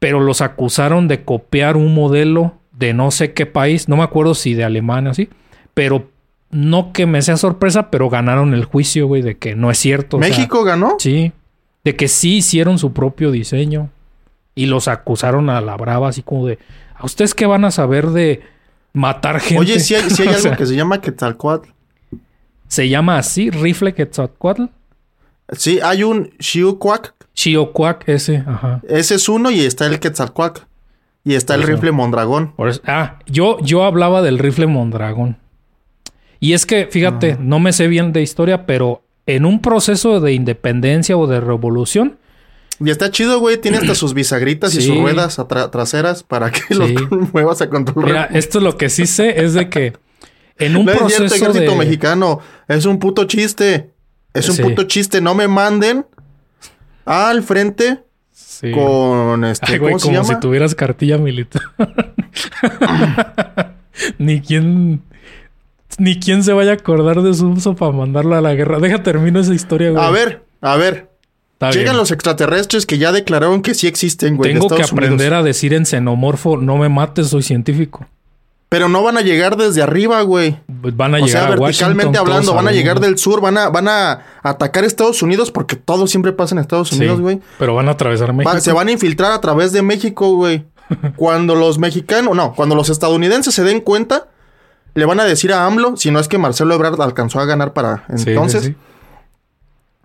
pero 0.01 0.19
los 0.19 0.41
acusaron 0.41 1.07
de 1.07 1.23
copiar 1.23 1.77
un 1.77 1.93
modelo 1.93 2.55
de 2.71 2.91
no 2.91 3.11
sé 3.11 3.33
qué 3.33 3.45
país, 3.45 3.87
no 3.87 3.97
me 3.97 4.01
acuerdo 4.03 4.33
si 4.33 4.55
de 4.55 4.63
Alemania 4.63 5.09
o 5.09 5.11
así, 5.11 5.29
pero 5.75 6.09
no 6.49 6.91
que 6.91 7.05
me 7.05 7.21
sea 7.21 7.37
sorpresa, 7.37 7.91
pero 7.91 8.09
ganaron 8.09 8.55
el 8.55 8.65
juicio, 8.65 9.05
güey, 9.05 9.21
de 9.21 9.37
que 9.37 9.53
no 9.53 9.69
es 9.69 9.77
cierto. 9.77 10.17
o 10.17 10.19
sea, 10.19 10.27
¿México 10.27 10.63
ganó? 10.63 10.95
sí, 10.97 11.33
de 11.83 11.95
que 11.95 12.07
sí 12.07 12.37
hicieron 12.37 12.77
su 12.77 12.93
propio 12.93 13.31
diseño 13.31 13.89
y 14.55 14.65
los 14.67 14.87
acusaron 14.87 15.49
a 15.49 15.61
la 15.61 15.75
brava, 15.77 16.09
así 16.09 16.21
como 16.23 16.47
de, 16.47 16.59
¿a 16.95 17.05
ustedes 17.05 17.33
qué 17.33 17.45
van 17.45 17.65
a 17.65 17.71
saber 17.71 18.07
de 18.09 18.41
matar 18.93 19.39
gente? 19.39 19.59
Oye, 19.61 19.79
si 19.79 19.95
hay, 19.95 20.09
sí 20.09 20.21
hay 20.23 20.27
algo 20.35 20.41
sea, 20.41 20.55
que 20.57 20.65
se 20.65 20.75
llama 20.75 21.01
Quetzalcoatl. 21.01 21.69
Se 22.67 22.87
llama 22.89 23.17
así, 23.17 23.49
rifle 23.49 23.93
Quetzalcoatl. 23.93 24.65
Sí, 25.53 25.79
hay 25.83 26.03
un 26.03 26.31
Xiuquac. 26.39 27.13
Chiocuac 27.33 28.07
ese, 28.07 28.43
ajá. 28.45 28.81
Ese 28.87 29.15
es 29.15 29.27
uno 29.29 29.51
y 29.51 29.61
está 29.61 29.85
el 29.87 29.99
Quetzalcoatl. 29.99 30.61
Y 31.23 31.35
está 31.35 31.55
el 31.55 31.63
rifle 31.63 31.91
Mondragón. 31.91 32.53
Eso- 32.57 32.81
ah, 32.87 33.19
yo, 33.27 33.59
yo 33.61 33.83
hablaba 33.85 34.21
del 34.21 34.39
rifle 34.39 34.67
Mondragón. 34.67 35.37
Y 36.39 36.53
es 36.53 36.65
que, 36.65 36.87
fíjate, 36.87 37.37
no 37.39 37.59
me 37.59 37.73
sé 37.73 37.87
bien 37.87 38.11
de 38.11 38.21
historia, 38.23 38.65
pero 38.65 39.03
en 39.25 39.45
un 39.45 39.61
proceso 39.61 40.19
de 40.19 40.33
independencia 40.33 41.15
o 41.17 41.27
de 41.27 41.39
revolución, 41.39 42.17
Y 42.83 42.89
está 42.89 43.11
chido, 43.11 43.39
güey. 43.39 43.57
Tiene 43.57 43.77
hasta 43.77 43.93
sus 43.93 44.13
bisagritas 44.15 44.73
y 44.75 44.81
sus 44.81 44.97
ruedas 44.97 45.37
traseras 45.71 46.23
para 46.23 46.49
que 46.51 46.61
Sí. 46.61 46.73
los 46.73 46.91
muevas 47.33 47.61
a 47.61 47.69
control 47.69 48.05
mira, 48.05 48.25
esto 48.25 48.57
es 48.57 48.63
lo 48.63 48.75
que 48.77 48.89
sí 48.89 49.05
sé, 49.05 49.43
es 49.43 49.53
de 49.53 49.69
que 49.69 49.93
en 50.57 50.75
un 50.77 50.85
No 50.85 50.91
es 50.91 50.97
proceso 50.97 51.27
cierto, 51.29 51.35
ejército 51.51 51.71
de... 51.73 51.77
mexicano. 51.77 52.39
Es 52.67 52.85
un 52.85 52.97
puto 52.99 53.25
chiste. 53.25 53.91
Es 54.33 54.49
un 54.49 54.55
Sí. 54.55 54.63
puto 54.63 54.83
chiste. 54.83 55.21
No 55.21 55.35
me 55.35 55.47
manden 55.47 56.05
al 57.05 57.43
frente 57.43 57.99
con 58.73 59.43
este. 59.45 59.73
Ay, 59.73 59.77
güey, 59.79 59.91
¿Cómo 59.93 59.99
se 59.99 60.05
como 60.07 60.17
llama? 60.21 60.27
si 60.33 60.39
tuvieras 60.39 60.73
cartilla 60.75 61.17
militar. 61.17 61.61
ni 64.17 64.41
quién... 64.41 65.01
Ni 65.97 66.19
quién 66.19 66.43
se 66.43 66.53
vaya 66.53 66.71
a 66.71 66.73
acordar 66.75 67.21
de 67.21 67.33
su 67.33 67.47
uso 67.49 67.75
para 67.75 67.91
mandarlo 67.91 68.35
a 68.35 68.41
la 68.41 68.53
guerra. 68.53 68.79
Deja 68.79 69.03
termino 69.03 69.39
esa 69.39 69.53
historia, 69.53 69.91
güey. 69.91 70.03
A 70.03 70.09
ver, 70.09 70.43
a 70.61 70.75
ver. 70.77 71.09
Está 71.53 71.69
Llegan 71.71 71.93
bien. 71.93 71.97
los 71.97 72.11
extraterrestres 72.11 72.85
que 72.87 72.97
ya 72.97 73.11
declararon 73.11 73.61
que 73.61 73.75
sí 73.75 73.85
existen, 73.87 74.35
güey. 74.37 74.53
Tengo 74.53 74.67
que 74.67 74.81
aprender 74.81 75.27
Unidos. 75.27 75.39
a 75.39 75.43
decir 75.43 75.73
en 75.73 75.85
xenomorfo, 75.85 76.57
no 76.57 76.77
me 76.77 76.89
mates, 76.89 77.27
soy 77.27 77.43
científico. 77.43 78.05
Pero 78.69 78.87
no 78.87 79.03
van 79.03 79.17
a 79.17 79.21
llegar 79.21 79.57
desde 79.57 79.81
arriba, 79.83 80.21
güey. 80.21 80.57
Van 80.67 81.13
a 81.13 81.17
O 81.17 81.25
llegar 81.25 81.43
sea, 81.43 81.53
a 81.53 81.55
verticalmente 81.57 82.17
hablando, 82.17 82.55
van 82.55 82.67
a 82.69 82.71
llegar 82.71 82.99
del 83.01 83.17
sur, 83.17 83.41
van 83.41 83.57
a, 83.57 83.69
van 83.69 83.87
a 83.89 84.21
atacar 84.41 84.85
Estados 84.85 85.21
Unidos 85.21 85.51
porque 85.51 85.75
todo 85.75 86.07
siempre 86.07 86.31
pasa 86.31 86.55
en 86.55 86.59
Estados 86.59 86.87
Sí, 86.89 86.95
Unidos, 86.95 87.19
güey. 87.19 87.41
Pero 87.59 87.75
van 87.75 87.89
a 87.89 87.91
atravesar 87.91 88.31
México. 88.33 88.59
se 88.61 88.71
van 88.71 88.87
a 88.87 88.91
infiltrar 88.93 89.33
a 89.33 89.41
través 89.41 89.71
de 89.73 89.81
México, 89.81 90.33
güey. 90.35 90.63
Cuando 91.17 91.53
los 91.53 91.77
mexicanos, 91.79 92.35
no, 92.35 92.53
cuando 92.53 92.75
los 92.75 92.89
estadounidenses 92.89 93.53
se 93.53 93.63
den 93.63 93.81
cuenta, 93.81 94.27
le 94.93 95.05
van 95.05 95.19
a 95.19 95.25
decir 95.25 95.53
a 95.53 95.65
AMLO, 95.65 95.95
si 95.97 96.11
no 96.11 96.19
es 96.19 96.27
que 96.27 96.37
Marcelo 96.37 96.73
Ebrard 96.73 97.01
alcanzó 97.01 97.39
a 97.39 97.45
ganar 97.45 97.73
para 97.73 98.05
Sí, 98.09 98.17
sí, 98.23 98.29
entonces. 98.29 98.63
sí. 98.65 98.75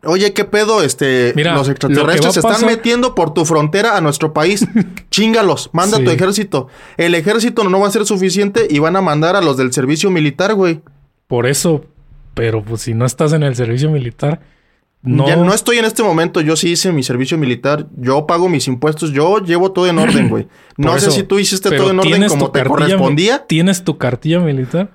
Oye, 0.05 0.33
¿qué 0.33 0.45
pedo? 0.45 0.83
Este, 0.83 1.33
Mira, 1.35 1.55
los 1.55 1.67
lo 1.67 1.73
extraterrestres 1.73 2.35
se 2.35 2.41
están 2.41 2.65
metiendo 2.65 3.15
por 3.15 3.35
tu 3.35 3.45
frontera 3.45 3.97
a 3.97 4.01
nuestro 4.01 4.33
país. 4.33 4.65
Chingalos, 5.11 5.71
manda 5.73 5.99
tu 5.99 6.11
ejército. 6.11 6.69
El 6.97 7.15
ejército 7.15 7.65
no 7.65 7.81
va 7.81 7.89
a 7.89 7.91
ser 7.91 8.07
suficiente 8.07 8.69
y 8.71 8.79
van 8.79 8.95
a 8.95 9.01
mandar 9.01 9.35
a 9.35 9.41
los 9.41 9.57
del 9.57 9.73
servicio 9.73 10.11
militar, 10.11 10.55
güey. 10.55 10.81
Por 11.27 11.47
eso, 11.47 11.87
pero 12.35 12.63
pues 12.63 12.83
si 12.83 12.95
no 12.95 13.05
estás 13.05 13.33
en 13.33 13.43
el 13.43 13.57
servicio 13.57 13.91
militar, 13.91 14.41
no. 15.07 15.27
Ya 15.27 15.37
no 15.37 15.55
estoy 15.55 15.79
en 15.79 15.85
este 15.85 16.03
momento, 16.03 16.41
yo 16.41 16.57
sí 16.57 16.71
hice 16.71 16.93
mi 16.93 17.03
servicio 17.03 17.39
militar, 17.39 17.87
yo 17.97 18.27
pago 18.27 18.49
mis 18.49 18.67
impuestos, 18.67 19.13
yo 19.13 19.39
llevo 19.39 19.73
todo 19.73 19.87
en 19.87 19.99
orden, 19.99 20.29
güey. 20.29 20.49
No 20.77 20.99
sé 20.99 21.11
si 21.11 21.23
tú 21.23 21.39
hiciste 21.39 21.71
todo 21.71 21.91
en 21.91 22.01
orden 22.01 22.13
¿tienes 22.13 22.33
como 22.33 22.51
te 22.51 22.63
correspondía. 22.63 23.47
¿Tienes 23.47 23.83
tu 23.83 23.97
cartilla 23.97 24.41
militar? 24.41 24.91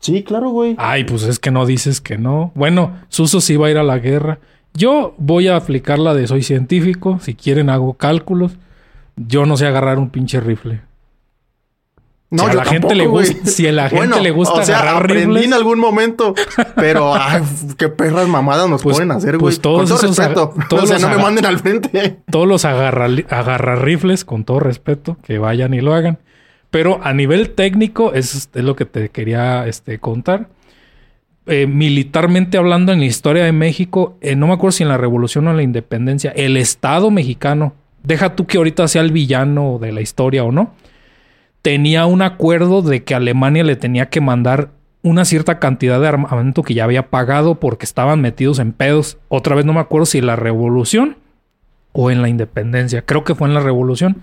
Sí, 0.00 0.24
claro, 0.24 0.50
güey. 0.50 0.74
Ay, 0.78 1.04
pues 1.04 1.22
es 1.22 1.38
que 1.38 1.52
no 1.52 1.66
dices 1.66 2.00
que 2.00 2.18
no. 2.18 2.50
Bueno, 2.56 2.96
Suso 3.08 3.40
sí 3.40 3.56
va 3.56 3.68
a 3.68 3.70
ir 3.70 3.78
a 3.78 3.84
la 3.84 3.98
guerra. 3.98 4.40
Yo 4.74 5.14
voy 5.18 5.48
a 5.48 5.56
aplicar 5.56 5.98
la 6.00 6.14
de 6.14 6.26
soy 6.26 6.42
científico. 6.42 7.18
Si 7.22 7.34
quieren, 7.34 7.70
hago 7.70 7.94
cálculos. 7.94 8.56
Yo 9.16 9.46
no 9.46 9.56
sé 9.56 9.66
agarrar 9.66 9.98
un 9.98 10.10
pinche 10.10 10.40
rifle. 10.40 10.80
No, 12.28 12.42
si 12.42 12.48
a 12.48 12.52
yo 12.52 12.56
la 12.58 12.64
gente 12.64 12.94
le 12.96 13.06
gusta- 13.06 13.46
si 13.50 13.66
a 13.68 13.72
la 13.72 13.82
gente 13.88 13.96
Bueno, 14.08 14.20
le 14.20 14.30
gusta 14.32 14.54
o 14.60 14.64
sea, 14.64 14.80
agarrar 14.80 15.04
aprendí 15.04 15.26
rifles. 15.26 15.44
en 15.46 15.52
algún 15.54 15.78
momento, 15.78 16.34
pero 16.74 17.14
ay, 17.14 17.40
qué 17.78 17.88
perras 17.88 18.26
mamadas 18.26 18.68
nos 18.68 18.82
Pues- 18.82 18.96
pueden 18.96 19.12
hacer, 19.12 19.38
pues 19.38 19.56
güey. 19.56 19.62
todos 19.62 19.78
Con 19.78 19.86
todo 19.88 19.98
esos 19.98 20.16
respeto. 20.18 20.54
todos 20.68 20.82
o 20.84 20.86
sea, 20.86 20.98
no 20.98 21.16
me 21.16 21.22
manden 21.22 21.46
al 21.46 21.58
frente. 21.60 22.18
Todos 22.28 22.48
los 22.48 22.64
agarra, 22.64 23.06
rifles, 23.76 24.24
con 24.24 24.44
todo 24.44 24.58
respeto, 24.58 25.16
que 25.22 25.38
vayan 25.38 25.72
y 25.74 25.80
lo 25.80 25.94
hagan. 25.94 26.18
Pero 26.70 26.98
a 27.04 27.12
nivel 27.12 27.50
técnico, 27.50 28.12
es, 28.12 28.50
es 28.52 28.64
lo 28.64 28.74
que 28.74 28.86
te 28.86 29.08
quería 29.10 29.66
este, 29.68 29.98
contar. 30.00 30.48
Eh, 31.46 31.68
militarmente 31.68 32.58
hablando 32.58 32.92
en 32.92 32.98
la 32.98 33.04
historia 33.06 33.44
de 33.44 33.52
México, 33.52 34.18
eh, 34.20 34.34
no 34.34 34.48
me 34.48 34.54
acuerdo 34.54 34.72
si 34.72 34.82
en 34.82 34.88
la 34.88 34.98
revolución 34.98 35.46
o 35.46 35.52
en 35.52 35.56
la 35.56 35.62
independencia, 35.62 36.32
el 36.34 36.56
Estado 36.56 37.12
mexicano, 37.12 37.72
deja 38.02 38.34
tú 38.34 38.46
que 38.48 38.56
ahorita 38.58 38.88
sea 38.88 39.02
el 39.02 39.12
villano 39.12 39.78
de 39.80 39.92
la 39.92 40.00
historia 40.00 40.42
o 40.42 40.50
no, 40.50 40.74
tenía 41.66 42.06
un 42.06 42.22
acuerdo 42.22 42.80
de 42.80 43.02
que 43.02 43.16
Alemania 43.16 43.64
le 43.64 43.74
tenía 43.74 44.08
que 44.08 44.20
mandar 44.20 44.68
una 45.02 45.24
cierta 45.24 45.58
cantidad 45.58 46.00
de 46.00 46.06
armamento 46.06 46.62
que 46.62 46.74
ya 46.74 46.84
había 46.84 47.10
pagado 47.10 47.56
porque 47.56 47.84
estaban 47.84 48.20
metidos 48.20 48.60
en 48.60 48.70
pedos. 48.70 49.18
Otra 49.26 49.56
vez 49.56 49.64
no 49.64 49.72
me 49.72 49.80
acuerdo 49.80 50.06
si 50.06 50.18
en 50.18 50.26
la 50.26 50.36
revolución 50.36 51.16
o 51.90 52.12
en 52.12 52.22
la 52.22 52.28
independencia. 52.28 53.02
Creo 53.02 53.24
que 53.24 53.34
fue 53.34 53.48
en 53.48 53.54
la 53.54 53.58
revolución. 53.58 54.22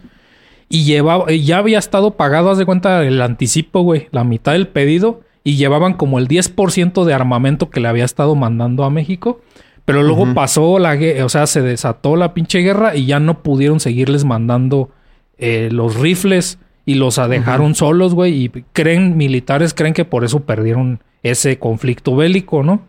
Y 0.69 0.85
llevaba, 0.85 1.33
y 1.33 1.43
ya 1.43 1.57
había 1.57 1.79
estado 1.79 2.11
pagado, 2.11 2.49
haz 2.49 2.59
de 2.59 2.65
cuenta, 2.65 3.03
el 3.03 3.21
anticipo, 3.21 3.81
güey, 3.81 4.07
la 4.11 4.23
mitad 4.23 4.53
del 4.53 4.69
pedido. 4.69 5.19
Y 5.43 5.57
llevaban 5.57 5.95
como 5.95 6.19
el 6.19 6.29
10% 6.29 7.03
de 7.03 7.13
armamento 7.13 7.69
que 7.69 7.81
le 7.81 7.89
había 7.89 8.05
estado 8.05 8.35
mandando 8.35 8.85
a 8.85 8.89
México. 8.89 9.41
Pero 9.83 10.01
luego 10.01 10.33
pasó 10.33 10.79
la 10.79 10.95
guerra, 10.95 11.25
o 11.25 11.29
sea, 11.29 11.45
se 11.45 11.61
desató 11.61 12.15
la 12.15 12.33
pinche 12.33 12.59
guerra 12.59 12.95
y 12.95 13.05
ya 13.05 13.19
no 13.19 13.43
pudieron 13.43 13.81
seguirles 13.81 14.23
mandando 14.23 14.91
eh, 15.37 15.67
los 15.73 15.97
rifles 15.97 16.57
y 16.85 16.95
los 16.95 17.15
dejaron 17.29 17.75
solos, 17.75 18.13
güey. 18.13 18.43
Y 18.45 18.49
creen, 18.73 19.17
militares 19.17 19.73
creen 19.73 19.93
que 19.93 20.05
por 20.05 20.23
eso 20.23 20.41
perdieron 20.41 20.99
ese 21.23 21.57
conflicto 21.59 22.15
bélico, 22.15 22.63
¿no? 22.63 22.81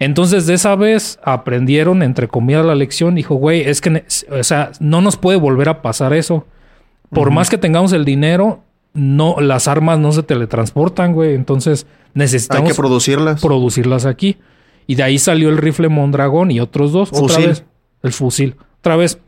Entonces, 0.00 0.46
de 0.46 0.54
esa 0.54 0.74
vez 0.76 1.20
aprendieron, 1.22 2.02
entre 2.02 2.26
comillas, 2.26 2.64
la 2.64 2.74
lección. 2.74 3.14
Dijo, 3.14 3.34
güey, 3.34 3.60
es 3.60 3.80
que, 3.80 4.04
o 4.30 4.42
sea, 4.42 4.72
no 4.80 5.02
nos 5.02 5.16
puede 5.16 5.38
volver 5.38 5.68
a 5.68 5.82
pasar 5.82 6.14
eso. 6.14 6.46
Por 7.10 7.30
más 7.30 7.50
que 7.50 7.58
tengamos 7.58 7.92
el 7.92 8.04
dinero, 8.04 8.62
no, 8.94 9.36
las 9.40 9.68
armas 9.68 9.98
no 9.98 10.10
se 10.12 10.22
teletransportan, 10.22 11.12
güey. 11.12 11.34
Entonces, 11.34 11.86
Hay 11.86 12.10
necesitamos 12.14 12.70
que 12.70 12.74
producirlas. 12.74 13.40
producirlas 13.42 14.06
aquí. 14.06 14.38
Y 14.86 14.94
de 14.94 15.02
ahí 15.02 15.18
salió 15.18 15.50
el 15.50 15.58
rifle 15.58 15.88
Mondragón 15.88 16.50
y 16.50 16.60
otros 16.60 16.92
dos. 16.92 17.10
Otra 17.12 17.38
vez, 17.38 17.64
el 18.02 18.12
fusil. 18.12 18.56
Otra 18.78 18.96
vez, 18.96 19.20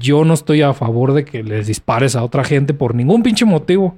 yo 0.00 0.24
no 0.24 0.34
estoy 0.34 0.62
a 0.62 0.72
favor 0.72 1.12
de 1.12 1.24
que 1.24 1.42
les 1.42 1.66
dispares 1.66 2.16
a 2.16 2.24
otra 2.24 2.44
gente 2.44 2.74
por 2.74 2.94
ningún 2.94 3.22
pinche 3.22 3.44
motivo. 3.44 3.96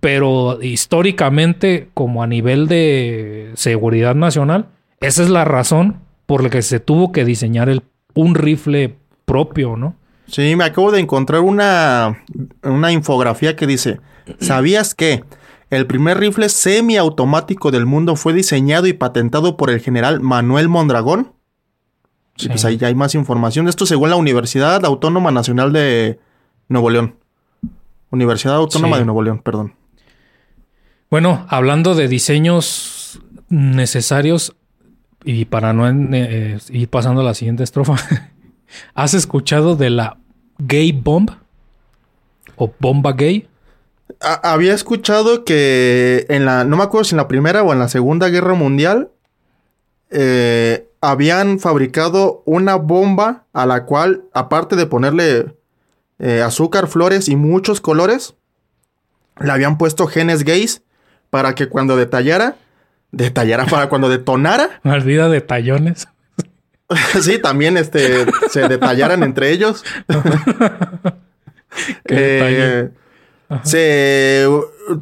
Pero 0.00 0.60
históricamente, 0.62 1.88
como 1.94 2.22
a 2.22 2.26
nivel 2.26 2.66
de 2.66 3.52
seguridad 3.54 4.16
nacional, 4.16 4.66
esa 5.00 5.22
es 5.22 5.30
la 5.30 5.44
razón 5.44 6.00
por 6.26 6.42
la 6.42 6.50
que 6.50 6.62
se 6.62 6.80
tuvo 6.80 7.12
que 7.12 7.24
diseñar 7.24 7.68
el, 7.68 7.82
un 8.14 8.34
rifle 8.34 8.96
propio, 9.24 9.76
¿no? 9.76 9.94
Sí, 10.26 10.56
me 10.56 10.64
acabo 10.64 10.90
de 10.90 11.00
encontrar 11.00 11.42
una, 11.42 12.24
una 12.62 12.90
infografía 12.90 13.54
que 13.54 13.66
dice, 13.66 14.00
¿sabías 14.40 14.94
que 14.94 15.22
el 15.70 15.86
primer 15.86 16.18
rifle 16.18 16.48
semiautomático 16.48 17.70
del 17.70 17.86
mundo 17.86 18.16
fue 18.16 18.32
diseñado 18.32 18.86
y 18.86 18.92
patentado 18.92 19.56
por 19.56 19.70
el 19.70 19.80
general 19.80 20.20
Manuel 20.20 20.68
Mondragón? 20.68 21.32
Y 22.36 22.42
Sí. 22.42 22.48
pues 22.48 22.64
ahí 22.64 22.76
ya 22.76 22.86
hay 22.88 22.94
más 22.94 23.14
información. 23.14 23.68
Esto 23.68 23.86
según 23.86 24.10
la 24.10 24.16
Universidad 24.16 24.84
Autónoma 24.84 25.30
Nacional 25.30 25.72
de 25.72 26.18
Nuevo 26.68 26.90
León. 26.90 27.16
Universidad 28.10 28.56
Autónoma 28.56 28.96
Sí. 28.96 29.00
de 29.00 29.04
Nuevo 29.06 29.22
León, 29.22 29.40
perdón. 29.42 29.74
Bueno, 31.10 31.46
hablando 31.48 31.94
de 31.94 32.08
diseños 32.08 33.20
necesarios 33.48 34.56
y 35.24 35.44
para 35.44 35.72
no 35.74 35.88
eh, 35.88 36.58
ir 36.70 36.88
pasando 36.88 37.20
a 37.20 37.24
la 37.24 37.34
siguiente 37.34 37.62
estrofa, 37.64 37.96
¿has 38.94 39.12
escuchado 39.14 39.76
de 39.76 39.90
la 39.90 40.16
gay 40.58 40.92
bomb 40.92 41.30
o 42.56 42.72
bomba 42.78 43.12
gay? 43.12 43.46
A- 44.22 44.52
había 44.52 44.72
escuchado 44.74 45.44
que 45.44 46.24
en 46.30 46.46
la, 46.46 46.64
no 46.64 46.76
me 46.78 46.82
acuerdo 46.82 47.04
si 47.04 47.14
en 47.14 47.18
la 47.18 47.28
primera 47.28 47.62
o 47.62 47.72
en 47.74 47.78
la 47.78 47.88
segunda 47.88 48.28
guerra 48.30 48.54
mundial, 48.54 49.10
eh, 50.10 50.88
habían 51.02 51.58
fabricado 51.58 52.42
una 52.46 52.76
bomba 52.76 53.44
a 53.52 53.66
la 53.66 53.84
cual, 53.84 54.22
aparte 54.32 54.76
de 54.76 54.86
ponerle 54.86 55.56
eh, 56.20 56.40
azúcar, 56.40 56.86
flores 56.86 57.28
y 57.28 57.34
muchos 57.34 57.80
colores, 57.80 58.36
le 59.40 59.50
habían 59.50 59.76
puesto 59.76 60.06
genes 60.06 60.44
gays 60.44 60.82
para 61.28 61.54
que 61.56 61.68
cuando 61.68 61.96
detallara, 61.96 62.56
detallara 63.10 63.66
para 63.66 63.88
cuando 63.88 64.08
detonara, 64.08 64.80
Maldita 64.84 65.28
de 65.28 65.40
tallones. 65.40 66.06
sí, 67.20 67.38
también 67.38 67.76
este, 67.76 68.24
se 68.50 68.68
detallaran 68.68 69.22
entre 69.22 69.50
ellos. 69.50 69.84
Eh, 72.04 72.90
se 73.62 74.46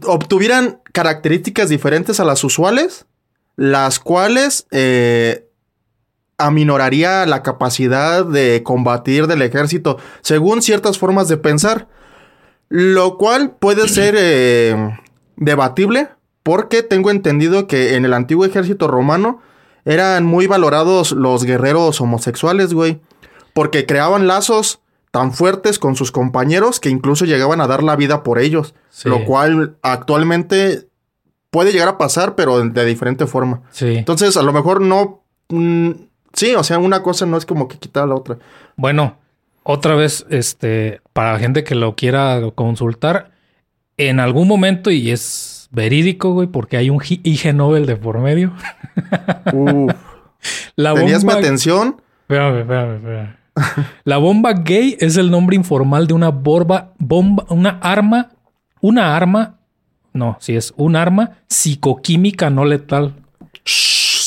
obtuvieran 0.06 0.78
características 0.92 1.68
diferentes 1.68 2.20
a 2.20 2.24
las 2.24 2.44
usuales, 2.44 3.06
las 3.56 3.98
cuales 3.98 4.68
eh, 4.70 5.49
aminoraría 6.40 7.26
la 7.26 7.42
capacidad 7.42 8.24
de 8.24 8.62
combatir 8.62 9.26
del 9.26 9.42
ejército 9.42 9.98
según 10.22 10.62
ciertas 10.62 10.98
formas 10.98 11.28
de 11.28 11.36
pensar, 11.36 11.88
lo 12.68 13.16
cual 13.18 13.52
puede 13.58 13.88
ser 13.88 14.14
eh, 14.18 14.98
debatible 15.36 16.08
porque 16.42 16.82
tengo 16.82 17.10
entendido 17.10 17.66
que 17.66 17.94
en 17.96 18.04
el 18.04 18.14
antiguo 18.14 18.44
ejército 18.44 18.88
romano 18.88 19.40
eran 19.84 20.24
muy 20.24 20.46
valorados 20.46 21.12
los 21.12 21.44
guerreros 21.44 22.00
homosexuales, 22.00 22.72
güey, 22.74 23.00
porque 23.54 23.86
creaban 23.86 24.26
lazos 24.26 24.80
tan 25.10 25.32
fuertes 25.32 25.78
con 25.78 25.96
sus 25.96 26.12
compañeros 26.12 26.78
que 26.80 26.88
incluso 26.88 27.24
llegaban 27.24 27.60
a 27.60 27.66
dar 27.66 27.82
la 27.82 27.96
vida 27.96 28.22
por 28.22 28.38
ellos, 28.38 28.74
Sí. 28.90 29.08
lo 29.08 29.24
cual 29.24 29.76
actualmente 29.82 30.86
puede 31.50 31.72
llegar 31.72 31.88
a 31.88 31.98
pasar, 31.98 32.36
pero 32.36 32.60
de 32.64 32.84
diferente 32.84 33.26
forma. 33.26 33.62
Sí. 33.70 33.96
Entonces, 33.96 34.36
a 34.36 34.42
lo 34.42 34.52
mejor 34.52 34.80
no. 34.80 35.24
mm, 35.48 35.90
sí, 36.32 36.54
o 36.54 36.62
sea, 36.62 36.78
una 36.78 37.02
cosa 37.02 37.26
no 37.26 37.36
es 37.36 37.46
como 37.46 37.68
que 37.68 37.78
quitar 37.78 38.08
la 38.08 38.14
otra. 38.14 38.38
Bueno, 38.76 39.16
otra 39.62 39.94
vez, 39.94 40.26
este, 40.30 41.00
para 41.12 41.32
la 41.32 41.38
gente 41.38 41.64
que 41.64 41.74
lo 41.74 41.94
quiera 41.94 42.40
consultar, 42.54 43.30
en 43.96 44.20
algún 44.20 44.48
momento, 44.48 44.90
y 44.90 45.10
es 45.10 45.68
verídico, 45.70 46.32
güey, 46.32 46.48
porque 46.48 46.76
hay 46.76 46.90
un 46.90 47.00
IG 47.02 47.54
Nobel 47.54 47.86
de 47.86 47.96
por 47.96 48.18
medio. 48.18 48.52
Uf. 49.52 49.92
La 50.76 50.94
¿Tenías 50.94 51.24
mi 51.24 51.32
atención? 51.32 52.00
Espérame, 52.22 52.60
espérame, 52.60 52.96
espérame. 52.96 53.40
La 54.04 54.16
bomba 54.16 54.52
gay 54.52 54.96
es 55.00 55.16
el 55.16 55.30
nombre 55.30 55.56
informal 55.56 56.06
de 56.06 56.14
una 56.14 56.30
bomba, 56.30 56.92
bomba, 56.98 57.44
una 57.48 57.78
arma, 57.82 58.30
una 58.80 59.16
arma, 59.16 59.56
no, 60.12 60.36
si 60.40 60.56
es 60.56 60.72
un 60.76 60.96
arma 60.96 61.38
psicoquímica 61.48 62.50
no 62.50 62.64
letal. 62.64 63.14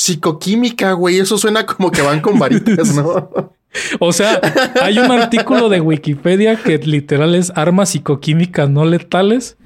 Psicoquímica, 0.04 0.92
güey. 0.92 1.20
Eso 1.20 1.38
suena 1.38 1.66
como 1.66 1.90
que 1.90 2.02
van 2.02 2.20
con 2.20 2.38
varitas, 2.38 2.94
¿no? 2.94 3.30
O 4.00 4.14
sea, 4.14 4.40
hay 4.84 5.00
un 5.00 5.10
artículo 5.10 5.68
de 5.68 5.82
Wikipedia 5.82 6.58
que 6.58 6.78
literal 6.78 7.34
es 7.34 7.52
armas 7.56 7.90
psicoquímicas 7.90 8.70
no 8.70 8.86
letales. 8.86 9.58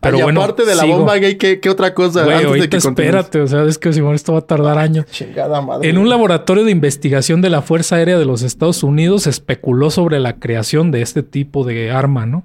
Pero 0.00 0.18
y 0.18 0.22
bueno, 0.22 0.42
aparte 0.42 0.64
de 0.64 0.74
la 0.74 0.82
sigo. 0.82 0.98
bomba 0.98 1.14
gay, 1.18 1.36
¿qué, 1.36 1.60
qué 1.60 1.70
otra 1.70 1.94
cosa? 1.94 2.24
Güey, 2.24 2.38
antes 2.38 2.60
de 2.62 2.68
que 2.68 2.76
espérate, 2.78 3.40
o 3.40 3.46
sea, 3.46 3.62
es 3.62 3.78
que 3.78 3.92
Simón, 3.92 4.16
esto 4.16 4.32
va 4.32 4.40
a 4.40 4.46
tardar 4.46 4.78
años. 4.78 5.06
Chingada 5.12 5.60
madre. 5.60 5.88
En 5.88 5.98
un 5.98 6.08
laboratorio 6.08 6.64
de 6.64 6.72
investigación 6.72 7.40
de 7.40 7.50
la 7.50 7.62
Fuerza 7.62 7.96
Aérea 7.96 8.18
de 8.18 8.24
los 8.24 8.42
Estados 8.42 8.82
Unidos 8.82 9.22
se 9.24 9.30
especuló 9.30 9.90
sobre 9.90 10.18
la 10.18 10.40
creación 10.40 10.90
de 10.90 11.02
este 11.02 11.22
tipo 11.22 11.64
de 11.64 11.92
arma, 11.92 12.26
¿no? 12.26 12.42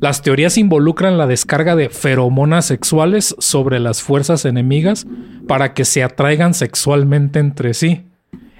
Las 0.00 0.22
teorías 0.22 0.58
involucran 0.58 1.18
la 1.18 1.26
descarga 1.26 1.76
de 1.76 1.88
feromonas 1.88 2.66
sexuales 2.66 3.34
sobre 3.38 3.80
las 3.80 4.02
fuerzas 4.02 4.44
enemigas 4.44 5.06
para 5.46 5.74
que 5.74 5.84
se 5.84 6.02
atraigan 6.02 6.54
sexualmente 6.54 7.38
entre 7.38 7.74
sí. 7.74 8.02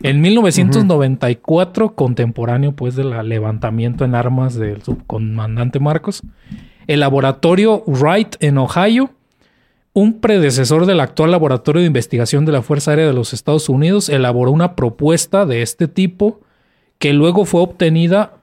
En 0.03 0.21
1994, 0.21 1.95
contemporáneo 1.95 2.73
pues 2.73 2.97
del 2.97 3.11
levantamiento 3.29 4.05
en 4.05 4.15
armas 4.15 4.55
del 4.55 4.83
subcomandante 4.83 5.81
Marcos, 5.81 6.23
el 6.87 7.01
laboratorio 7.01 7.83
Wright 7.87 8.37
en 8.41 8.59
Ohio 8.59 9.11
un 9.97 10.21
predecesor 10.21 10.85
del 10.85 11.01
actual 11.01 11.31
laboratorio 11.31 11.81
de 11.81 11.87
investigación 11.87 12.45
de 12.45 12.53
la 12.53 12.61
Fuerza 12.61 12.91
Aérea 12.91 13.07
de 13.07 13.15
los 13.15 13.33
Estados 13.33 13.71
Unidos 13.71 14.11
elaboró 14.11 14.51
una 14.51 14.77
propuesta 14.77 15.47
de 15.47 15.63
este 15.63 15.89
tipo 15.89 16.43
que 16.99 17.15
luego 17.15 17.47
fue 17.47 17.63
obtenida 17.63 18.36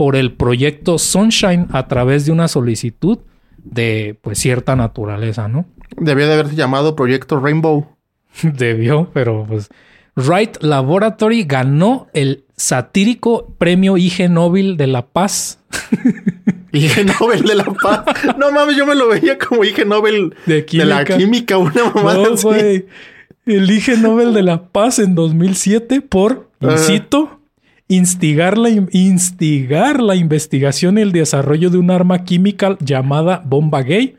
por 0.00 0.16
el 0.16 0.32
proyecto 0.32 0.96
Sunshine 0.96 1.66
a 1.72 1.86
través 1.86 2.24
de 2.24 2.32
una 2.32 2.48
solicitud 2.48 3.18
de 3.62 4.16
pues 4.22 4.38
cierta 4.38 4.74
naturaleza, 4.74 5.46
¿no? 5.46 5.66
Debió 5.98 6.26
de 6.26 6.32
haberse 6.32 6.54
llamado 6.56 6.96
Proyecto 6.96 7.38
Rainbow. 7.38 7.86
Debió, 8.42 9.10
pero 9.12 9.44
pues 9.46 9.68
Wright 10.16 10.56
Laboratory 10.62 11.44
ganó 11.44 12.06
el 12.14 12.44
satírico 12.56 13.54
premio 13.58 13.98
IG 13.98 14.30
Nobel 14.30 14.78
de 14.78 14.86
la 14.86 15.04
Paz 15.06 15.58
Ige 16.72 17.04
Nobel 17.04 17.42
de 17.42 17.56
la 17.56 17.64
Paz. 17.64 18.04
No 18.38 18.50
mames, 18.52 18.76
yo 18.78 18.86
me 18.86 18.94
lo 18.94 19.06
veía 19.06 19.36
como 19.36 19.64
Ige 19.64 19.84
Nobel 19.84 20.34
de 20.46 20.62
de 20.62 20.84
la 20.86 21.04
química. 21.04 21.58
una 21.58 21.90
mamada 21.94 22.26
No, 22.26 22.32
así. 22.52 22.86
El 23.44 23.70
IG 23.70 23.98
Nobel 23.98 24.32
de 24.32 24.44
la 24.44 24.62
Paz 24.68 24.98
en 24.98 25.14
2007 25.14 26.00
por, 26.00 26.48
Ajá. 26.60 26.72
incito, 26.72 27.39
instigar 27.90 28.56
la, 28.56 28.70
in- 28.70 28.88
instigar 28.92 30.00
la 30.00 30.14
investigación 30.14 30.96
y 30.96 31.02
el 31.02 31.12
desarrollo 31.12 31.68
de 31.70 31.76
un 31.78 31.90
arma 31.90 32.24
química 32.24 32.76
llamada 32.80 33.42
bomba 33.44 33.82
gay 33.82 34.16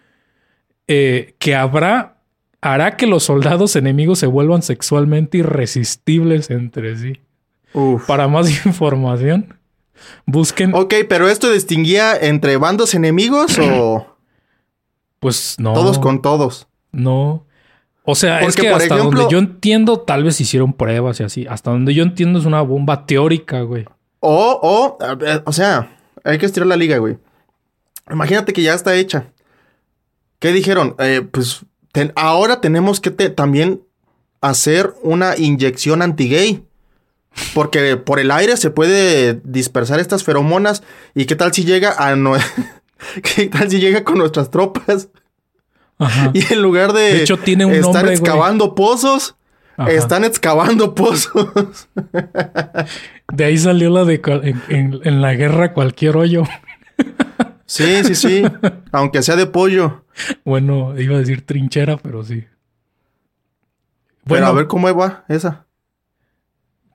eh, 0.88 1.36
que 1.40 1.56
habrá 1.56 2.18
hará 2.62 2.96
que 2.98 3.08
los 3.08 3.24
soldados 3.24 3.76
enemigos 3.76 4.20
se 4.20 4.28
vuelvan 4.28 4.62
sexualmente 4.62 5.40
irresistibles 5.40 6.50
entre 6.52 6.96
sí. 6.98 7.20
Uf. 7.74 8.06
Para 8.06 8.28
más 8.28 8.50
información, 8.66 9.58
busquen. 10.26 10.76
Ok, 10.76 10.94
pero 11.10 11.28
esto 11.30 11.52
distinguía 11.52 12.16
entre 12.16 12.58
bandos 12.58 12.94
enemigos 12.94 13.58
o 13.60 14.18
Pues 15.20 15.56
no. 15.60 15.74
todos 15.74 15.98
con 15.98 16.22
todos. 16.22 16.68
No. 16.92 17.46
O 18.04 18.16
sea, 18.16 18.42
es 18.42 18.56
que 18.56 18.64
por 18.72 18.82
hasta 18.82 18.96
ejemplo- 18.96 19.20
donde 19.22 19.32
yo 19.32 19.38
entiendo, 19.40 20.00
tal 20.00 20.24
vez 20.24 20.42
hicieron 20.42 20.74
pruebas 20.74 21.20
y 21.20 21.24
así. 21.24 21.46
Hasta 21.48 21.72
donde 21.72 21.94
yo 21.94 22.04
entiendo 22.04 22.40
es 22.40 22.46
una 22.46 22.62
bomba 22.62 23.06
teórica, 23.06 23.62
güey. 23.62 23.86
O, 24.20 24.60
o, 24.62 24.98
o 25.46 25.54
sea, 25.54 25.98
hay 26.24 26.38
que 26.38 26.46
estirar 26.46 26.68
la 26.68 26.76
liga, 26.76 26.98
güey. 26.98 27.18
Imagínate 28.12 28.54
que 28.54 28.62
ya 28.64 28.74
está 28.74 28.96
hecha. 28.96 29.28
¿Qué 30.40 30.52
dijeron? 30.52 30.96
Eh, 31.00 31.22
pues 31.32 31.62
ten- 31.92 32.12
ahora 32.16 32.60
tenemos 32.62 33.00
que 33.00 33.12
te- 33.12 33.30
también 33.30 33.82
hacer 34.42 34.94
una 35.04 35.38
inyección 35.38 36.02
anti-gay. 36.02 36.64
Porque 37.54 37.96
por 37.98 38.20
el 38.20 38.30
aire 38.32 38.58
se 38.58 38.72
puede 38.72 39.40
dispersar 39.46 40.00
estas 40.00 40.24
feromonas. 40.24 40.84
¿Y 41.16 41.26
qué 41.26 41.36
tal 41.36 41.54
si 41.54 41.64
llega 41.64 41.94
a 41.98 42.16
no... 42.16 42.34
¿Qué 43.36 43.48
tal 43.48 43.70
si 43.70 43.80
llega 43.80 44.04
con 44.04 44.18
nuestras 44.18 44.50
tropas? 44.52 45.08
Ajá. 46.02 46.32
Y 46.34 46.52
en 46.54 46.62
lugar 46.62 46.94
de, 46.94 47.02
De 47.02 47.22
hecho, 47.22 47.38
tiene 47.38 47.66
un 47.66 47.72
estar 47.74 47.86
nombre, 47.94 48.02
güey. 48.04 48.14
excavando 48.18 48.76
pozos, 48.76 49.36
Ajá. 49.78 49.92
están 49.92 50.24
excavando 50.26 50.94
pozos. 50.96 51.88
De 53.34 53.46
ahí 53.46 53.58
salió 53.58 53.90
la 53.90 54.04
de 54.04 54.22
en, 54.44 54.62
en- 54.70 55.00
en 55.04 55.22
la 55.22 55.34
guerra 55.36 55.74
cualquier 55.74 56.18
hoyo. 56.18 56.44
sí, 57.66 58.04
sí, 58.04 58.16
sí. 58.16 58.44
Aunque 58.92 59.22
sea 59.22 59.36
de 59.38 59.46
pollo. 59.48 60.04
Bueno, 60.44 61.00
iba 61.00 61.16
a 61.16 61.20
decir 61.20 61.46
trinchera, 61.46 61.96
pero 61.98 62.24
sí. 62.26 62.44
Bueno, 64.26 64.48
a 64.48 64.52
ver 64.52 64.68
cómo 64.68 64.94
va 64.96 65.24
esa. 65.30 65.66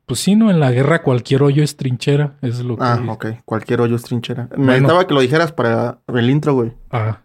Pues 0.04 0.20
sí, 0.20 0.36
no, 0.36 0.50
en 0.50 0.60
la 0.60 0.70
guerra 0.70 1.02
cualquier 1.02 1.42
hoyo 1.42 1.64
es 1.64 1.76
trinchera. 1.76 2.36
Es 2.42 2.60
lo 2.60 2.76
que. 2.76 2.84
Ah, 2.84 3.02
ok. 3.08 3.26
Cualquier 3.44 3.80
hoyo 3.80 3.96
es 3.96 4.02
trinchera. 4.02 4.46
Bueno. 4.50 4.66
Necesitaba 4.72 5.06
que 5.06 5.14
lo 5.14 5.20
dijeras 5.20 5.50
para 5.52 5.98
el 6.14 6.30
intro, 6.30 6.54
güey. 6.54 6.72
Ah. 6.90 7.22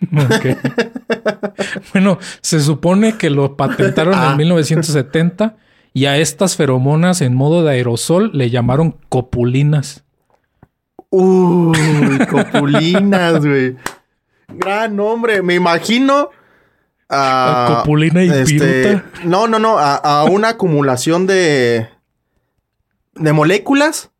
bueno, 1.92 2.18
se 2.40 2.60
supone 2.60 3.16
que 3.16 3.30
lo 3.30 3.56
patentaron 3.56 4.14
Ah. 4.16 4.30
en 4.32 4.36
1970 4.38 5.56
y 5.92 6.06
a 6.06 6.16
estas 6.18 6.56
feromonas 6.56 7.20
en 7.20 7.34
modo 7.34 7.62
de 7.64 7.70
aerosol 7.72 8.30
le 8.34 8.50
llamaron 8.50 8.96
copulinas. 9.08 10.04
Uy, 11.10 11.76
copulinas, 12.30 13.44
güey. 13.44 13.76
Gran 14.48 14.96
nombre. 14.96 15.42
Me 15.42 15.54
imagino. 15.54 16.30
a- 17.08 17.76
Copulina 17.82 18.22
y 18.24 18.44
piruta. 18.44 19.04
No, 19.24 19.46
no, 19.46 19.58
no. 19.58 19.78
A, 19.78 19.94
a 19.94 20.24
una 20.24 20.50
acumulación 20.50 21.26
de. 21.26 21.88
de 23.14 23.32
moléculas. 23.32 24.10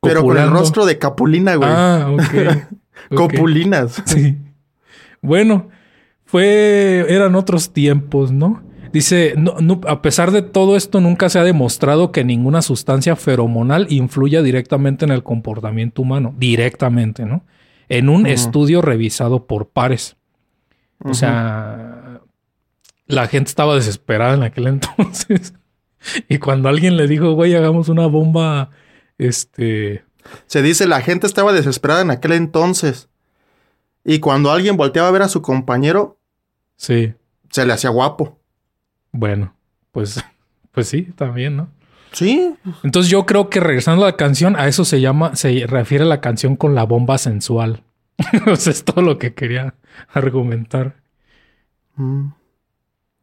Pero 0.00 0.22
con 0.22 0.36
el 0.36 0.50
rostro 0.50 0.84
de 0.84 0.98
capulina, 0.98 1.54
güey. 1.56 1.70
Ah, 1.72 2.08
ok. 2.10 2.22
Ok. 3.10 3.16
Copulinas. 3.18 4.00
Sí. 4.06 4.38
Bueno, 5.24 5.68
fue. 6.24 7.04
eran 7.08 7.34
otros 7.34 7.72
tiempos, 7.72 8.30
¿no? 8.32 8.62
Dice, 8.92 9.34
no- 9.36 9.56
no- 9.60 9.80
a 9.88 10.02
pesar 10.02 10.30
de 10.30 10.42
todo 10.42 10.76
esto, 10.76 11.00
nunca 11.00 11.28
se 11.28 11.38
ha 11.40 11.42
demostrado 11.44 12.12
que 12.12 12.22
ninguna 12.22 12.62
sustancia 12.62 13.16
feromonal 13.16 13.86
influya 13.90 14.40
directamente 14.42 15.04
en 15.04 15.10
el 15.10 15.22
comportamiento 15.24 16.02
humano. 16.02 16.32
Directamente, 16.38 17.24
¿no? 17.26 17.44
En 17.88 18.08
un 18.08 18.26
estudio 18.26 18.82
revisado 18.82 19.46
por 19.46 19.68
pares. 19.70 20.16
O 21.04 21.12
sea, 21.12 22.20
la 23.06 23.26
gente 23.26 23.48
estaba 23.48 23.74
desesperada 23.74 24.34
en 24.34 24.42
aquel 24.44 24.66
entonces. 24.68 25.54
y 26.28 26.38
cuando 26.38 26.68
alguien 26.68 26.96
le 26.96 27.08
dijo, 27.08 27.32
güey, 27.32 27.54
hagamos 27.54 27.88
una 27.88 28.06
bomba, 28.06 28.70
este, 29.18 30.04
Se 30.46 30.62
dice, 30.62 30.86
la 30.86 31.00
gente 31.00 31.26
estaba 31.26 31.52
desesperada 31.52 32.00
en 32.02 32.10
aquel 32.10 32.32
entonces. 32.32 33.08
Y 34.04 34.18
cuando 34.18 34.50
alguien 34.50 34.76
volteaba 34.76 35.08
a 35.08 35.12
ver 35.12 35.22
a 35.22 35.28
su 35.28 35.40
compañero, 35.40 36.18
sí, 36.76 37.14
se 37.50 37.64
le 37.64 37.72
hacía 37.72 37.90
guapo. 37.90 38.38
bueno, 39.12 39.54
pues, 39.92 40.22
pues 40.72 40.88
sí, 40.88 41.02
también, 41.16 41.56
¿no? 41.56 41.68
Sí. 42.12 42.54
Entonces 42.84 43.10
yo 43.10 43.26
creo 43.26 43.50
que 43.50 43.60
regresando 43.60 44.04
a 44.04 44.10
la 44.10 44.16
canción, 44.16 44.56
a 44.56 44.68
eso 44.68 44.84
se 44.84 45.00
llama, 45.00 45.34
se 45.34 45.66
refiere 45.66 46.04
la 46.04 46.20
canción 46.20 46.56
con 46.56 46.74
la 46.74 46.84
bomba 46.84 47.18
sensual. 47.18 47.82
o 48.46 48.56
sea, 48.56 48.72
es 48.72 48.84
todo 48.84 49.02
lo 49.02 49.18
que 49.18 49.34
quería 49.34 49.74
argumentar. 50.12 50.96
Mm. 51.96 52.28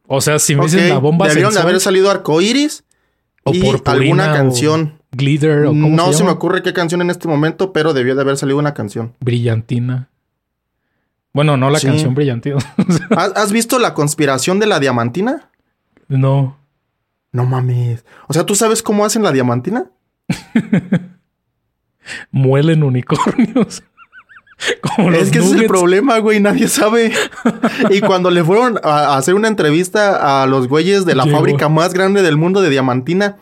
O 0.06 0.20
sea, 0.20 0.38
si 0.38 0.54
me 0.54 0.64
dicen 0.64 0.90
la 0.90 0.98
bomba 0.98 1.26
Debieron 1.26 1.50
de 1.50 1.54
sensual 1.54 1.70
haber 1.70 1.80
salido 1.80 2.10
arcoíris 2.10 2.84
o 3.44 3.54
y 3.54 3.60
purpurina 3.60 4.02
alguna 4.02 4.32
o 4.32 4.36
canción. 4.36 4.98
glitter 5.12 5.64
o 5.64 5.68
cómo 5.68 5.88
No 5.88 6.12
se, 6.12 6.18
se, 6.18 6.24
me 6.24 6.30
ocurre 6.30 6.62
qué 6.62 6.74
canción 6.74 7.00
en 7.00 7.08
este 7.08 7.28
momento, 7.28 7.72
pero 7.72 7.94
debió 7.94 8.14
de 8.14 8.20
haber 8.20 8.36
salido 8.36 8.58
una 8.58 8.74
canción. 8.74 9.14
Brillantina. 9.20 10.10
Bueno, 11.32 11.56
no 11.56 11.70
la 11.70 11.78
Sí. 11.78 11.86
canción 11.86 12.14
Brillantina. 12.14 12.56
¿Has, 13.16 13.52
visto 13.52 13.78
la 13.78 13.94
conspiración 13.94 14.58
de 14.60 14.66
la 14.66 14.80
diamantina? 14.80 15.48
no. 16.08 16.58
No 17.34 17.46
mames. 17.46 18.04
O 18.28 18.34
sea, 18.34 18.44
¿tú 18.44 18.54
sabes 18.54 18.82
cómo 18.82 19.06
hacen 19.06 19.22
la 19.22 19.32
diamantina? 19.32 19.86
Muelen 22.30 22.82
unicornios. 22.82 23.82
Como 24.96 25.10
los 25.10 25.22
es 25.22 25.30
que 25.30 25.38
ese 25.38 25.48
es 25.48 25.60
el 25.62 25.66
problema, 25.66 26.18
güey. 26.18 26.40
Nadie 26.40 26.68
sabe. 26.68 27.12
y 27.90 28.00
cuando 28.00 28.30
le 28.30 28.44
fueron 28.44 28.78
a 28.84 29.14
a 29.14 29.16
hacer 29.16 29.34
una 29.34 29.48
entrevista 29.48 30.42
a 30.42 30.46
los 30.46 30.68
güeyes 30.68 31.04
de 31.04 31.14
la 31.14 31.24
Llegó. 31.24 31.38
fábrica 31.38 31.68
más 31.68 31.94
grande 31.94 32.22
del 32.22 32.36
mundo 32.36 32.60
de 32.60 32.70
diamantina 32.70 33.38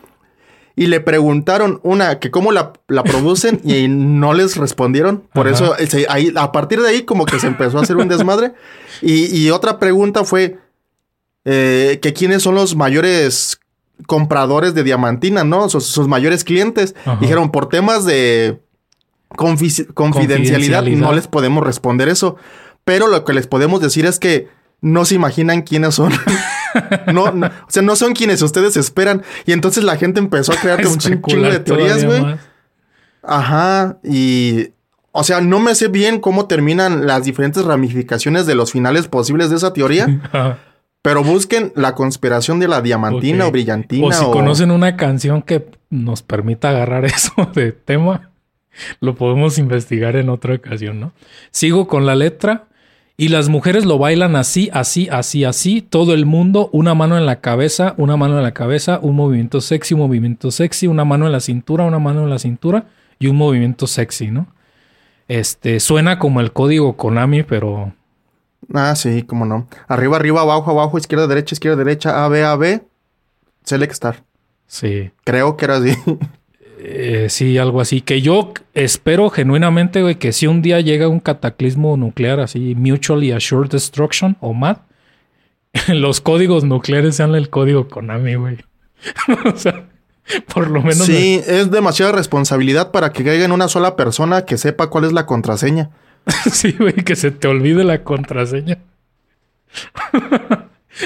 y 0.75 0.87
le 0.87 0.99
preguntaron 1.01 1.79
una 1.83 2.19
que 2.19 2.31
cómo 2.31 2.51
la, 2.51 2.73
la 2.87 3.03
producen 3.03 3.59
y 3.63 3.87
no 3.87 4.33
les 4.33 4.55
respondieron. 4.55 5.23
Por 5.33 5.47
Ajá. 5.47 5.55
eso 5.55 5.75
se- 5.87 6.05
ahí, 6.09 6.31
a 6.35 6.51
partir 6.51 6.81
de 6.81 6.87
ahí 6.89 7.03
como 7.03 7.25
que 7.25 7.39
se 7.39 7.47
empezó 7.47 7.77
a 7.77 7.81
hacer 7.81 7.97
un 7.97 8.07
desmadre. 8.07 8.53
Y, 9.01 9.25
y 9.37 9.49
otra 9.51 9.79
pregunta 9.79 10.23
fue 10.23 10.57
eh, 11.45 11.99
que 12.01 12.13
quiénes 12.13 12.43
son 12.43 12.55
los 12.55 12.75
mayores 12.75 13.59
compradores 14.07 14.73
de 14.73 14.83
diamantina, 14.83 15.43
¿no? 15.43 15.69
Sus, 15.69 15.85
sus 15.85 16.07
mayores 16.07 16.43
clientes. 16.43 16.95
Ajá. 17.05 17.17
Dijeron, 17.19 17.51
por 17.51 17.67
temas 17.69 18.05
de 18.05 18.59
confi- 19.29 19.91
confidencialidad, 19.93 20.79
Confidencialidad. 20.79 21.07
no 21.07 21.13
les 21.13 21.27
podemos 21.27 21.63
responder 21.65 22.09
eso. 22.09 22.37
Pero 22.83 23.07
lo 23.07 23.25
que 23.25 23.33
les 23.33 23.45
podemos 23.47 23.79
decir 23.81 24.05
es 24.05 24.17
que 24.19 24.47
no 24.81 25.05
se 25.05 25.15
imaginan 25.15 25.61
quiénes 25.61 25.95
son. 25.95 26.11
no, 27.13 27.31
no, 27.31 27.47
o 27.47 27.69
sea, 27.69 27.81
no 27.81 27.95
son 27.95 28.13
quienes 28.13 28.41
ustedes 28.41 28.77
esperan. 28.77 29.23
Y 29.45 29.51
entonces 29.51 29.83
la 29.83 29.97
gente 29.97 30.19
empezó 30.19 30.53
a 30.53 30.55
crear 30.55 30.85
un 30.85 30.97
chin- 30.97 31.21
chingo 31.21 31.49
de 31.49 31.59
teorías, 31.59 32.05
güey. 32.05 32.37
Ajá, 33.23 33.97
y... 34.03 34.69
O 35.13 35.25
sea, 35.25 35.41
no 35.41 35.59
me 35.59 35.75
sé 35.75 35.89
bien 35.89 36.21
cómo 36.21 36.47
terminan 36.47 37.05
las 37.05 37.25
diferentes 37.25 37.65
ramificaciones 37.65 38.45
de 38.45 38.55
los 38.55 38.71
finales 38.71 39.09
posibles 39.09 39.49
de 39.49 39.57
esa 39.57 39.73
teoría. 39.73 40.07
pero 41.01 41.23
busquen 41.23 41.73
la 41.75 41.95
conspiración 41.95 42.59
de 42.59 42.67
la 42.67 42.81
diamantina 42.81 43.47
o 43.47 43.51
brillantina. 43.51 44.07
O 44.07 44.11
si 44.11 44.23
conocen 44.25 44.71
una 44.71 44.95
canción 44.97 45.41
que 45.41 45.67
nos 45.89 46.21
permita 46.21 46.69
agarrar 46.69 47.05
eso 47.05 47.33
de 47.53 47.71
tema, 47.71 48.29
lo 48.99 49.15
podemos 49.15 49.57
investigar 49.57 50.15
en 50.15 50.29
otra 50.29 50.55
ocasión, 50.55 50.99
¿no? 50.99 51.13
Sigo 51.51 51.87
con 51.87 52.05
la 52.05 52.15
letra. 52.15 52.67
Y 53.21 53.27
las 53.27 53.49
mujeres 53.49 53.85
lo 53.85 53.99
bailan 53.99 54.35
así, 54.35 54.71
así, 54.73 55.07
así, 55.11 55.43
así. 55.43 55.83
Todo 55.83 56.15
el 56.15 56.25
mundo, 56.25 56.71
una 56.73 56.95
mano 56.95 57.19
en 57.19 57.27
la 57.27 57.39
cabeza, 57.39 57.93
una 57.97 58.17
mano 58.17 58.37
en 58.37 58.41
la 58.41 58.55
cabeza, 58.55 58.97
un 58.99 59.15
movimiento 59.15 59.61
sexy, 59.61 59.93
un 59.93 59.99
movimiento 59.99 60.49
sexy, 60.49 60.87
una 60.87 61.05
mano 61.05 61.27
en 61.27 61.31
la 61.31 61.39
cintura, 61.39 61.85
una 61.85 61.99
mano 61.99 62.23
en 62.23 62.31
la 62.31 62.39
cintura 62.39 62.87
y 63.19 63.27
un 63.27 63.35
movimiento 63.35 63.85
sexy, 63.85 64.31
¿no? 64.31 64.47
Este, 65.27 65.79
suena 65.79 66.17
como 66.17 66.41
el 66.41 66.51
código 66.51 66.97
Konami, 66.97 67.43
pero... 67.43 67.93
Ah, 68.73 68.95
sí, 68.95 69.21
cómo 69.21 69.45
no. 69.45 69.67
Arriba, 69.87 70.15
arriba, 70.15 70.41
abajo, 70.41 70.71
abajo, 70.71 70.97
izquierda, 70.97 71.27
derecha, 71.27 71.53
izquierda, 71.53 71.77
derecha, 71.77 72.25
A, 72.25 72.27
B, 72.27 72.43
A, 72.43 72.55
B. 72.55 72.81
Select 73.63 73.91
Star. 73.91 74.23
Sí. 74.65 75.11
Creo 75.25 75.57
que 75.57 75.65
era 75.65 75.77
así. 75.77 75.95
Eh, 76.83 77.27
sí, 77.29 77.59
algo 77.59 77.79
así. 77.79 78.01
Que 78.01 78.21
yo 78.21 78.53
espero 78.73 79.29
genuinamente, 79.29 80.01
güey, 80.01 80.15
que 80.15 80.31
si 80.31 80.47
un 80.47 80.63
día 80.63 80.81
llega 80.81 81.07
un 81.07 81.19
cataclismo 81.19 81.95
nuclear 81.95 82.39
así, 82.39 82.73
Mutually 82.75 83.31
Assured 83.31 83.69
Destruction 83.69 84.35
o 84.39 84.53
MAD, 84.53 84.77
los 85.89 86.21
códigos 86.21 86.63
nucleares 86.63 87.15
sean 87.15 87.35
el 87.35 87.49
código 87.49 87.87
Konami, 87.87 88.33
güey. 88.33 88.57
o 89.53 89.55
sea, 89.55 89.85
por 90.51 90.71
lo 90.71 90.81
menos. 90.81 91.05
Sí, 91.05 91.39
es 91.45 91.69
demasiada 91.69 92.13
responsabilidad 92.13 92.89
para 92.89 93.11
que 93.11 93.23
caiga 93.23 93.45
en 93.45 93.51
una 93.51 93.67
sola 93.67 93.95
persona 93.95 94.45
que 94.45 94.57
sepa 94.57 94.89
cuál 94.89 95.05
es 95.05 95.13
la 95.13 95.27
contraseña. 95.27 95.91
sí, 96.51 96.75
güey, 96.79 96.93
que 96.93 97.15
se 97.15 97.29
te 97.29 97.47
olvide 97.47 97.83
la 97.83 98.03
contraseña. 98.03 98.79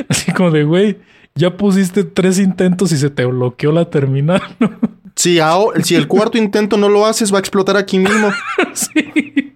Así 0.10 0.32
como 0.32 0.52
de, 0.52 0.64
güey, 0.64 1.00
ya 1.36 1.58
pusiste 1.58 2.06
tres 2.06 2.40
intentos 2.40 2.94
y 2.94 2.98
se 2.98 3.10
te 3.10 3.26
bloqueó 3.26 3.74
la 3.74 3.90
terminal. 3.90 4.42
Si, 5.16 5.40
si 5.84 5.96
el 5.96 6.08
cuarto 6.08 6.38
intento 6.38 6.78
no 6.78 6.90
lo 6.90 7.06
haces, 7.06 7.34
va 7.34 7.38
a 7.38 7.40
explotar 7.40 7.78
aquí 7.78 8.00
mismo. 8.00 8.32
sí. 8.74 9.54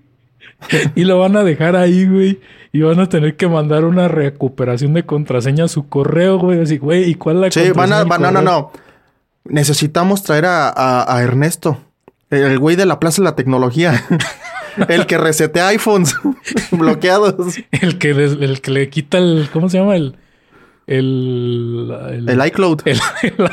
Y 0.96 1.04
lo 1.04 1.20
van 1.20 1.36
a 1.36 1.44
dejar 1.44 1.76
ahí, 1.76 2.08
güey. 2.08 2.40
Y 2.72 2.82
van 2.82 3.00
a 3.00 3.10
tener 3.10 3.36
que 3.36 3.48
mandar 3.48 3.86
una 3.86 4.08
recuperación 4.08 4.94
de 4.94 5.06
contraseña 5.06 5.66
a 5.66 5.68
su 5.68 5.90
correo, 5.90 6.38
güey. 6.38 6.62
Así, 6.62 6.78
güey, 6.78 7.10
¿y 7.10 7.16
cuál 7.16 7.38
es 7.38 7.42
la 7.42 7.52
sí, 7.52 7.60
contraseña? 7.72 8.04
Sí, 8.04 8.10
van 8.10 8.26
a, 8.26 8.32
no, 8.32 8.42
no, 8.42 8.42
no. 8.42 8.72
Necesitamos 9.46 10.24
traer 10.24 10.46
a, 10.48 11.20
Ernesto, 11.22 11.80
el 12.30 12.60
güey 12.60 12.76
de 12.76 12.86
la 12.86 13.00
Plaza 13.00 13.22
de 13.22 13.26
la 13.26 13.36
Tecnología. 13.36 14.06
el 14.88 15.08
que 15.08 15.18
resetea 15.18 15.70
iPhones 15.70 16.16
bloqueados. 16.72 17.58
El 17.72 17.98
que, 17.98 18.12
el 18.12 18.62
que 18.62 18.72
le 18.72 18.90
quita 18.90 19.18
el. 19.18 19.50
¿Cómo 19.52 19.70
se 19.70 19.80
llama? 19.80 19.96
El. 19.96 20.16
El. 20.86 22.26
El, 22.28 22.46
iCloud. 22.48 22.82
El, 22.86 23.00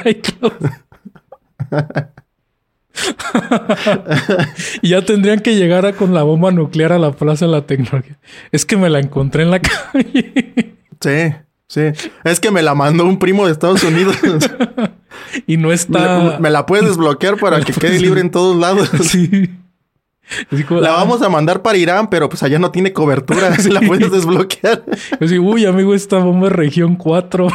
iCloud. 0.04 0.52
y 4.82 4.88
ya 4.88 5.02
tendrían 5.02 5.40
que 5.40 5.54
llegar 5.54 5.86
a, 5.86 5.92
con 5.92 6.14
la 6.14 6.22
bomba 6.22 6.50
nuclear 6.50 6.92
a 6.92 6.98
la 6.98 7.12
Plaza 7.12 7.46
de 7.46 7.52
la 7.52 7.62
Tecnología. 7.62 8.18
Es 8.52 8.64
que 8.64 8.76
me 8.76 8.90
la 8.90 9.00
encontré 9.00 9.42
en 9.42 9.50
la 9.50 9.60
calle. 9.92 10.74
sí, 11.00 11.34
sí. 11.68 11.80
Es 12.24 12.40
que 12.40 12.50
me 12.50 12.62
la 12.62 12.74
mandó 12.74 13.04
un 13.04 13.18
primo 13.18 13.46
de 13.46 13.52
Estados 13.52 13.82
Unidos. 13.84 14.16
y 15.46 15.56
no 15.56 15.72
está. 15.72 16.38
Me, 16.40 16.50
la 16.50 16.66
puedes 16.66 16.86
desbloquear 16.86 17.36
para 17.36 17.60
que 17.60 17.72
quede 17.72 18.00
libre 18.00 18.20
en 18.20 18.30
todos 18.30 18.56
lados. 18.56 18.90
Sí. 19.02 19.50
la 20.70 20.90
ah. 20.90 20.96
vamos 20.96 21.22
a 21.22 21.28
mandar 21.28 21.62
para 21.62 21.78
Irán, 21.78 22.10
pero 22.10 22.28
pues 22.28 22.42
allá 22.42 22.58
no 22.58 22.70
tiene 22.70 22.92
cobertura. 22.92 23.54
Si 23.56 23.70
la 23.70 23.80
puedes 23.80 24.10
desbloquear. 24.10 24.84
Uy, 25.40 25.66
amigo, 25.66 25.94
esta 25.94 26.18
bomba 26.18 26.48
es 26.48 26.52
región 26.52 26.96
4. 26.96 27.48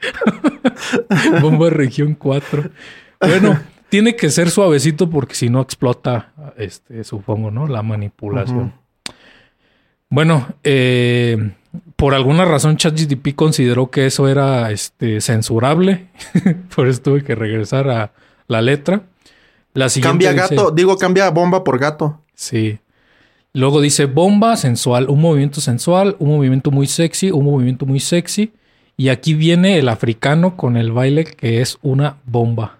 bomba 1.40 1.70
región 1.70 2.14
4. 2.14 2.70
Bueno, 3.20 3.60
tiene 3.88 4.16
que 4.16 4.30
ser 4.30 4.50
suavecito 4.50 5.08
porque 5.08 5.34
si 5.34 5.48
no 5.48 5.60
explota, 5.60 6.32
este, 6.56 7.04
supongo, 7.04 7.50
¿no? 7.50 7.66
La 7.66 7.82
manipulación. 7.82 8.74
Bueno, 10.08 10.46
eh, 10.62 11.52
por 11.96 12.14
alguna 12.14 12.44
razón 12.44 12.76
ChatGPT 12.76 13.34
consideró 13.34 13.90
que 13.90 14.06
eso 14.06 14.28
era 14.28 14.70
este, 14.70 15.20
censurable, 15.20 16.08
por 16.76 16.88
eso 16.88 17.02
tuve 17.02 17.24
que 17.24 17.34
regresar 17.34 17.88
a 17.88 18.12
la 18.46 18.62
letra. 18.62 19.02
La 19.74 19.88
cambia 20.00 20.32
gato, 20.32 20.70
digo 20.70 20.96
cambia 20.96 21.28
bomba 21.30 21.62
por 21.62 21.78
gato. 21.78 22.22
Sí. 22.34 22.78
Luego 23.52 23.80
dice 23.80 24.06
bomba 24.06 24.56
sensual, 24.56 25.08
un 25.08 25.20
movimiento 25.20 25.60
sensual, 25.60 26.16
un 26.18 26.28
movimiento 26.28 26.70
muy 26.70 26.86
sexy, 26.86 27.30
un 27.30 27.44
movimiento 27.44 27.86
muy 27.86 28.00
sexy. 28.00 28.52
Y 28.96 29.10
aquí 29.10 29.34
viene 29.34 29.78
el 29.78 29.88
africano 29.88 30.56
con 30.56 30.76
el 30.76 30.92
baile 30.92 31.24
que 31.24 31.60
es 31.60 31.78
una 31.82 32.16
bomba. 32.24 32.78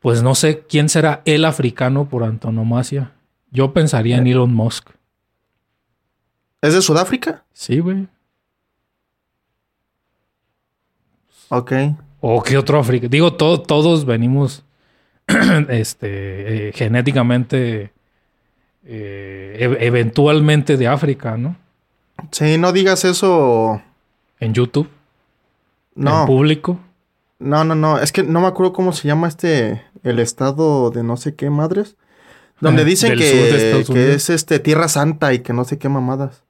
Pues 0.00 0.22
no 0.22 0.34
sé 0.34 0.64
quién 0.68 0.88
será 0.88 1.22
el 1.24 1.44
africano 1.44 2.08
por 2.08 2.24
antonomasia. 2.24 3.12
Yo 3.50 3.72
pensaría 3.72 4.16
en. 4.16 4.26
Elon 4.26 4.52
Musk. 4.52 4.90
¿Es 6.62 6.74
de 6.74 6.82
Sudáfrica? 6.82 7.44
Sí, 7.52 7.78
güey. 7.78 8.06
Ok. 11.48 11.72
¿O 12.20 12.42
qué 12.42 12.56
otro 12.56 12.78
África? 12.78 13.08
Digo, 13.08 13.34
todos 13.34 14.04
venimos 14.04 14.64
este, 15.68 16.68
eh, 16.68 16.72
genéticamente, 16.72 17.92
eh, 18.84 19.76
eventualmente 19.80 20.76
de 20.76 20.86
África, 20.86 21.36
¿no? 21.36 21.56
Sí, 22.30 22.58
no 22.58 22.72
digas 22.72 23.04
eso. 23.04 23.82
En 24.40 24.54
YouTube. 24.54 24.88
No. 25.94 26.22
En 26.22 26.26
público. 26.26 26.80
No, 27.38 27.64
no, 27.64 27.74
no. 27.74 27.98
Es 27.98 28.12
que 28.12 28.22
no 28.22 28.40
me 28.40 28.46
acuerdo 28.46 28.72
cómo 28.72 28.92
se 28.92 29.06
llama 29.06 29.28
este. 29.28 29.82
El 30.02 30.18
estado 30.18 30.90
de 30.90 31.02
no 31.02 31.16
sé 31.16 31.34
qué 31.34 31.50
madres. 31.50 31.96
Donde 32.60 32.84
dicen 32.84 33.16
que, 33.16 33.84
que 33.86 34.12
es 34.14 34.28
este 34.28 34.58
Tierra 34.58 34.88
Santa 34.88 35.32
y 35.32 35.40
que 35.40 35.52
no 35.52 35.64
sé 35.64 35.78
qué 35.78 35.88
mamadas. 35.88 36.42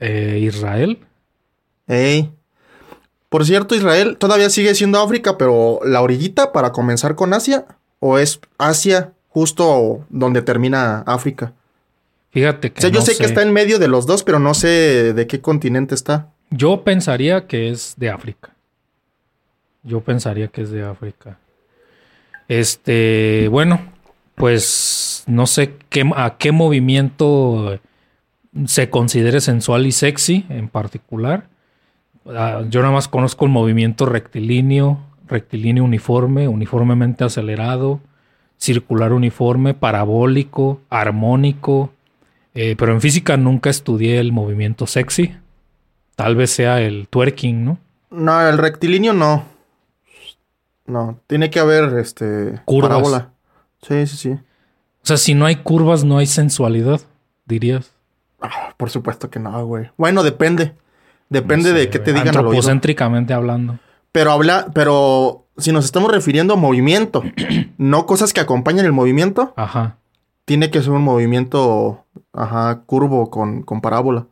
Eh, 0.00 0.40
Israel. 0.42 0.98
Ey. 1.86 2.32
Por 3.28 3.46
cierto, 3.46 3.74
Israel 3.74 4.16
todavía 4.18 4.50
sigue 4.50 4.74
siendo 4.74 5.00
África, 5.00 5.38
pero 5.38 5.80
la 5.84 6.02
orillita 6.02 6.52
para 6.52 6.72
comenzar 6.72 7.14
con 7.14 7.32
Asia, 7.32 7.66
o 7.98 8.18
es 8.18 8.40
Asia 8.58 9.12
justo 9.28 10.04
donde 10.10 10.42
termina 10.42 11.00
África. 11.06 11.54
Fíjate 12.30 12.72
que. 12.72 12.80
O 12.80 12.82
sea, 12.82 12.90
yo 12.90 13.00
sé, 13.00 13.16
que 13.16 13.24
está 13.24 13.42
en 13.42 13.52
medio 13.52 13.78
de 13.78 13.88
los 13.88 14.06
dos, 14.06 14.22
pero 14.22 14.38
no 14.38 14.54
sé 14.54 15.12
de 15.14 15.26
qué 15.26 15.40
continente 15.40 15.94
está. 15.94 16.31
Yo 16.52 16.84
pensaría 16.84 17.46
que 17.46 17.70
es 17.70 17.94
de 17.96 18.10
África. 18.10 18.54
Yo 19.82 20.02
pensaría 20.02 20.48
que 20.48 20.62
es 20.62 20.70
de 20.70 20.84
África. 20.84 21.38
Este, 22.46 23.48
bueno, 23.50 23.80
pues 24.34 25.24
no 25.26 25.46
sé 25.46 25.76
qué, 25.88 26.08
a 26.14 26.36
qué 26.36 26.52
movimiento 26.52 27.80
se 28.66 28.90
considere 28.90 29.40
sensual 29.40 29.86
y 29.86 29.92
sexy 29.92 30.44
en 30.50 30.68
particular. 30.68 31.48
Ah, 32.26 32.62
yo 32.68 32.80
nada 32.80 32.92
más 32.92 33.08
conozco 33.08 33.46
el 33.46 33.50
movimiento 33.50 34.04
rectilíneo, 34.04 35.00
rectilíneo 35.26 35.84
uniforme, 35.84 36.48
uniformemente 36.48 37.24
acelerado, 37.24 38.00
circular 38.58 39.14
uniforme, 39.14 39.72
parabólico, 39.72 40.82
armónico. 40.90 41.92
Eh, 42.54 42.76
pero 42.76 42.92
en 42.92 43.00
física 43.00 43.38
nunca 43.38 43.70
estudié 43.70 44.20
el 44.20 44.32
movimiento 44.32 44.86
sexy. 44.86 45.34
Tal 46.16 46.36
vez 46.36 46.50
sea 46.50 46.80
el 46.80 47.08
twerking, 47.08 47.64
¿no? 47.64 47.78
No, 48.10 48.40
el 48.46 48.58
rectilíneo 48.58 49.12
no. 49.12 49.44
No, 50.86 51.18
tiene 51.26 51.50
que 51.50 51.60
haber 51.60 51.98
este 51.98 52.60
curvas. 52.64 52.90
parábola. 52.90 53.30
Sí, 53.82 54.06
sí, 54.06 54.16
sí. 54.16 54.30
O 54.30 55.06
sea, 55.06 55.16
si 55.16 55.34
no 55.34 55.46
hay 55.46 55.56
curvas, 55.56 56.04
no 56.04 56.18
hay 56.18 56.26
sensualidad, 56.26 57.00
dirías. 57.46 57.92
Ah, 58.40 58.74
por 58.76 58.90
supuesto 58.90 59.30
que 59.30 59.38
no, 59.38 59.64
güey. 59.66 59.90
Bueno, 59.96 60.22
depende. 60.22 60.74
Depende 61.28 61.72
de 61.72 61.88
qué 61.88 61.98
te 61.98 62.12
digan 62.12 62.36
oído. 62.36 62.62
hablando. 63.34 63.78
Pero 64.12 64.32
habla, 64.32 64.66
pero 64.74 65.46
si 65.56 65.72
nos 65.72 65.86
estamos 65.86 66.10
refiriendo 66.10 66.54
a 66.54 66.56
movimiento, 66.56 67.22
no 67.78 68.04
cosas 68.06 68.32
que 68.32 68.40
acompañan 68.40 68.84
el 68.84 68.92
movimiento. 68.92 69.54
Ajá. 69.56 69.96
Tiene 70.44 70.70
que 70.70 70.82
ser 70.82 70.90
un 70.90 71.02
movimiento, 71.02 72.04
ajá, 72.32 72.82
curvo 72.84 73.30
con, 73.30 73.62
con 73.62 73.80
parábola. 73.80 74.26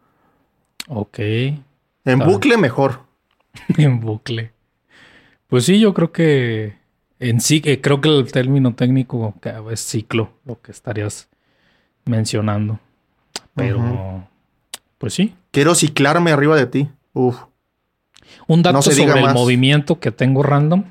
Ok. 0.88 1.18
En 2.12 2.18
bucle 2.20 2.56
mejor. 2.56 3.00
en 3.78 4.00
bucle. 4.00 4.52
Pues 5.48 5.64
sí, 5.64 5.80
yo 5.80 5.94
creo 5.94 6.12
que 6.12 6.80
en 7.20 7.40
sí, 7.40 7.60
que 7.60 7.80
creo 7.80 8.00
que 8.00 8.08
el 8.08 8.32
término 8.32 8.74
técnico 8.74 9.34
es 9.70 9.80
ciclo, 9.80 10.30
lo 10.44 10.60
que 10.60 10.72
estarías 10.72 11.28
mencionando. 12.06 12.80
Pero, 13.54 14.26
pues 14.96 15.14
sí. 15.14 15.34
Quiero 15.50 15.74
ciclarme 15.74 16.32
arriba 16.32 16.56
de 16.56 16.66
ti. 16.66 16.88
Uf. 17.12 17.36
Un 18.46 18.62
dato 18.62 18.80
sobre 18.80 19.20
el 19.20 19.34
movimiento 19.34 20.00
que 20.00 20.12
tengo 20.12 20.42
random. 20.42 20.84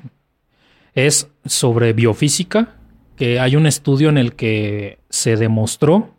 Es 0.94 1.28
sobre 1.44 1.92
biofísica, 1.92 2.76
que 3.16 3.40
hay 3.40 3.56
un 3.56 3.66
estudio 3.66 4.08
en 4.08 4.18
el 4.18 4.34
que 4.34 4.98
se 5.08 5.36
demostró 5.36 6.14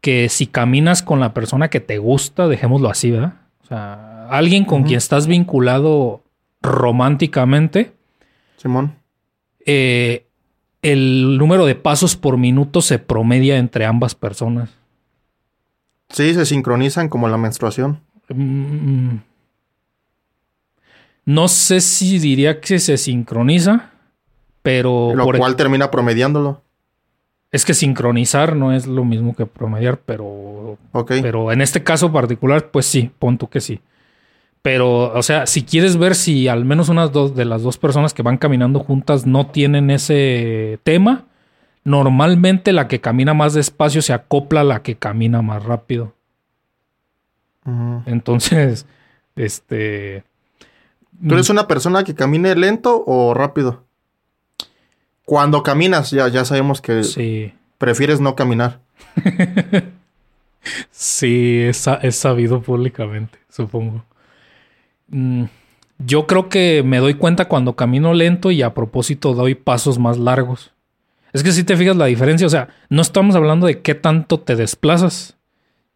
que 0.00 0.28
si 0.28 0.46
caminas 0.46 1.02
con 1.02 1.20
la 1.20 1.34
persona 1.34 1.68
que 1.68 1.80
te 1.80 1.98
gusta, 1.98 2.48
dejémoslo 2.48 2.88
así, 2.88 3.10
¿verdad? 3.10 3.34
O 3.66 3.68
sea, 3.68 4.28
alguien 4.28 4.64
con 4.64 4.84
quien 4.84 4.98
estás 4.98 5.26
vinculado 5.26 6.22
románticamente. 6.62 7.92
Simón. 8.58 8.94
Eh, 9.64 10.28
el 10.82 11.36
número 11.36 11.66
de 11.66 11.74
pasos 11.74 12.14
por 12.14 12.36
minuto 12.36 12.80
se 12.80 13.00
promedia 13.00 13.58
entre 13.58 13.84
ambas 13.84 14.14
personas. 14.14 14.70
Sí, 16.10 16.32
se 16.32 16.46
sincronizan 16.46 17.08
como 17.08 17.28
la 17.28 17.38
menstruación. 17.38 18.00
Mm, 18.28 19.16
no 21.24 21.48
sé 21.48 21.80
si 21.80 22.20
diría 22.20 22.60
que 22.60 22.78
se 22.78 22.96
sincroniza, 22.96 23.90
pero... 24.62 25.12
Lo 25.12 25.26
cual 25.26 25.56
termina 25.56 25.90
promediándolo. 25.90 26.62
Es 27.52 27.64
que 27.64 27.74
sincronizar 27.74 28.56
no 28.56 28.72
es 28.72 28.86
lo 28.86 29.04
mismo 29.04 29.34
que 29.34 29.46
promediar, 29.46 29.98
pero. 29.98 30.78
Pero 31.22 31.52
en 31.52 31.60
este 31.60 31.82
caso 31.82 32.12
particular, 32.12 32.70
pues 32.70 32.86
sí, 32.86 33.10
pon 33.18 33.38
tú 33.38 33.48
que 33.48 33.60
sí. 33.60 33.80
Pero, 34.62 35.12
o 35.16 35.22
sea, 35.22 35.46
si 35.46 35.62
quieres 35.62 35.96
ver 35.96 36.16
si 36.16 36.48
al 36.48 36.64
menos 36.64 36.88
unas 36.88 37.12
dos 37.12 37.36
de 37.36 37.44
las 37.44 37.62
dos 37.62 37.78
personas 37.78 38.12
que 38.12 38.22
van 38.22 38.36
caminando 38.36 38.80
juntas 38.80 39.24
no 39.24 39.46
tienen 39.46 39.90
ese 39.90 40.80
tema, 40.82 41.24
normalmente 41.84 42.72
la 42.72 42.88
que 42.88 43.00
camina 43.00 43.32
más 43.32 43.54
despacio 43.54 44.02
se 44.02 44.12
acopla 44.12 44.62
a 44.62 44.64
la 44.64 44.82
que 44.82 44.96
camina 44.96 45.40
más 45.40 45.64
rápido. 45.64 46.14
Entonces, 48.06 48.86
este. 49.36 50.24
¿Tú 51.26 51.34
eres 51.34 51.48
una 51.48 51.66
persona 51.68 52.02
que 52.02 52.14
camine 52.14 52.54
lento 52.56 53.04
o 53.06 53.34
rápido? 53.34 53.85
Cuando 55.26 55.64
caminas, 55.64 56.12
ya, 56.12 56.28
ya 56.28 56.44
sabemos 56.44 56.80
que 56.80 57.02
sí. 57.02 57.52
prefieres 57.78 58.20
no 58.20 58.36
caminar. 58.36 58.78
sí, 60.92 61.62
es, 61.62 61.88
sabido 62.12 62.62
públicamente, 62.62 63.36
supongo. 63.50 64.04
Mm, 65.08 65.46
yo 65.98 66.28
creo 66.28 66.48
que 66.48 66.84
me 66.84 66.98
doy 66.98 67.14
cuenta 67.14 67.46
cuando 67.48 67.74
camino 67.74 68.14
lento 68.14 68.52
y 68.52 68.62
a 68.62 68.72
propósito 68.72 69.34
doy 69.34 69.56
pasos 69.56 69.98
más 69.98 70.16
largos. 70.16 70.72
Es 71.32 71.42
que 71.42 71.50
si 71.50 71.64
te 71.64 71.76
fijas 71.76 71.96
la 71.96 72.06
diferencia, 72.06 72.46
o 72.46 72.50
sea, 72.50 72.68
no 72.88 73.02
estamos 73.02 73.34
hablando 73.34 73.66
de 73.66 73.80
qué 73.80 73.96
tanto 73.96 74.38
te 74.38 74.54
desplazas, 74.54 75.36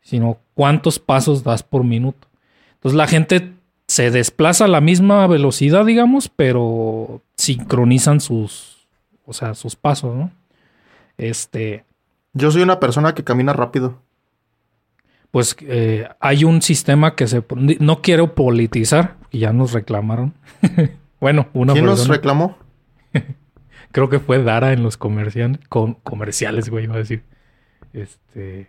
sino 0.01 0.39
cuántos 0.55 0.99
pasos 0.99 1.45
das 1.45 1.63
por 1.63 1.85
minuto. 1.85 2.27
Entonces 2.75 2.97
la 2.97 3.07
gente 3.07 3.53
se 3.87 4.11
desplaza 4.11 4.65
a 4.65 4.69
la 4.69 4.81
misma 4.81 5.25
velocidad, 5.29 5.87
digamos, 5.87 6.29
pero 6.29 7.23
sincronizan 7.37 8.21
sus, 8.21 8.80
o 9.31 9.33
sea, 9.33 9.55
sus 9.55 9.77
pasos, 9.77 10.15
¿no? 10.15 10.33
Este. 11.17 11.85
Yo 12.33 12.51
soy 12.51 12.63
una 12.63 12.81
persona 12.81 13.15
que 13.15 13.23
camina 13.23 13.53
rápido. 13.53 14.03
Pues 15.31 15.57
eh, 15.61 16.09
hay 16.19 16.43
un 16.43 16.63
sistema 16.63 17.15
que 17.15 17.29
se. 17.29 17.45
No 17.79 18.03
quiero 18.03 18.35
politizar, 18.35 19.17
y 19.31 19.39
ya 19.39 19.53
nos 19.53 19.73
reclamaron. 19.73 20.35
bueno, 21.21 21.49
una 21.53 21.73
¿Quién 21.73 21.87
nos 21.87 22.09
reclamó? 22.09 22.59
Creo 23.93 24.09
que 24.09 24.19
fue 24.19 24.43
Dara 24.43 24.73
en 24.73 24.83
los 24.83 24.97
comerciales, 24.97 25.61
con, 25.69 25.95
comerciales, 25.95 26.69
güey, 26.69 26.85
iba 26.85 26.97
a 26.97 26.99
decir. 26.99 27.23
Este. 27.93 28.69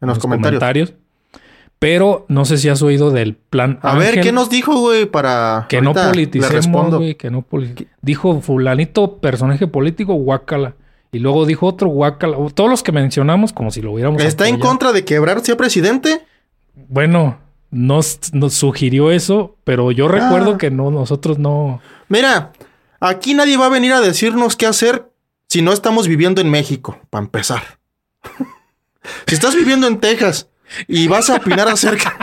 En 0.00 0.08
los, 0.08 0.18
comentarios. 0.18 0.94
Pero 1.82 2.26
no 2.28 2.44
sé 2.44 2.58
si 2.58 2.68
has 2.68 2.80
oído 2.80 3.10
del 3.10 3.34
plan. 3.34 3.80
A 3.82 3.96
ver, 3.96 4.20
¿qué 4.20 4.30
nos 4.30 4.48
dijo, 4.48 4.78
güey? 4.78 5.06
Para. 5.06 5.66
Que 5.68 5.82
no 5.82 5.92
politicemos, 5.92 6.94
güey. 6.94 7.16
Que 7.16 7.28
no 7.28 7.44
Dijo 8.00 8.40
Fulanito, 8.40 9.16
personaje 9.16 9.66
político, 9.66 10.14
guácala. 10.14 10.76
Y 11.10 11.18
luego 11.18 11.44
dijo 11.44 11.66
otro 11.66 11.88
guácala. 11.88 12.36
Todos 12.54 12.70
los 12.70 12.84
que 12.84 12.92
mencionamos, 12.92 13.52
como 13.52 13.72
si 13.72 13.82
lo 13.82 13.90
hubiéramos. 13.90 14.22
¿Está 14.22 14.46
en 14.46 14.60
contra 14.60 14.92
de 14.92 15.04
quebrar 15.04 15.44
sea 15.44 15.56
presidente? 15.56 16.24
Bueno, 16.88 17.40
nos, 17.72 18.20
sugirió 18.50 19.10
eso, 19.10 19.56
pero 19.64 19.90
yo 19.90 20.06
recuerdo 20.06 20.52
ah. 20.52 20.58
que 20.58 20.70
no, 20.70 20.92
nosotros 20.92 21.40
no. 21.40 21.80
Mira, 22.08 22.52
aquí 23.00 23.34
nadie 23.34 23.56
va 23.56 23.66
a 23.66 23.70
venir 23.70 23.92
a 23.92 24.00
decirnos 24.00 24.54
qué 24.54 24.66
hacer 24.66 25.10
si 25.48 25.62
no 25.62 25.72
estamos 25.72 26.06
viviendo 26.06 26.40
en 26.40 26.48
México, 26.48 27.00
para 27.10 27.24
empezar. 27.24 27.80
si 29.26 29.34
estás 29.34 29.56
viviendo 29.56 29.88
en 29.88 29.98
Texas 29.98 30.48
y 30.88 31.08
vas 31.08 31.30
a 31.30 31.36
opinar 31.36 31.68
acerca. 31.68 32.16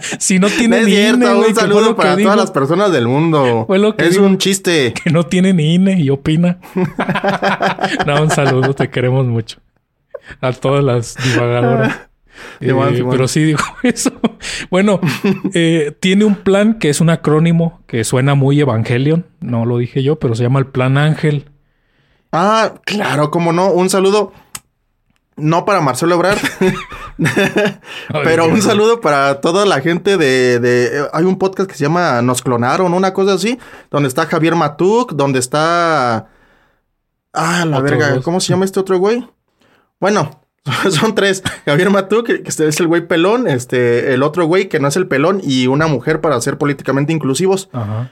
si 0.18 0.38
no 0.38 0.48
tiene 0.48 0.82
ni 0.82 0.94
INE, 0.94 1.34
un 1.34 1.54
saludo 1.54 1.96
para 1.96 2.16
todas 2.16 2.36
las 2.36 2.50
personas 2.50 2.92
del 2.92 3.06
mundo. 3.06 3.66
es 3.98 4.16
un 4.16 4.38
chiste. 4.38 4.94
Que 5.02 5.10
no 5.10 5.24
tiene 5.24 5.52
ni 5.52 5.74
INE 5.74 6.00
y 6.00 6.10
opina. 6.10 6.58
no, 8.06 8.22
un 8.22 8.30
saludo, 8.30 8.74
te 8.74 8.90
queremos 8.90 9.26
mucho. 9.26 9.58
A 10.40 10.52
todas 10.52 10.84
las 10.84 11.16
divagadoras. 11.16 12.00
Eh, 12.60 12.72
pero 13.10 13.28
sí 13.28 13.42
dijo 13.42 13.74
eso. 13.82 14.12
Bueno, 14.70 15.00
eh, 15.54 15.94
tiene 16.00 16.24
un 16.24 16.36
plan 16.36 16.78
que 16.78 16.88
es 16.88 17.00
un 17.00 17.10
acrónimo 17.10 17.80
que 17.86 18.04
suena 18.04 18.34
muy 18.34 18.60
Evangelion. 18.60 19.26
No 19.40 19.66
lo 19.66 19.78
dije 19.78 20.02
yo, 20.02 20.18
pero 20.18 20.34
se 20.34 20.44
llama 20.44 20.60
el 20.60 20.66
Plan 20.66 20.96
Ángel. 20.96 21.46
Ah, 22.32 22.74
claro, 22.84 23.30
como 23.30 23.52
no. 23.52 23.70
Un 23.70 23.90
saludo 23.90 24.32
no 25.36 25.64
para 25.64 25.80
Marcelo 25.80 26.14
Ebrard, 26.14 26.38
pero 28.24 28.46
un 28.46 28.60
saludo 28.60 29.00
para 29.00 29.40
toda 29.40 29.64
la 29.64 29.80
gente 29.80 30.16
de, 30.16 31.08
Hay 31.12 31.24
un 31.24 31.38
podcast 31.38 31.68
que 31.68 31.76
se 31.76 31.84
llama 31.84 32.20
Nos 32.22 32.42
Clonaron, 32.42 32.92
una 32.94 33.14
cosa 33.14 33.34
así, 33.34 33.58
donde 33.90 34.08
está 34.08 34.26
Javier 34.26 34.56
Matuk, 34.56 35.12
donde 35.12 35.38
está... 35.38 36.28
Ah, 37.32 37.64
la 37.64 37.80
verga, 37.80 38.20
¿cómo 38.22 38.40
se 38.40 38.48
llama 38.48 38.66
este 38.66 38.78
otro 38.78 38.98
güey? 38.98 39.26
Bueno, 39.98 40.42
son 40.90 41.14
tres. 41.14 41.42
Javier 41.64 41.88
Matuk, 41.90 42.26
que 42.26 42.42
este 42.44 42.68
es 42.68 42.78
el 42.80 42.86
güey 42.86 43.06
pelón, 43.06 43.48
este, 43.48 44.12
el 44.12 44.22
otro 44.22 44.44
güey 44.46 44.68
que 44.68 44.80
no 44.80 44.88
es 44.88 44.96
el 44.96 45.08
pelón 45.08 45.40
y 45.42 45.66
una 45.66 45.86
mujer 45.86 46.20
para 46.20 46.40
ser 46.40 46.58
políticamente 46.58 47.12
inclusivos. 47.12 47.70
Ajá. 47.72 48.10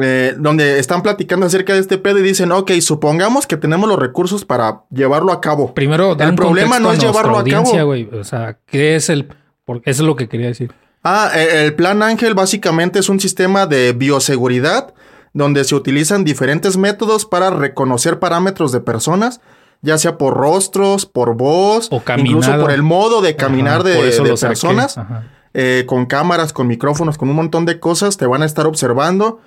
Eh, 0.00 0.34
donde 0.38 0.78
están 0.78 1.02
platicando 1.02 1.44
acerca 1.44 1.74
de 1.74 1.80
este 1.80 1.98
pedo 1.98 2.18
y 2.18 2.22
dicen, 2.22 2.50
ok, 2.50 2.70
supongamos 2.80 3.46
que 3.46 3.58
tenemos 3.58 3.86
los 3.86 3.98
recursos 3.98 4.42
para 4.42 4.84
llevarlo 4.90 5.32
a 5.32 5.40
cabo. 5.42 5.74
Primero, 5.74 6.16
el 6.18 6.34
problema 6.34 6.78
no 6.78 6.92
es 6.92 6.98
llevarlo 6.98 7.38
a 7.38 7.44
cabo. 7.44 7.70
O 8.18 8.24
sea, 8.24 8.58
¿qué 8.66 8.96
es 8.96 9.10
el...? 9.10 9.28
Porque 9.66 9.90
eso 9.90 10.02
es 10.02 10.06
lo 10.06 10.16
que 10.16 10.28
quería 10.28 10.46
decir. 10.46 10.72
Ah, 11.04 11.30
e, 11.34 11.66
el 11.66 11.74
Plan 11.74 12.02
Ángel 12.02 12.32
básicamente 12.34 13.00
es 13.00 13.10
un 13.10 13.20
sistema 13.20 13.66
de 13.66 13.92
bioseguridad 13.92 14.94
donde 15.34 15.64
se 15.64 15.74
utilizan 15.74 16.24
diferentes 16.24 16.78
métodos 16.78 17.26
para 17.26 17.50
reconocer 17.50 18.18
parámetros 18.18 18.72
de 18.72 18.80
personas, 18.80 19.40
ya 19.82 19.98
sea 19.98 20.16
por 20.16 20.34
rostros, 20.34 21.04
por 21.04 21.36
voz, 21.36 21.88
o 21.90 22.02
incluso 22.16 22.56
por 22.58 22.70
el 22.70 22.82
modo 22.82 23.20
de 23.20 23.36
caminar 23.36 23.82
de, 23.82 23.94
personas, 24.40 24.98
eh, 25.52 25.84
con 25.86 26.06
cámaras, 26.06 26.52
con 26.52 26.66
micrófonos, 26.66 27.18
con 27.18 27.28
un 27.28 27.36
montón 27.36 27.66
de 27.66 27.78
cosas, 27.78 28.16
te 28.16 28.26
van 28.26 28.42
a 28.42 28.46
estar 28.46 28.66
observando 28.66 29.40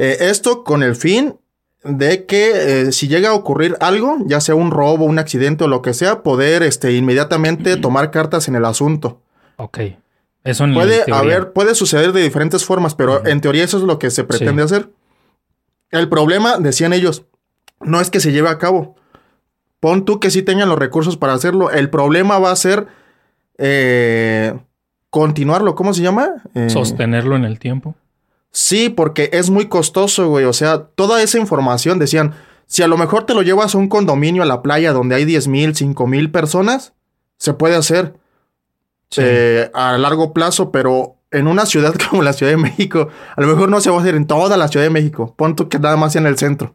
eh, 0.00 0.28
esto 0.30 0.62
con 0.62 0.84
el 0.84 0.94
fin 0.94 1.34
de 1.82 2.24
que 2.24 2.52
eh, 2.86 2.92
si 2.92 3.08
llega 3.08 3.30
a 3.30 3.34
ocurrir 3.34 3.76
algo, 3.80 4.18
ya 4.26 4.40
sea 4.40 4.54
un 4.54 4.70
robo, 4.70 5.04
un 5.04 5.18
accidente 5.18 5.64
o 5.64 5.68
lo 5.68 5.82
que 5.82 5.92
sea, 5.92 6.22
poder 6.22 6.62
este, 6.62 6.92
inmediatamente 6.92 7.76
tomar 7.76 8.12
cartas 8.12 8.46
en 8.46 8.54
el 8.54 8.64
asunto. 8.64 9.20
Ok. 9.56 9.78
Eso 10.44 10.64
en 10.64 10.74
puede 10.74 11.12
haber, 11.12 11.52
puede 11.52 11.74
suceder 11.74 12.12
de 12.12 12.22
diferentes 12.22 12.64
formas, 12.64 12.94
pero 12.94 13.26
en 13.26 13.40
teoría 13.40 13.64
eso 13.64 13.78
es 13.78 13.82
lo 13.82 13.98
que 13.98 14.10
se 14.10 14.22
pretende 14.22 14.62
hacer. 14.62 14.88
El 15.90 16.08
problema, 16.08 16.58
decían 16.58 16.92
ellos, 16.92 17.24
no 17.80 18.00
es 18.00 18.08
que 18.08 18.20
se 18.20 18.30
lleve 18.30 18.50
a 18.50 18.58
cabo. 18.58 18.94
Pon 19.80 20.04
tú 20.04 20.20
que 20.20 20.30
sí 20.30 20.42
tengan 20.42 20.68
los 20.68 20.78
recursos 20.78 21.16
para 21.16 21.32
hacerlo. 21.32 21.72
El 21.72 21.90
problema 21.90 22.38
va 22.38 22.52
a 22.52 22.56
ser 22.56 22.86
eh, 23.58 24.56
continuarlo. 25.10 25.74
¿Cómo 25.74 25.92
se 25.92 26.02
llama? 26.02 26.42
Sostenerlo 26.68 27.34
en 27.34 27.44
el 27.44 27.58
tiempo. 27.58 27.96
Sí, 28.50 28.88
porque 28.88 29.30
es 29.32 29.50
muy 29.50 29.66
costoso, 29.66 30.28
güey. 30.28 30.44
O 30.44 30.52
sea, 30.52 30.84
toda 30.94 31.22
esa 31.22 31.38
información 31.38 31.98
decían, 31.98 32.34
si 32.66 32.82
a 32.82 32.88
lo 32.88 32.96
mejor 32.96 33.24
te 33.24 33.34
lo 33.34 33.42
llevas 33.42 33.74
a 33.74 33.78
un 33.78 33.88
condominio 33.88 34.42
a 34.42 34.46
la 34.46 34.62
playa 34.62 34.92
donde 34.92 35.14
hay 35.14 35.24
10 35.24 35.48
mil, 35.48 35.74
5 35.74 36.06
mil 36.06 36.30
personas, 36.30 36.92
se 37.36 37.54
puede 37.54 37.76
hacer 37.76 38.14
eh, 39.16 39.70
a 39.74 39.96
largo 39.96 40.32
plazo, 40.32 40.70
pero 40.70 41.16
en 41.30 41.46
una 41.46 41.66
ciudad 41.66 41.94
como 42.10 42.22
la 42.22 42.32
Ciudad 42.32 42.52
de 42.52 42.58
México, 42.58 43.08
a 43.36 43.40
lo 43.40 43.46
mejor 43.46 43.68
no 43.68 43.80
se 43.80 43.90
va 43.90 43.96
a 43.96 44.00
hacer 44.00 44.14
en 44.14 44.26
toda 44.26 44.56
la 44.56 44.68
Ciudad 44.68 44.86
de 44.86 44.90
México. 44.90 45.34
Ponto 45.36 45.68
que 45.68 45.78
nada 45.78 45.96
más 45.96 46.12
sea 46.12 46.20
en 46.20 46.26
el 46.26 46.38
centro. 46.38 46.74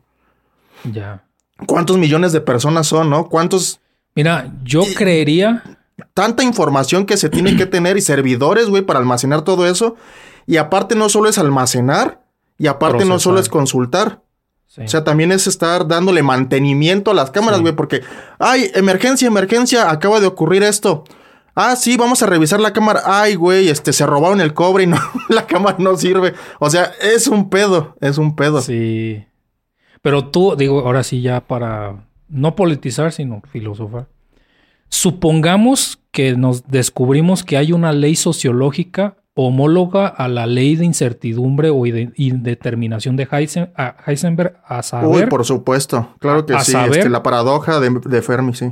Ya. 0.91 1.23
¿Cuántos 1.67 1.97
millones 1.97 2.33
de 2.33 2.41
personas 2.41 2.87
son, 2.87 3.09
no? 3.09 3.29
¿Cuántos? 3.29 3.79
Mira, 4.15 4.51
yo 4.63 4.83
creería. 4.95 5.63
Tanta 6.13 6.43
información 6.43 7.05
que 7.05 7.17
se 7.17 7.29
tiene 7.29 7.55
que 7.55 7.65
tener 7.65 7.97
y 7.97 8.01
servidores, 8.01 8.67
güey, 8.67 8.81
para 8.81 8.99
almacenar 8.99 9.43
todo 9.43 9.67
eso. 9.67 9.95
Y 10.45 10.57
aparte 10.57 10.95
no 10.95 11.09
solo 11.09 11.29
es 11.29 11.37
almacenar, 11.37 12.23
y 12.57 12.67
aparte 12.67 13.05
no 13.05 13.19
solo 13.19 13.39
es 13.39 13.49
consultar. 13.49 14.21
O 14.77 14.87
sea, 14.87 15.03
también 15.03 15.31
es 15.31 15.45
estar 15.45 15.87
dándole 15.87 16.23
mantenimiento 16.23 17.11
a 17.11 17.13
las 17.13 17.29
cámaras, 17.29 17.61
güey, 17.61 17.75
porque, 17.75 18.01
ay, 18.39 18.71
emergencia, 18.73 19.27
emergencia, 19.27 19.91
acaba 19.91 20.19
de 20.19 20.25
ocurrir 20.25 20.63
esto. 20.63 21.03
Ah, 21.55 21.75
sí, 21.75 21.97
vamos 21.97 22.23
a 22.23 22.25
revisar 22.25 22.59
la 22.59 22.73
cámara. 22.73 23.01
Ay, 23.05 23.35
güey, 23.35 23.69
este, 23.69 23.93
se 23.93 24.07
robaron 24.07 24.41
el 24.41 24.55
cobre 24.55 24.85
y 24.85 24.87
no, 24.87 24.97
la 25.29 25.45
cámara 25.45 25.77
no 25.79 25.95
sirve. 25.95 26.33
O 26.59 26.69
sea, 26.69 26.91
es 27.01 27.27
un 27.27 27.49
pedo, 27.51 27.95
es 28.01 28.17
un 28.17 28.35
pedo. 28.35 28.61
Sí. 28.61 29.23
Pero 30.01 30.29
tú, 30.29 30.55
digo, 30.57 30.79
ahora 30.79 31.03
sí 31.03 31.21
ya 31.21 31.41
para 31.41 32.07
no 32.27 32.55
politizar, 32.55 33.11
sino 33.11 33.41
filosofar. 33.51 34.07
Supongamos 34.89 35.99
que 36.11 36.35
nos 36.35 36.67
descubrimos 36.67 37.43
que 37.43 37.57
hay 37.57 37.71
una 37.71 37.93
ley 37.93 38.15
sociológica 38.15 39.17
homóloga 39.35 40.07
a 40.07 40.27
la 40.27 40.45
ley 40.45 40.75
de 40.75 40.85
incertidumbre 40.85 41.69
o 41.69 41.85
indeterminación 41.85 43.15
de 43.15 43.27
Heisenberg 44.05 44.61
a 44.65 44.83
saber. 44.83 45.09
Uy, 45.09 45.25
por 45.25 45.43
supuesto. 45.45 46.15
Claro 46.19 46.45
que 46.45 46.59
sí. 46.59 46.75
Este, 46.91 47.09
la 47.09 47.23
paradoja 47.23 47.79
de, 47.79 47.89
de 48.05 48.21
Fermi, 48.21 48.53
sí. 48.53 48.71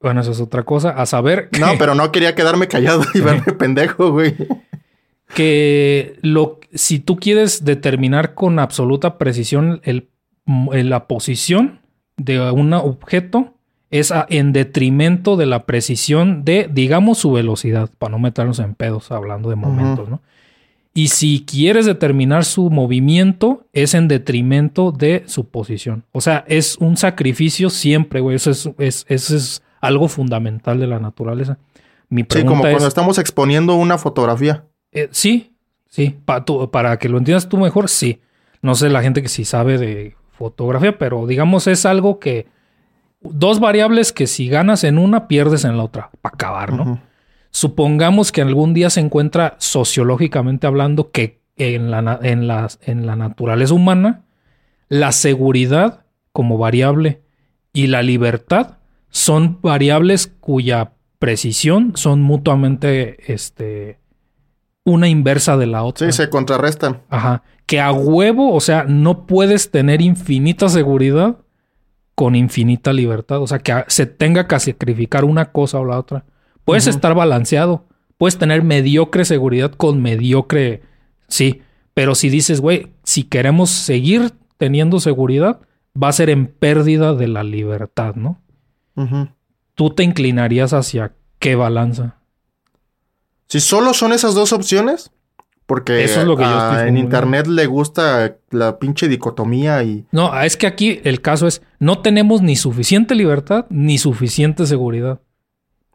Bueno, 0.00 0.20
eso 0.20 0.30
es 0.30 0.40
otra 0.40 0.62
cosa. 0.62 0.90
A 0.90 1.06
saber. 1.06 1.48
No, 1.58 1.72
pero 1.78 1.94
no 1.94 2.12
quería 2.12 2.34
quedarme 2.34 2.68
callado 2.68 3.02
y 3.14 3.20
verme 3.20 3.52
pendejo, 3.58 4.12
güey. 4.12 4.36
Que 5.34 6.18
lo, 6.22 6.60
si 6.72 7.00
tú 7.00 7.16
quieres 7.16 7.64
determinar 7.64 8.34
con 8.34 8.58
absoluta 8.58 9.18
precisión 9.18 9.80
el, 9.82 10.10
la 10.46 11.06
posición 11.06 11.80
de 12.16 12.50
un 12.50 12.72
objeto, 12.72 13.57
es 13.90 14.12
en 14.28 14.52
detrimento 14.52 15.36
de 15.36 15.46
la 15.46 15.64
precisión 15.64 16.44
de, 16.44 16.68
digamos, 16.70 17.18
su 17.18 17.32
velocidad, 17.32 17.90
para 17.98 18.12
no 18.12 18.18
meternos 18.18 18.58
en 18.58 18.74
pedos 18.74 19.10
hablando 19.10 19.48
de 19.50 19.56
momentos, 19.56 20.08
¿no? 20.08 20.20
Y 20.94 21.08
si 21.08 21.44
quieres 21.46 21.86
determinar 21.86 22.44
su 22.44 22.70
movimiento, 22.70 23.64
es 23.72 23.94
en 23.94 24.08
detrimento 24.08 24.90
de 24.90 25.22
su 25.26 25.48
posición. 25.48 26.04
O 26.10 26.20
sea, 26.20 26.44
es 26.48 26.76
un 26.78 26.96
sacrificio 26.96 27.70
siempre, 27.70 28.20
güey. 28.20 28.34
Eso 28.34 28.50
es, 28.50 28.68
es, 28.78 29.06
eso 29.08 29.36
es 29.36 29.62
algo 29.80 30.08
fundamental 30.08 30.80
de 30.80 30.88
la 30.88 30.98
naturaleza. 30.98 31.58
Mi 32.08 32.24
sí, 32.28 32.42
como 32.42 32.62
cuando 32.62 32.88
estamos 32.88 33.18
exponiendo 33.18 33.76
una 33.76 33.96
fotografía. 33.96 34.64
Eh, 34.90 35.08
sí, 35.12 35.54
sí. 35.88 36.16
para 36.72 36.98
que 36.98 37.08
lo 37.08 37.18
entiendas 37.18 37.48
tú 37.48 37.58
mejor, 37.58 37.88
sí. 37.88 38.20
No 38.60 38.74
sé 38.74 38.88
la 38.88 39.02
gente 39.02 39.22
que 39.22 39.28
sí 39.28 39.44
sabe 39.44 39.78
de 39.78 40.16
fotografía, 40.32 40.98
pero 40.98 41.26
digamos 41.26 41.66
es 41.68 41.86
algo 41.86 42.18
que... 42.18 42.46
Dos 43.20 43.60
variables 43.60 44.12
que 44.12 44.26
si 44.26 44.48
ganas 44.48 44.84
en 44.84 44.98
una, 44.98 45.26
pierdes 45.28 45.64
en 45.64 45.76
la 45.76 45.84
otra, 45.84 46.10
para 46.20 46.34
acabar, 46.34 46.72
¿no? 46.72 47.00
Supongamos 47.50 48.30
que 48.30 48.42
algún 48.42 48.74
día 48.74 48.90
se 48.90 49.00
encuentra 49.00 49.56
sociológicamente 49.58 50.66
hablando 50.66 51.10
que 51.10 51.40
en 51.56 51.90
la, 51.90 52.18
en, 52.22 52.48
en 52.82 53.06
la 53.06 53.16
naturaleza 53.16 53.74
humana, 53.74 54.24
la 54.88 55.12
seguridad 55.12 56.04
como 56.32 56.58
variable 56.58 57.22
y 57.72 57.88
la 57.88 58.02
libertad 58.02 58.78
son 59.10 59.58
variables 59.60 60.32
cuya 60.40 60.92
precisión 61.18 61.92
son 61.96 62.22
mutuamente 62.22 63.32
este, 63.32 63.98
una 64.84 65.08
inversa 65.08 65.56
de 65.56 65.66
la 65.66 65.82
otra. 65.82 66.06
Sí, 66.06 66.16
se 66.16 66.30
contrarrestan. 66.30 67.02
Ajá. 67.08 67.42
Que 67.66 67.80
a 67.80 67.92
huevo, 67.92 68.54
o 68.54 68.60
sea, 68.60 68.84
no 68.84 69.26
puedes 69.26 69.70
tener 69.70 70.00
infinita 70.00 70.68
seguridad 70.68 71.38
con 72.18 72.34
infinita 72.34 72.92
libertad. 72.92 73.40
O 73.40 73.46
sea, 73.46 73.60
que 73.60 73.84
se 73.86 74.04
tenga 74.04 74.48
que 74.48 74.58
sacrificar 74.58 75.24
una 75.24 75.52
cosa 75.52 75.78
o 75.78 75.84
la 75.84 76.00
otra. 76.00 76.24
Puedes 76.64 76.88
estar 76.88 77.14
balanceado. 77.14 77.86
Puedes 78.16 78.36
tener 78.38 78.64
mediocre 78.64 79.24
seguridad 79.24 79.70
con 79.70 80.02
mediocre. 80.02 80.82
Sí. 81.28 81.62
Pero 81.94 82.16
si 82.16 82.28
dices, 82.28 82.60
güey, 82.60 82.88
si 83.04 83.22
queremos 83.22 83.70
seguir 83.70 84.32
teniendo 84.56 84.98
seguridad, 84.98 85.60
va 85.94 86.08
a 86.08 86.12
ser 86.12 86.28
en 86.28 86.48
pérdida 86.48 87.14
de 87.14 87.28
la 87.28 87.44
libertad, 87.44 88.16
¿no? 88.16 88.40
¿Tú 89.76 89.90
te 89.90 90.02
inclinarías 90.02 90.72
hacia 90.72 91.14
qué 91.38 91.54
balanza? 91.54 92.16
Si 93.46 93.60
solo 93.60 93.94
son 93.94 94.12
esas 94.12 94.34
dos 94.34 94.52
opciones, 94.52 95.12
porque 95.68 96.02
Eso 96.02 96.22
es 96.22 96.26
lo 96.26 96.34
que 96.34 96.44
en 96.44 96.96
internet 96.96 97.46
le 97.46 97.66
gusta 97.66 98.38
la 98.48 98.78
pinche 98.78 99.06
dicotomía 99.06 99.82
y... 99.82 100.06
No, 100.12 100.34
es 100.40 100.56
que 100.56 100.66
aquí 100.66 101.02
el 101.04 101.20
caso 101.20 101.46
es, 101.46 101.60
no 101.78 102.00
tenemos 102.00 102.40
ni 102.40 102.56
suficiente 102.56 103.14
libertad 103.14 103.66
ni 103.68 103.98
suficiente 103.98 104.64
seguridad. 104.66 105.20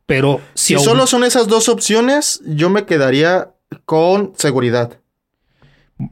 Pero 0.05 0.41
si, 0.53 0.77
si 0.77 0.83
solo 0.83 1.07
son 1.07 1.23
esas 1.23 1.47
dos 1.47 1.69
opciones, 1.69 2.39
yo 2.45 2.69
me 2.69 2.85
quedaría 2.85 3.49
con 3.85 4.33
seguridad. 4.35 4.99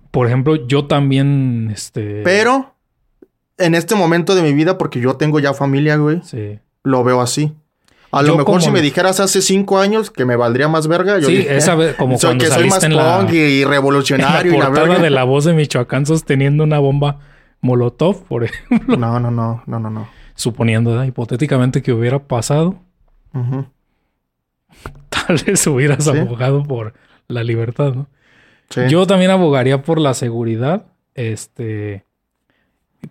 Por 0.10 0.26
ejemplo, 0.26 0.66
yo 0.66 0.88
también, 0.88 1.70
este... 1.72 2.24
Pero, 2.24 2.74
en 3.60 3.76
este 3.76 3.94
momento 3.94 4.34
de 4.34 4.42
mi 4.42 4.54
vida, 4.54 4.80
porque 4.80 5.00
yo 5.00 5.18
tengo 5.18 5.40
ya 5.40 5.54
familia, 5.54 5.98
güey. 5.98 6.20
Sí 6.24 6.60
lo 6.84 7.04
veo 7.04 7.22
así. 7.22 7.54
A 8.12 8.22
lo 8.22 8.36
mejor 8.36 8.62
si 8.62 8.72
me 8.72 8.82
dijeras 8.82 9.20
hace 9.20 9.42
cinco 9.42 9.80
años 9.80 10.12
que 10.12 10.26
me 10.26 10.36
valdría 10.36 10.68
más 10.68 10.88
verga, 10.88 11.20
yo 11.20 11.28
sí, 11.28 11.46
esa 11.48 11.76
vez 11.76 11.96
como 11.96 12.18
cuando 12.18 12.44
que 12.44 12.52
soy 12.52 12.70
más 12.70 12.84
en 12.84 12.96
la, 12.96 13.26
y 13.32 13.64
revolucionario. 13.64 14.54
En 14.54 14.60
la 14.60 14.68
portada 14.68 15.00
de 15.00 15.10
la 15.10 15.24
voz 15.24 15.46
de 15.46 15.54
Michoacán 15.54 16.06
sosteniendo 16.06 16.64
una 16.64 16.80
bomba 16.80 17.20
Molotov, 17.62 18.24
por 18.24 18.44
ejemplo. 18.44 18.98
No, 18.98 19.20
no, 19.20 19.32
no, 19.32 19.64
no, 19.66 19.80
no, 19.80 19.90
no. 19.90 20.10
Suponiendo 20.36 21.04
hipotéticamente 21.04 21.82
que 21.82 21.94
hubiera 21.94 22.20
pasado, 22.20 22.76
tal 23.32 25.38
vez 25.46 25.66
hubieras 25.68 26.08
abogado 26.08 26.64
por 26.64 26.94
la 27.28 27.44
libertad, 27.44 27.94
¿no? 27.94 28.08
Yo 28.88 29.06
también 29.06 29.32
abogaría 29.32 29.82
por 29.82 30.00
la 30.00 30.14
seguridad, 30.14 30.86
este, 31.14 32.06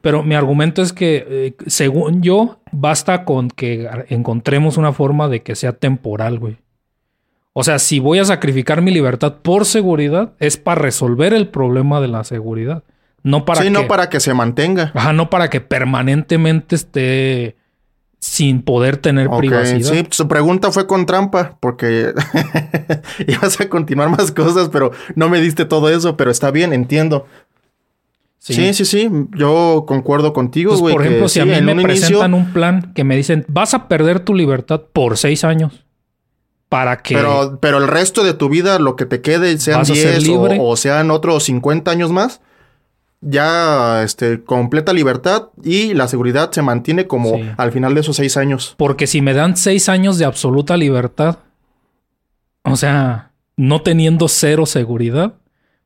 pero 0.00 0.22
mi 0.22 0.34
argumento 0.34 0.82
es 0.82 0.92
que, 0.92 1.26
eh, 1.28 1.54
según 1.66 2.22
yo, 2.22 2.60
basta 2.72 3.24
con 3.24 3.48
que 3.48 3.88
encontremos 4.08 4.76
una 4.76 4.92
forma 4.92 5.28
de 5.28 5.42
que 5.42 5.56
sea 5.56 5.72
temporal, 5.72 6.38
güey. 6.38 6.58
O 7.52 7.64
sea, 7.64 7.78
si 7.78 7.98
voy 7.98 8.18
a 8.20 8.24
sacrificar 8.24 8.80
mi 8.80 8.92
libertad 8.92 9.36
por 9.42 9.66
seguridad, 9.66 10.32
es 10.38 10.56
para 10.56 10.80
resolver 10.80 11.34
el 11.34 11.48
problema 11.48 12.00
de 12.00 12.08
la 12.08 12.24
seguridad. 12.24 12.84
No 13.22 13.44
para 13.44 13.62
sí, 13.62 13.70
no 13.70 13.86
para 13.86 14.08
que 14.08 14.20
se 14.20 14.32
mantenga. 14.32 14.92
Ajá, 14.94 15.12
no 15.12 15.28
para 15.28 15.50
que 15.50 15.60
permanentemente 15.60 16.76
esté 16.76 17.56
sin 18.20 18.62
poder 18.62 18.98
tener 18.98 19.28
privacidad. 19.30 19.92
Sí, 19.92 20.06
su 20.10 20.28
pregunta 20.28 20.70
fue 20.70 20.86
con 20.86 21.06
trampa, 21.06 21.56
porque 21.58 22.12
ibas 23.26 23.60
a 23.60 23.68
continuar 23.68 24.10
más 24.10 24.30
cosas, 24.30 24.68
pero 24.70 24.92
no 25.14 25.28
me 25.28 25.40
diste 25.40 25.64
todo 25.64 25.88
eso, 25.88 26.16
pero 26.16 26.30
está 26.30 26.50
bien, 26.50 26.72
entiendo. 26.72 27.26
Sí, 28.42 28.72
sí, 28.72 28.86
sí, 28.86 29.10
yo 29.36 29.84
concuerdo 29.86 30.32
contigo, 30.32 30.70
pues, 30.70 30.80
güey. 30.80 30.94
por 30.94 31.04
ejemplo, 31.04 31.28
si 31.28 31.40
a 31.40 31.44
mí 31.44 31.60
me 31.60 31.82
presentan 31.82 32.32
un 32.32 32.54
plan 32.54 32.92
que 32.94 33.04
me 33.04 33.14
dicen, 33.14 33.44
vas 33.48 33.74
a 33.74 33.86
perder 33.86 34.20
tu 34.20 34.34
libertad 34.34 34.80
por 34.94 35.18
seis 35.18 35.44
años. 35.44 35.84
Para 36.70 37.02
que... 37.02 37.14
Pero, 37.14 37.58
pero 37.60 37.76
el 37.76 37.86
resto 37.86 38.24
de 38.24 38.32
tu 38.32 38.48
vida, 38.48 38.78
lo 38.78 38.96
que 38.96 39.04
te 39.04 39.20
quede, 39.20 39.58
sean 39.58 39.82
10 39.84 40.26
o, 40.58 40.76
sean 40.76 41.10
otros 41.10 41.44
50 41.44 41.90
años 41.90 42.12
más, 42.12 42.40
ya 43.20 44.02
este, 44.02 44.42
completa 44.42 44.94
libertad 44.94 45.48
y 45.62 45.92
la 45.92 46.08
seguridad 46.08 46.50
se 46.50 46.62
mantiene 46.62 47.06
como 47.06 47.38
al 47.58 47.72
final 47.72 47.92
de 47.92 48.00
esos 48.00 48.16
seis 48.16 48.38
años. 48.38 48.74
Porque 48.78 49.06
si 49.06 49.20
me 49.20 49.34
dan 49.34 49.58
seis 49.58 49.90
años 49.90 50.16
de 50.16 50.24
absoluta 50.24 50.78
libertad, 50.78 51.40
o 52.62 52.76
sea, 52.76 53.32
no 53.58 53.82
teniendo 53.82 54.28
cero 54.28 54.64
seguridad, 54.64 55.34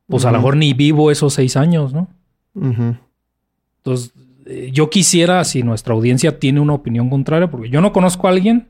pues 0.07 0.25
a 0.25 0.31
lo 0.31 0.39
mejor 0.39 0.57
ni 0.57 0.73
vivo 0.73 1.11
esos 1.11 1.35
seis 1.35 1.57
años, 1.57 1.93
¿no? 1.93 2.07
Entonces, 2.55 4.13
eh, 4.47 4.71
yo 4.73 4.91
quisiera, 4.91 5.45
si 5.45 5.63
nuestra 5.63 5.95
audiencia 5.95 6.39
tiene 6.39 6.61
una 6.61 6.75
opinión 6.75 7.11
contraria, 7.11 7.51
porque 7.51 7.71
yo 7.71 7.81
no 7.81 7.93
conozco 7.93 8.27
a 8.27 8.31
alguien 8.31 8.69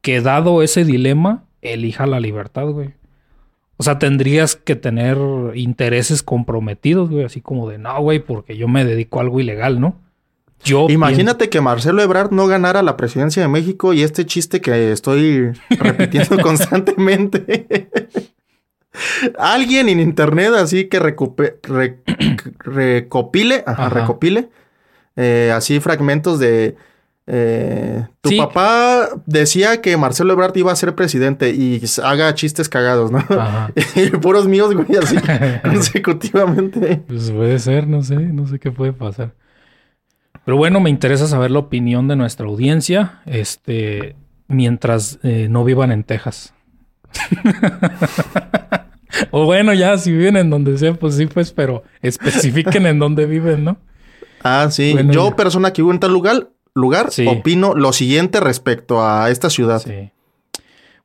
que 0.00 0.20
dado 0.20 0.62
ese 0.62 0.84
dilema, 0.84 1.44
elija 1.62 2.06
la 2.06 2.20
libertad, 2.20 2.66
güey. 2.66 2.94
O 3.78 3.82
sea, 3.82 3.98
tendrías 3.98 4.56
que 4.56 4.74
tener 4.74 5.18
intereses 5.54 6.22
comprometidos, 6.22 7.10
güey, 7.10 7.24
así 7.24 7.40
como 7.40 7.68
de, 7.68 7.78
no, 7.78 8.00
güey, 8.00 8.20
porque 8.20 8.56
yo 8.56 8.68
me 8.68 8.84
dedico 8.84 9.18
a 9.18 9.22
algo 9.22 9.40
ilegal, 9.40 9.80
¿no? 9.80 10.00
Yo 10.64 10.86
Imagínate 10.88 11.50
que 11.50 11.60
Marcelo 11.60 12.02
Ebrard 12.02 12.30
no 12.32 12.46
ganara 12.46 12.82
la 12.82 12.96
presidencia 12.96 13.42
de 13.42 13.48
México 13.48 13.92
y 13.92 14.02
este 14.02 14.24
chiste 14.24 14.60
que 14.60 14.92
estoy 14.92 15.52
repitiendo 15.78 16.38
constantemente. 16.42 17.90
Alguien 19.38 19.88
en 19.88 20.00
internet 20.00 20.52
así 20.54 20.86
que 20.86 20.98
recopile, 20.98 21.58
recopile, 23.90 24.48
eh, 25.16 25.52
así 25.54 25.80
fragmentos 25.80 26.38
de... 26.38 26.76
Eh, 27.28 28.06
tu 28.20 28.36
papá 28.36 29.08
decía 29.26 29.80
que 29.80 29.96
Marcelo 29.96 30.32
Ebrard 30.32 30.56
iba 30.56 30.70
a 30.70 30.76
ser 30.76 30.94
presidente 30.94 31.50
y 31.50 31.82
haga 32.04 32.32
chistes 32.34 32.68
cagados, 32.68 33.10
¿no? 33.10 33.24
y 33.96 34.10
puros 34.10 34.46
míos, 34.46 34.72
güey, 34.72 34.96
así 34.96 35.16
consecutivamente. 35.64 37.02
Pues 37.08 37.32
puede 37.32 37.58
ser, 37.58 37.88
no 37.88 38.02
sé, 38.02 38.16
no 38.16 38.46
sé 38.46 38.60
qué 38.60 38.70
puede 38.70 38.92
pasar. 38.92 39.32
Pero 40.44 40.56
bueno, 40.56 40.78
me 40.78 40.90
interesa 40.90 41.26
saber 41.26 41.50
la 41.50 41.58
opinión 41.58 42.06
de 42.06 42.14
nuestra 42.14 42.46
audiencia, 42.46 43.20
este, 43.26 44.14
mientras 44.46 45.18
eh, 45.24 45.48
no 45.50 45.64
vivan 45.64 45.90
en 45.90 46.04
Texas. 46.04 46.54
o 49.30 49.44
bueno, 49.44 49.72
ya 49.74 49.96
si 49.98 50.12
viven 50.12 50.36
en 50.36 50.50
donde 50.50 50.76
sea, 50.78 50.94
pues 50.94 51.16
sí, 51.16 51.26
pues, 51.26 51.52
pero 51.52 51.82
especifiquen 52.02 52.86
en 52.86 52.98
dónde 52.98 53.26
viven, 53.26 53.64
¿no? 53.64 53.78
Ah, 54.42 54.68
sí. 54.70 54.94
Yo, 55.10 55.34
persona 55.36 55.72
que 55.72 55.82
vivo 55.82 55.92
en 55.92 56.00
tal 56.00 56.12
lugar, 56.12 56.50
lugar 56.74 57.08
opino 57.26 57.74
lo 57.74 57.92
siguiente 57.92 58.40
respecto 58.40 59.04
a 59.04 59.30
esta 59.30 59.50
ciudad. 59.50 59.80
Sí. 59.80 60.10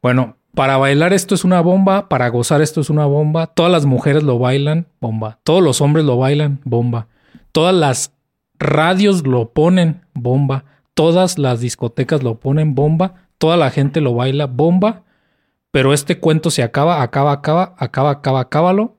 Bueno, 0.01 0.37
para 0.53 0.77
bailar 0.77 1.13
esto 1.13 1.33
es 1.35 1.43
una 1.43 1.61
bomba, 1.61 2.09
para 2.09 2.27
gozar 2.29 2.61
esto 2.61 2.81
es 2.81 2.89
una 2.89 3.05
bomba, 3.05 3.47
todas 3.47 3.71
las 3.71 3.85
mujeres 3.85 4.23
lo 4.23 4.37
bailan, 4.37 4.87
bomba, 4.99 5.39
todos 5.43 5.63
los 5.63 5.81
hombres 5.81 6.05
lo 6.05 6.17
bailan, 6.17 6.59
bomba, 6.65 7.07
todas 7.51 7.73
las 7.73 8.13
radios 8.59 9.25
lo 9.25 9.49
ponen, 9.49 10.01
bomba, 10.13 10.65
todas 10.93 11.37
las 11.37 11.61
discotecas 11.61 12.21
lo 12.21 12.35
ponen, 12.39 12.75
bomba, 12.75 13.15
toda 13.37 13.57
la 13.57 13.71
gente 13.71 14.01
lo 14.01 14.13
baila, 14.13 14.45
bomba, 14.45 15.03
pero 15.71 15.93
este 15.93 16.19
cuento 16.19 16.51
se 16.51 16.63
acaba, 16.63 17.01
acaba, 17.01 17.31
acaba, 17.31 17.75
acaba, 17.77 18.11
acaba, 18.11 18.39
acábalo, 18.41 18.97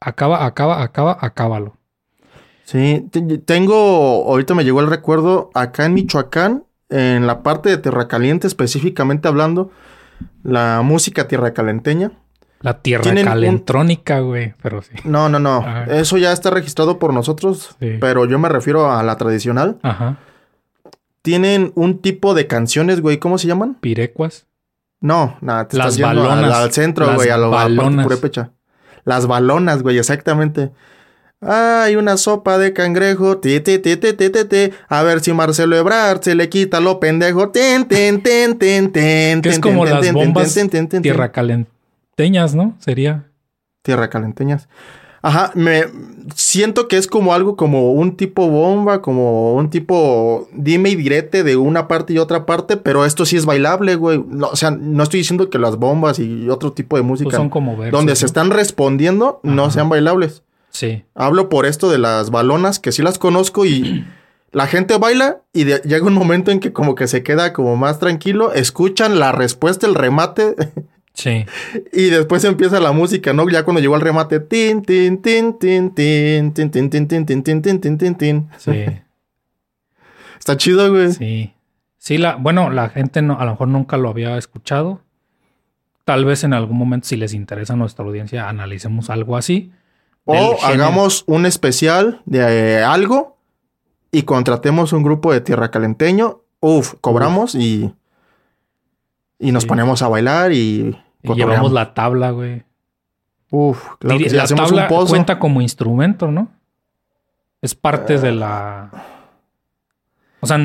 acaba, 0.00 0.44
acaba, 0.46 0.82
acaba, 0.82 1.18
acábalo. 1.20 1.76
Sí, 2.64 3.08
tengo, 3.44 4.24
ahorita 4.28 4.54
me 4.54 4.64
llegó 4.64 4.80
el 4.80 4.88
recuerdo, 4.88 5.50
acá 5.54 5.84
en 5.84 5.94
Michoacán, 5.94 6.64
en 6.90 7.26
la 7.26 7.42
parte 7.42 7.70
de 7.70 7.78
Tierra 7.78 8.08
Caliente 8.08 8.46
específicamente 8.46 9.26
hablando, 9.26 9.70
la 10.42 10.82
música 10.82 11.26
tierra 11.28 11.52
calenteña. 11.52 12.12
La 12.60 12.80
tierra 12.80 13.12
calentrónica, 13.24 14.20
güey, 14.20 14.54
pero 14.62 14.82
sí. 14.82 14.92
No, 15.04 15.28
no, 15.28 15.40
no. 15.40 15.64
Eso 15.88 16.16
ya 16.18 16.32
está 16.32 16.50
registrado 16.50 16.98
por 16.98 17.12
nosotros, 17.12 17.76
pero 18.00 18.24
yo 18.26 18.38
me 18.38 18.48
refiero 18.48 18.92
a 18.92 19.02
la 19.02 19.16
tradicional. 19.16 19.78
Ajá. 19.82 20.18
Tienen 21.22 21.72
un 21.74 21.98
tipo 21.98 22.34
de 22.34 22.46
canciones, 22.46 23.00
güey, 23.00 23.18
¿cómo 23.18 23.38
se 23.38 23.48
llaman? 23.48 23.74
Pirecuas. 23.80 24.46
No, 25.02 25.36
nada, 25.40 25.68
te 25.68 25.76
Las 25.76 25.98
balonas. 25.98 26.54
Al, 26.54 26.72
centro, 26.72 27.14
güey, 27.14 27.28
a 27.28 27.36
lo 27.36 27.50
balonas. 27.50 28.06
Las 29.04 29.26
balonas, 29.26 29.82
güey, 29.82 29.98
exactamente. 29.98 30.70
Hay 31.40 31.96
una 31.96 32.16
sopa 32.16 32.56
de 32.56 32.72
cangrejo. 32.72 33.38
Ti, 33.38 33.60
ti, 33.60 33.80
ti, 33.80 33.96
ti, 33.96 34.12
ti, 34.14 34.30
ti, 34.30 34.70
A 34.88 35.02
ver 35.02 35.20
si 35.20 35.32
Marcelo 35.32 35.76
Ebrard 35.76 36.22
se 36.22 36.36
le 36.36 36.48
quita 36.48 36.78
lo 36.78 37.00
pendejo. 37.00 37.50
Ten, 37.50 37.86
ten, 37.86 38.22
ten, 38.22 38.56
ten, 38.56 38.92
ten. 38.92 39.42
Que 39.42 39.48
es 39.48 39.58
como 39.58 39.84
las 39.84 40.12
bombas 40.12 40.56
tierra 41.02 41.32
calenteñas, 41.32 42.54
¿no? 42.54 42.76
Sería. 42.78 43.24
Tierra 43.82 44.08
calenteñas. 44.08 44.68
Ajá, 45.22 45.52
me 45.54 45.84
siento 46.34 46.88
que 46.88 46.96
es 46.96 47.06
como 47.06 47.32
algo 47.32 47.54
como 47.56 47.92
un 47.92 48.16
tipo 48.16 48.48
bomba, 48.48 49.00
como 49.02 49.54
un 49.54 49.70
tipo 49.70 50.48
dime 50.52 50.90
y 50.90 50.96
direte 50.96 51.44
de 51.44 51.56
una 51.56 51.86
parte 51.86 52.12
y 52.12 52.18
otra 52.18 52.44
parte, 52.44 52.76
pero 52.76 53.04
esto 53.04 53.24
sí 53.24 53.36
es 53.36 53.46
bailable, 53.46 53.94
güey. 53.94 54.24
o 54.40 54.56
sea, 54.56 54.72
no 54.72 55.04
estoy 55.04 55.20
diciendo 55.20 55.48
que 55.48 55.58
las 55.58 55.76
bombas 55.76 56.18
y 56.18 56.48
otro 56.50 56.72
tipo 56.72 56.96
de 56.96 57.02
música 57.02 57.36
son 57.36 57.50
como 57.50 57.76
donde 57.90 58.16
se 58.16 58.26
están 58.26 58.50
respondiendo 58.50 59.40
no 59.44 59.70
sean 59.70 59.88
bailables. 59.88 60.42
Sí. 60.70 61.04
Hablo 61.14 61.48
por 61.48 61.66
esto 61.66 61.90
de 61.90 61.98
las 61.98 62.30
balonas, 62.30 62.78
que 62.78 62.92
sí 62.92 63.02
las 63.02 63.18
conozco 63.18 63.64
y 63.64 64.04
la 64.52 64.66
gente 64.66 64.98
baila 64.98 65.42
y 65.52 65.64
llega 65.64 66.06
un 66.06 66.14
momento 66.14 66.50
en 66.50 66.58
que 66.58 66.72
como 66.72 66.94
que 66.94 67.06
se 67.06 67.22
queda 67.22 67.52
como 67.52 67.76
más 67.76 67.98
tranquilo, 67.98 68.52
escuchan 68.52 69.20
la 69.20 69.30
respuesta, 69.32 69.86
el 69.86 69.94
remate. 69.94 70.56
Sí. 71.14 71.44
Y 71.92 72.04
después 72.04 72.42
empieza 72.44 72.80
la 72.80 72.92
música, 72.92 73.32
¿no? 73.32 73.48
Ya 73.48 73.64
cuando 73.64 73.80
llegó 73.80 73.96
el 73.96 74.00
remate, 74.00 74.40
tin, 74.40 74.82
tin, 74.82 75.20
tin, 75.20 75.58
tin, 75.58 75.94
tin, 75.94 76.52
tin, 76.52 76.70
tin, 76.70 76.90
tin, 76.90 77.06
tin, 77.08 77.26
tin, 77.26 77.44
tin, 77.44 77.80
tin, 77.80 77.98
tin, 77.98 78.14
tin. 78.14 78.50
Sí. 78.58 78.86
Está 80.38 80.56
chido, 80.56 80.90
güey. 80.90 81.12
Sí. 81.12 81.54
Sí, 81.98 82.18
la, 82.18 82.34
bueno, 82.34 82.70
la 82.70 82.88
gente 82.88 83.22
no, 83.22 83.38
a 83.38 83.44
lo 83.44 83.52
mejor 83.52 83.68
nunca 83.68 83.96
lo 83.96 84.08
había 84.08 84.36
escuchado. 84.36 85.02
Tal 86.04 86.24
vez 86.24 86.42
en 86.42 86.52
algún 86.52 86.76
momento, 86.76 87.06
si 87.06 87.16
les 87.16 87.32
interesa 87.32 87.74
a 87.74 87.76
nuestra 87.76 88.04
audiencia, 88.04 88.48
analicemos 88.48 89.08
algo 89.08 89.36
así. 89.36 89.70
O 90.24 90.56
hagamos 90.64 91.24
un 91.26 91.46
especial 91.46 92.22
de 92.26 92.82
algo 92.82 93.38
y 94.10 94.22
contratemos 94.22 94.92
un 94.92 95.02
grupo 95.02 95.32
de 95.32 95.40
tierra 95.40 95.70
calenteño. 95.70 96.40
Uf, 96.60 96.94
cobramos 97.00 97.54
y. 97.54 97.94
Y 99.42 99.50
nos 99.50 99.66
ponemos 99.66 100.00
a 100.02 100.08
bailar 100.08 100.52
y. 100.52 100.96
Y 101.22 101.34
llevamos 101.34 101.72
la 101.72 101.94
tabla, 101.94 102.30
güey. 102.30 102.62
Uf, 103.50 103.96
claro 103.98 104.18
que 104.18 104.30
la 104.30 104.46
tabla 104.46 104.88
cuenta 104.88 105.38
como 105.38 105.60
instrumento, 105.60 106.30
¿no? 106.30 106.48
Es 107.60 107.74
parte 107.74 108.18
de 108.18 108.32
la. 108.32 108.90
O 110.40 110.46
sea. 110.46 110.56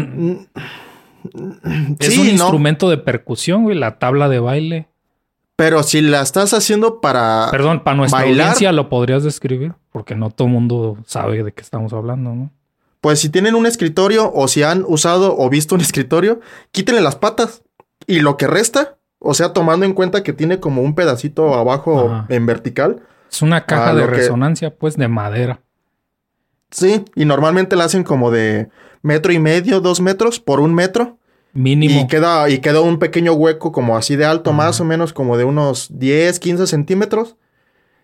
es 2.00 2.18
un 2.18 2.28
instrumento 2.28 2.90
de 2.90 2.98
percusión, 2.98 3.64
güey, 3.64 3.76
la 3.76 3.98
tabla 3.98 4.30
de 4.30 4.40
baile. 4.40 4.88
Pero 5.56 5.82
si 5.82 6.02
la 6.02 6.22
estás 6.22 6.54
haciendo 6.54 7.02
para. 7.02 7.48
Perdón, 7.50 7.84
para 7.84 7.98
nuestra 7.98 8.22
audiencia 8.22 8.72
lo 8.72 8.90
podrías 8.90 9.24
describir, 9.24 9.74
porque 9.92 10.16
no 10.16 10.30
todo 10.30 10.48
el 10.48 10.54
mundo 10.54 10.98
sabe 11.08 11.44
de 11.44 11.52
qué 11.52 11.64
estamos 11.64 11.94
hablando, 11.94 12.36
¿no? 12.36 12.52
Pues 13.02 13.20
si 13.20 13.30
tienen 13.30 13.56
un 13.56 13.66
escritorio 13.66 14.32
o 14.32 14.48
si 14.48 14.62
han 14.62 14.86
usado 14.88 15.36
o 15.36 15.50
visto 15.50 15.74
un 15.74 15.82
escritorio, 15.88 16.42
quítenle 16.72 17.02
las 17.02 17.16
patas. 17.16 17.64
Y 18.08 18.22
lo 18.22 18.38
que 18.38 18.48
resta, 18.48 18.98
o 19.20 19.34
sea, 19.34 19.54
tomando 19.54 19.86
en 19.86 19.94
cuenta 19.94 20.24
que 20.24 20.34
tiene 20.34 20.60
como 20.60 20.82
un 20.82 20.96
pedacito 20.96 21.54
abajo 21.54 22.26
en 22.30 22.46
vertical. 22.46 23.04
Es 23.30 23.42
una 23.42 23.66
caja 23.66 23.94
de 23.94 24.08
resonancia, 24.08 24.74
pues, 24.74 24.96
de 24.96 25.08
madera. 25.08 25.62
Sí, 26.72 27.06
y 27.16 27.26
normalmente 27.26 27.76
la 27.76 27.86
hacen 27.86 28.04
como 28.04 28.32
de 28.32 28.70
metro 29.02 29.32
y 29.32 29.40
medio, 29.40 29.82
dos 29.82 30.02
metros 30.02 30.40
por 30.40 30.60
un 30.60 30.74
metro. 30.74 31.18
Mínimo. 31.54 32.02
Y 32.02 32.08
queda, 32.08 32.50
y 32.50 32.60
queda 32.60 32.82
un 32.82 33.00
pequeño 33.00 33.34
hueco 33.34 33.72
como 33.72 33.98
así 33.98 34.16
de 34.16 34.26
alto, 34.26 34.54
más 34.54 34.80
o 34.80 34.86
menos 34.86 35.12
como 35.12 35.38
de 35.38 35.44
unos 35.44 35.88
10, 35.92 36.40
15 36.40 36.68
centímetros. 36.68 37.36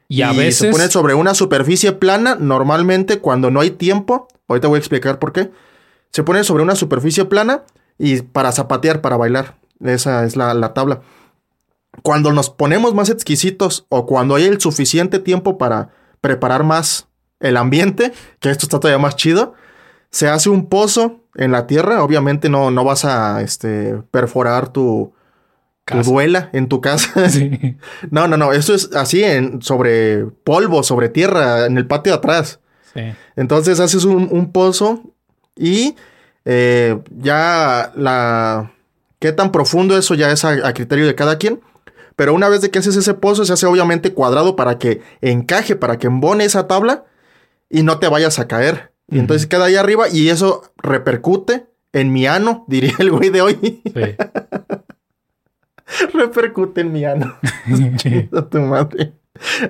Y 0.07 0.21
a 0.21 0.31
veces. 0.31 0.57
Se 0.57 0.71
pone 0.71 0.87
sobre 0.89 1.13
una 1.13 1.33
superficie 1.33 1.91
plana, 1.93 2.35
normalmente 2.39 3.19
cuando 3.19 3.51
no 3.51 3.61
hay 3.61 3.71
tiempo. 3.71 4.27
Ahorita 4.47 4.67
voy 4.67 4.77
a 4.77 4.79
explicar 4.79 5.19
por 5.19 5.33
qué. 5.33 5.51
Se 6.11 6.23
pone 6.23 6.43
sobre 6.43 6.63
una 6.63 6.75
superficie 6.75 7.25
plana 7.25 7.63
y 7.97 8.21
para 8.21 8.51
zapatear, 8.51 9.01
para 9.01 9.17
bailar. 9.17 9.55
Esa 9.83 10.25
es 10.25 10.35
la, 10.35 10.53
la 10.53 10.73
tabla. 10.73 11.01
Cuando 12.01 12.31
nos 12.31 12.49
ponemos 12.49 12.93
más 12.93 13.09
exquisitos 13.09 13.85
o 13.89 14.05
cuando 14.05 14.35
hay 14.35 14.45
el 14.45 14.59
suficiente 14.59 15.19
tiempo 15.19 15.57
para 15.57 15.89
preparar 16.21 16.63
más 16.63 17.07
el 17.39 17.57
ambiente, 17.57 18.13
que 18.39 18.49
esto 18.49 18.65
está 18.65 18.79
todavía 18.79 19.01
más 19.01 19.15
chido, 19.15 19.53
se 20.09 20.29
hace 20.29 20.49
un 20.49 20.67
pozo 20.69 21.23
en 21.35 21.51
la 21.51 21.67
tierra. 21.67 22.03
Obviamente 22.03 22.49
no, 22.49 22.71
no 22.71 22.83
vas 22.83 23.05
a 23.05 23.41
este, 23.41 24.01
perforar 24.11 24.69
tu, 24.69 25.13
duela 26.03 26.49
en 26.53 26.67
tu 26.67 26.81
casa. 26.81 27.11
no, 28.11 28.27
no, 28.27 28.37
no. 28.37 28.53
Eso 28.53 28.73
es 28.73 28.95
así 28.95 29.23
en, 29.23 29.61
sobre 29.61 30.25
polvo, 30.25 30.83
sobre 30.83 31.09
tierra, 31.09 31.65
en 31.65 31.77
el 31.77 31.87
patio 31.87 32.13
de 32.13 32.17
atrás. 32.17 32.59
Entonces 33.35 33.79
haces 33.79 34.05
un, 34.05 34.51
pozo 34.51 35.01
y 35.55 35.95
eh, 36.45 36.99
ya 37.17 37.91
la... 37.95 38.71
¿Qué 39.23 39.31
tan 39.31 39.53
profundo 39.53 39.97
eso 39.97 40.15
ya 40.15 40.31
es 40.31 40.43
a, 40.43 40.73
criterio 40.73 41.07
de 41.07 41.15
cada 41.15 41.37
quien? 41.37 41.61
Pero 42.17 42.33
una 42.33 42.49
vez 42.49 42.59
de 42.59 42.69
que 42.69 42.79
haces 42.79 42.97
ese 42.97 43.13
pozo, 43.13 43.45
se 43.45 43.53
hace 43.53 43.65
obviamente 43.65 44.11
cuadrado 44.11 44.57
para 44.57 44.77
que 44.77 44.99
encaje, 45.21 45.77
para 45.77 45.97
que 45.97 46.07
embone 46.07 46.43
esa 46.43 46.67
tabla 46.67 47.05
y 47.69 47.83
no 47.83 47.99
te 47.99 48.09
vayas 48.09 48.39
a 48.39 48.49
caer. 48.49 48.91
Y 49.07 49.19
entonces 49.19 49.47
queda 49.47 49.63
ahí 49.63 49.77
arriba 49.77 50.09
y 50.09 50.27
eso 50.27 50.63
repercute 50.75 51.67
en 51.93 52.11
mi 52.11 52.27
ano, 52.27 52.65
diría 52.67 52.95
el 52.99 53.11
güey 53.11 53.29
de 53.29 53.41
hoy. 53.41 53.81
Sí. 53.85 53.93
repercute 56.13 56.81
en 56.81 56.91
mi 56.91 57.05
ano. 57.05 57.33
sí. 57.99 58.29
tu 58.51 58.59
madre. 58.59 59.13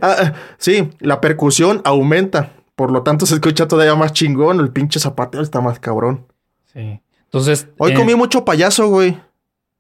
Ah, 0.02 0.34
sí, 0.58 0.90
la 1.00 1.22
percusión 1.22 1.80
aumenta. 1.84 2.54
Por 2.76 2.90
lo 2.90 3.04
tanto, 3.04 3.28
se 3.28 3.36
escucha 3.36 3.68
todavía 3.68 3.94
más 3.94 4.14
chingón. 4.14 4.60
El 4.60 4.72
pinche 4.72 5.00
zapateo 5.00 5.42
está 5.42 5.62
más 5.62 5.78
cabrón. 5.78 6.26
Sí. 6.74 7.00
Entonces. 7.26 7.68
Hoy 7.78 7.92
eh, 7.92 7.96
comí 7.96 8.16
mucho 8.16 8.46
payaso, 8.46 8.88
güey. 8.88 9.16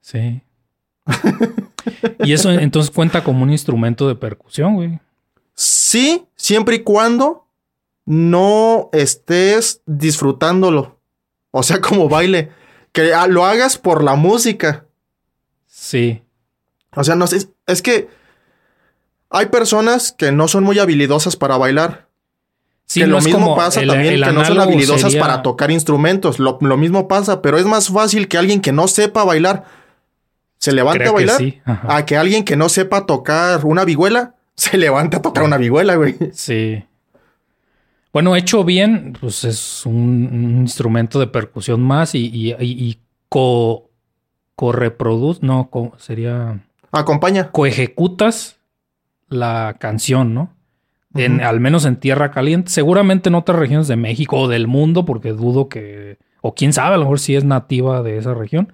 Sí. 0.03 0.41
y 2.23 2.33
eso 2.33 2.51
entonces 2.51 2.91
cuenta 2.91 3.23
como 3.23 3.43
un 3.43 3.51
instrumento 3.51 4.07
de 4.07 4.15
percusión, 4.15 4.75
güey. 4.75 4.99
Sí, 5.55 6.25
siempre 6.35 6.75
y 6.75 6.79
cuando 6.83 7.47
no 8.05 8.89
estés 8.91 9.81
disfrutándolo. 9.85 10.99
O 11.51 11.63
sea, 11.63 11.79
como 11.81 12.09
baile. 12.09 12.51
Que 12.91 13.11
lo 13.29 13.45
hagas 13.45 13.77
por 13.77 14.03
la 14.03 14.15
música. 14.15 14.85
Sí. 15.65 16.21
O 16.95 17.03
sea, 17.03 17.15
no 17.15 17.25
sé. 17.25 17.47
Es 17.65 17.81
que 17.81 18.09
hay 19.29 19.47
personas 19.47 20.11
que 20.11 20.31
no 20.31 20.47
son 20.47 20.63
muy 20.63 20.77
habilidosas 20.79 21.35
para 21.37 21.57
bailar. 21.57 22.07
Sí, 22.85 22.99
que 22.99 23.07
lo 23.07 23.21
mismo 23.21 23.55
pasa 23.55 23.81
también, 23.85 24.21
que 24.21 24.31
no 24.33 24.45
son 24.45 24.59
habilidosas 24.59 25.15
para 25.15 25.41
tocar 25.41 25.71
instrumentos. 25.71 26.37
Lo, 26.37 26.59
mismo 26.77 27.07
pasa, 27.07 27.41
pero 27.41 27.57
es 27.57 27.65
más 27.65 27.87
fácil 27.87 28.27
que 28.27 28.37
alguien 28.37 28.61
que 28.61 28.73
no 28.73 28.87
sepa 28.87 29.23
bailar 29.23 29.63
se 30.64 30.72
levante 30.72 31.05
a 31.05 31.11
bailar 31.11 31.41
a 31.66 32.05
que 32.05 32.16
alguien 32.16 32.45
que 32.45 32.55
no 32.55 32.70
sepa 32.70 33.05
tocar 33.05 33.66
una 33.66 33.84
vihuela 33.84 34.36
se 34.55 34.78
levante 34.78 35.18
a 35.18 35.22
tocar 35.22 35.43
una 35.43 35.57
vihuela, 35.57 35.95
güey. 35.95 36.16
Sí. 36.32 36.86
Bueno, 38.14 38.34
hecho 38.38 38.64
bien, 38.64 39.18
pues 39.20 39.43
es 39.43 39.86
un, 39.86 40.61
instrumento 40.61 41.20
de 41.20 41.28
percusión 41.28 41.82
más 41.82 42.16
y, 42.16 42.28
y, 42.28 42.55
y, 42.61 42.99
co, 43.28 43.89
reproduce, 44.72 45.41
no, 45.45 45.70
sería... 45.97 46.64
Acompaña. 46.93 47.51
Coejecutas 47.51 48.57
la 49.28 49.76
canción, 49.80 50.34
¿no? 50.34 50.53
En, 51.14 51.41
Al 51.41 51.59
menos 51.59 51.84
en 51.84 51.97
Tierra 51.97 52.32
Caliente. 52.32 52.72
Seguramente 52.72 53.28
en 53.28 53.36
otras 53.36 53.59
regiones 53.59 53.89
de 53.89 53.97
México 53.97 54.39
o 54.39 54.47
del 54.47 54.68
mundo, 54.68 55.03
porque 55.03 55.34
dudo 55.34 55.68
que... 55.68 56.20
O 56.39 56.55
quién 56.55 56.72
sabe, 56.72 56.95
a 56.95 56.97
lo 56.97 57.03
mejor 57.03 57.20
sí 57.20 57.36
es 57.36 57.43
nativa 57.43 58.01
de 58.01 58.18
esa 58.18 58.34
región. 58.34 58.72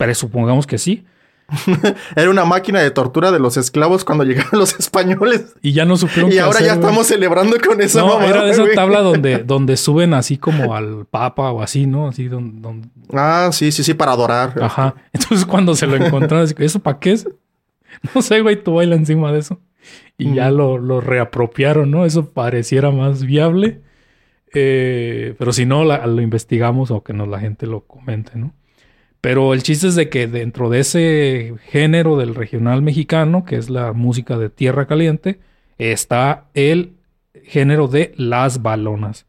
Pero 0.00 0.14
supongamos 0.14 0.66
que 0.66 0.78
sí. 0.78 1.04
Era 2.16 2.30
una 2.30 2.46
máquina 2.46 2.80
de 2.80 2.90
tortura 2.90 3.30
de 3.32 3.38
los 3.38 3.58
esclavos 3.58 4.02
cuando 4.04 4.24
llegaron 4.24 4.58
los 4.58 4.78
españoles. 4.78 5.54
Y 5.60 5.72
ya 5.72 5.84
no 5.84 5.98
supieron 5.98 6.30
Y 6.30 6.34
qué 6.34 6.40
ahora 6.40 6.56
hacer, 6.56 6.68
ya 6.68 6.72
estamos 6.74 7.06
celebrando 7.06 7.56
con 7.60 7.82
esa 7.82 8.00
No, 8.00 8.06
mamada, 8.06 8.28
era 8.30 8.44
de 8.44 8.50
esa 8.52 8.64
tabla 8.74 9.00
donde, 9.02 9.38
donde 9.38 9.76
suben 9.76 10.14
así 10.14 10.38
como 10.38 10.74
al 10.74 11.04
papa 11.04 11.50
o 11.52 11.60
así, 11.60 11.86
¿no? 11.86 12.08
Así 12.08 12.28
donde... 12.28 12.88
Ah, 13.12 13.50
sí, 13.52 13.72
sí, 13.72 13.82
sí, 13.84 13.92
para 13.92 14.12
adorar. 14.12 14.54
Ajá. 14.62 14.94
Entonces 15.12 15.44
cuando 15.44 15.74
se 15.74 15.86
lo 15.86 15.96
encontraron, 15.96 16.44
así, 16.44 16.54
¿eso 16.58 16.80
para 16.80 16.98
qué 16.98 17.12
es? 17.12 17.28
No 18.14 18.22
sé, 18.22 18.40
güey, 18.40 18.62
tú 18.62 18.74
baila 18.76 18.94
encima 18.96 19.30
de 19.32 19.40
eso. 19.40 19.60
Y 20.16 20.34
ya 20.34 20.50
lo, 20.50 20.78
lo 20.78 21.00
reapropiaron, 21.02 21.90
¿no? 21.90 22.06
Eso 22.06 22.30
pareciera 22.30 22.90
más 22.90 23.24
viable. 23.24 23.80
Eh, 24.54 25.34
pero 25.38 25.52
si 25.52 25.66
no, 25.66 25.84
la- 25.84 26.06
lo 26.06 26.22
investigamos 26.22 26.90
o 26.90 27.02
que 27.02 27.12
nos 27.12 27.28
la 27.28 27.38
gente 27.40 27.66
lo 27.66 27.82
comente, 27.86 28.32
¿no? 28.36 28.54
Pero 29.20 29.52
el 29.52 29.62
chiste 29.62 29.88
es 29.88 29.94
de 29.94 30.08
que 30.08 30.26
dentro 30.26 30.70
de 30.70 30.80
ese 30.80 31.54
género 31.64 32.16
del 32.16 32.34
regional 32.34 32.80
mexicano, 32.80 33.44
que 33.44 33.56
es 33.56 33.68
la 33.68 33.92
música 33.92 34.38
de 34.38 34.48
tierra 34.48 34.86
caliente, 34.86 35.40
está 35.76 36.44
el 36.54 36.94
género 37.44 37.86
de 37.86 38.12
las 38.16 38.62
balonas. 38.62 39.26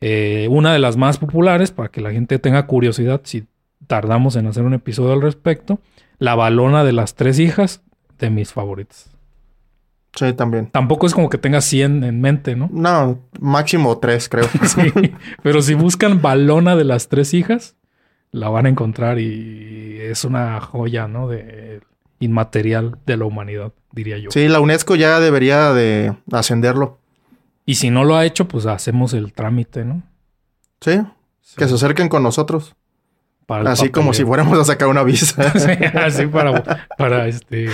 Eh, 0.00 0.48
una 0.50 0.72
de 0.72 0.78
las 0.78 0.96
más 0.96 1.18
populares, 1.18 1.70
para 1.70 1.90
que 1.90 2.00
la 2.00 2.10
gente 2.10 2.38
tenga 2.38 2.66
curiosidad, 2.66 3.20
si 3.24 3.44
tardamos 3.86 4.36
en 4.36 4.46
hacer 4.46 4.64
un 4.64 4.74
episodio 4.74 5.12
al 5.12 5.22
respecto, 5.22 5.80
la 6.18 6.34
balona 6.34 6.84
de 6.84 6.92
las 6.92 7.14
tres 7.14 7.38
hijas 7.38 7.82
de 8.18 8.30
mis 8.30 8.52
favoritas. 8.52 9.10
Sí, 10.14 10.32
también. 10.32 10.66
Tampoco 10.66 11.06
es 11.06 11.14
como 11.14 11.30
que 11.30 11.38
tenga 11.38 11.60
100 11.60 12.02
en 12.02 12.20
mente, 12.20 12.56
¿no? 12.56 12.68
No, 12.72 13.20
máximo 13.38 13.98
tres, 13.98 14.28
creo. 14.28 14.48
Sí, 14.64 14.92
pero 15.42 15.62
si 15.62 15.74
buscan 15.74 16.20
balona 16.20 16.76
de 16.76 16.84
las 16.84 17.08
tres 17.08 17.32
hijas, 17.32 17.76
la 18.32 18.48
van 18.48 18.66
a 18.66 18.68
encontrar 18.68 19.18
y 19.18 19.98
es 20.00 20.24
una 20.24 20.60
joya, 20.60 21.08
¿no? 21.08 21.28
De 21.28 21.80
inmaterial 22.20 22.98
de 23.06 23.16
la 23.16 23.24
humanidad, 23.24 23.72
diría 23.92 24.18
yo. 24.18 24.30
Sí, 24.30 24.46
la 24.48 24.60
UNESCO 24.60 24.94
ya 24.94 25.20
debería 25.20 25.72
de 25.72 26.14
ascenderlo. 26.32 26.98
Y 27.66 27.76
si 27.76 27.90
no 27.90 28.04
lo 28.04 28.16
ha 28.16 28.24
hecho, 28.26 28.46
pues 28.48 28.66
hacemos 28.66 29.14
el 29.14 29.32
trámite, 29.32 29.84
¿no? 29.84 30.02
Sí, 30.80 31.00
Sí. 31.40 31.56
que 31.56 31.66
se 31.66 31.74
acerquen 31.74 32.08
con 32.08 32.22
nosotros. 32.22 32.74
Para 33.46 33.72
Así 33.72 33.88
como 33.88 34.12
si 34.14 34.24
fuéramos 34.24 34.56
a 34.58 34.64
sacar 34.64 34.86
una 34.88 35.02
visa. 35.02 35.50
Sí, 35.58 35.70
así 35.94 36.26
para, 36.26 36.86
para 36.96 37.26
este. 37.26 37.68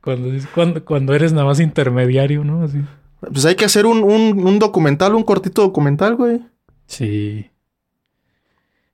Cuando, 0.00 0.30
cuando, 0.54 0.84
cuando 0.84 1.14
eres 1.14 1.32
nada 1.34 1.44
más 1.44 1.60
intermediario, 1.60 2.44
¿no? 2.44 2.62
Así. 2.62 2.78
pues 3.20 3.44
hay 3.44 3.56
que 3.56 3.66
hacer 3.66 3.84
un, 3.84 4.02
un, 4.02 4.46
un 4.46 4.58
documental, 4.58 5.14
un 5.14 5.22
cortito 5.24 5.60
documental, 5.62 6.16
güey. 6.16 6.40
Sí. 6.86 7.49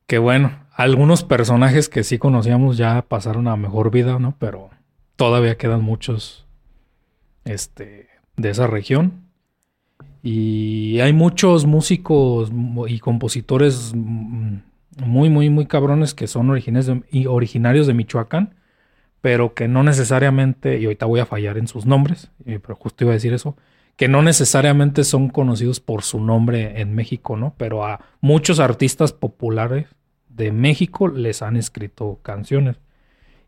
Que 0.07 0.19
bueno, 0.19 0.53
algunos 0.73 1.25
personajes 1.25 1.89
que 1.89 2.05
sí 2.05 2.19
conocíamos 2.19 2.77
ya 2.77 3.03
pasaron 3.03 3.49
a 3.49 3.57
mejor 3.57 3.91
vida, 3.91 4.19
¿no? 4.19 4.37
Pero 4.39 4.71
todavía 5.17 5.57
quedan 5.57 5.83
muchos 5.83 6.47
este, 7.45 8.09
de 8.37 8.51
esa 8.51 8.67
región. 8.67 9.27
Y 10.23 10.99
hay 11.01 11.13
muchos 11.13 11.67
músicos 11.67 12.51
y 12.89 12.99
compositores 12.99 13.95
muy, 13.95 15.31
muy, 15.31 15.51
muy 15.51 15.67
cabrones 15.67 16.15
que 16.15 16.27
son 16.27 16.51
originarios 16.51 16.87
de, 16.87 17.03
y 17.11 17.27
originarios 17.27 17.87
de 17.87 17.95
Michoacán, 17.95 18.55
pero 19.21 19.55
que 19.55 19.69
no 19.69 19.83
necesariamente, 19.83 20.79
y 20.81 20.85
ahorita 20.85 21.07
voy 21.07 21.21
a 21.21 21.27
fallar 21.27 21.59
en 21.59 21.69
sus 21.69 21.87
nombres, 21.87 22.31
eh, 22.45 22.59
pero 22.61 22.75
justo 22.75 23.05
iba 23.05 23.13
a 23.13 23.15
decir 23.15 23.33
eso, 23.33 23.57
que 23.97 24.09
no 24.09 24.23
necesariamente 24.23 25.05
son 25.05 25.29
conocidos 25.31 25.81
por 25.81 26.03
su 26.03 26.21
nombre 26.21 26.81
en 26.81 26.95
México, 26.95 27.37
¿no? 27.37 27.55
Pero 27.57 27.85
a 27.87 28.01
muchos 28.21 28.61
artistas 28.61 29.13
populares 29.13 29.87
de 30.29 30.53
México 30.53 31.09
les 31.09 31.41
han 31.43 31.57
escrito 31.57 32.21
canciones. 32.23 32.77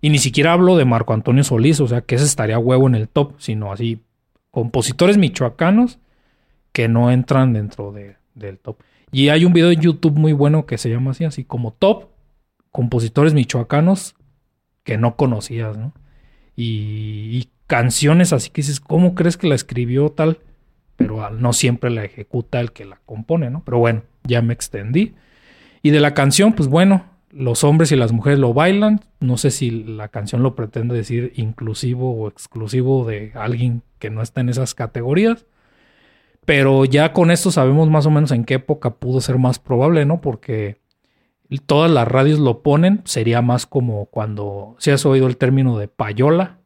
Y 0.00 0.10
ni 0.10 0.18
siquiera 0.18 0.52
hablo 0.54 0.76
de 0.76 0.84
Marco 0.84 1.12
Antonio 1.12 1.44
Solís, 1.44 1.80
o 1.80 1.88
sea, 1.88 2.00
que 2.02 2.14
ese 2.14 2.24
estaría 2.24 2.58
huevo 2.58 2.86
en 2.86 2.94
el 2.94 3.08
top, 3.08 3.34
sino 3.38 3.72
así 3.72 4.00
compositores 4.50 5.18
michoacanos 5.18 5.98
que 6.72 6.88
no 6.88 7.10
entran 7.10 7.52
dentro 7.52 7.92
de- 7.92 8.16
del 8.34 8.58
top. 8.58 8.78
Y 9.12 9.28
hay 9.28 9.44
un 9.44 9.52
video 9.52 9.70
en 9.70 9.80
YouTube 9.80 10.16
muy 10.16 10.32
bueno 10.32 10.64
que 10.66 10.78
se 10.78 10.88
llama 10.88 11.10
así, 11.10 11.24
así 11.24 11.44
como 11.44 11.72
top 11.72 12.06
compositores 12.70 13.34
michoacanos 13.34 14.14
que 14.84 14.96
no 14.96 15.16
conocías, 15.16 15.76
¿no? 15.76 15.92
Y, 16.56 17.30
y 17.36 17.50
canciones 17.68 18.32
así 18.32 18.50
que 18.50 18.62
dices, 18.62 18.80
¿cómo 18.80 19.14
crees 19.14 19.36
que 19.36 19.46
la 19.46 19.54
escribió 19.54 20.08
tal? 20.08 20.40
Pero 20.96 21.24
ah, 21.24 21.30
no 21.30 21.52
siempre 21.52 21.90
la 21.90 22.04
ejecuta 22.04 22.60
el 22.60 22.72
que 22.72 22.84
la 22.84 23.00
compone, 23.06 23.50
¿no? 23.50 23.62
Pero 23.64 23.78
bueno, 23.78 24.02
ya 24.24 24.42
me 24.42 24.52
extendí. 24.52 25.14
Y 25.82 25.90
de 25.90 26.00
la 26.00 26.12
canción, 26.12 26.54
pues 26.54 26.68
bueno, 26.68 27.04
los 27.30 27.62
hombres 27.62 27.92
y 27.92 27.96
las 27.96 28.10
mujeres 28.10 28.40
lo 28.40 28.52
bailan. 28.52 29.00
No 29.20 29.36
sé 29.36 29.52
si 29.52 29.70
la 29.70 30.08
canción 30.08 30.42
lo 30.42 30.56
pretende 30.56 30.96
decir 30.96 31.32
inclusivo 31.36 32.16
o 32.16 32.26
exclusivo 32.26 33.04
de 33.04 33.30
alguien 33.34 33.82
que 34.00 34.10
no 34.10 34.22
está 34.22 34.40
en 34.40 34.48
esas 34.48 34.74
categorías. 34.74 35.46
Pero 36.44 36.84
ya 36.84 37.12
con 37.12 37.30
esto 37.30 37.50
sabemos 37.50 37.88
más 37.90 38.06
o 38.06 38.10
menos 38.10 38.32
en 38.32 38.44
qué 38.44 38.54
época 38.54 38.94
pudo 38.94 39.20
ser 39.20 39.38
más 39.38 39.58
probable, 39.58 40.06
¿no? 40.06 40.20
Porque 40.20 40.80
todas 41.66 41.90
las 41.90 42.08
radios 42.08 42.38
lo 42.38 42.62
ponen. 42.62 43.02
Sería 43.04 43.42
más 43.42 43.66
como 43.66 44.06
cuando, 44.06 44.74
si 44.78 44.90
has 44.90 45.04
oído 45.04 45.26
el 45.26 45.36
término 45.36 45.78
de 45.78 45.88
payola. 45.88 46.57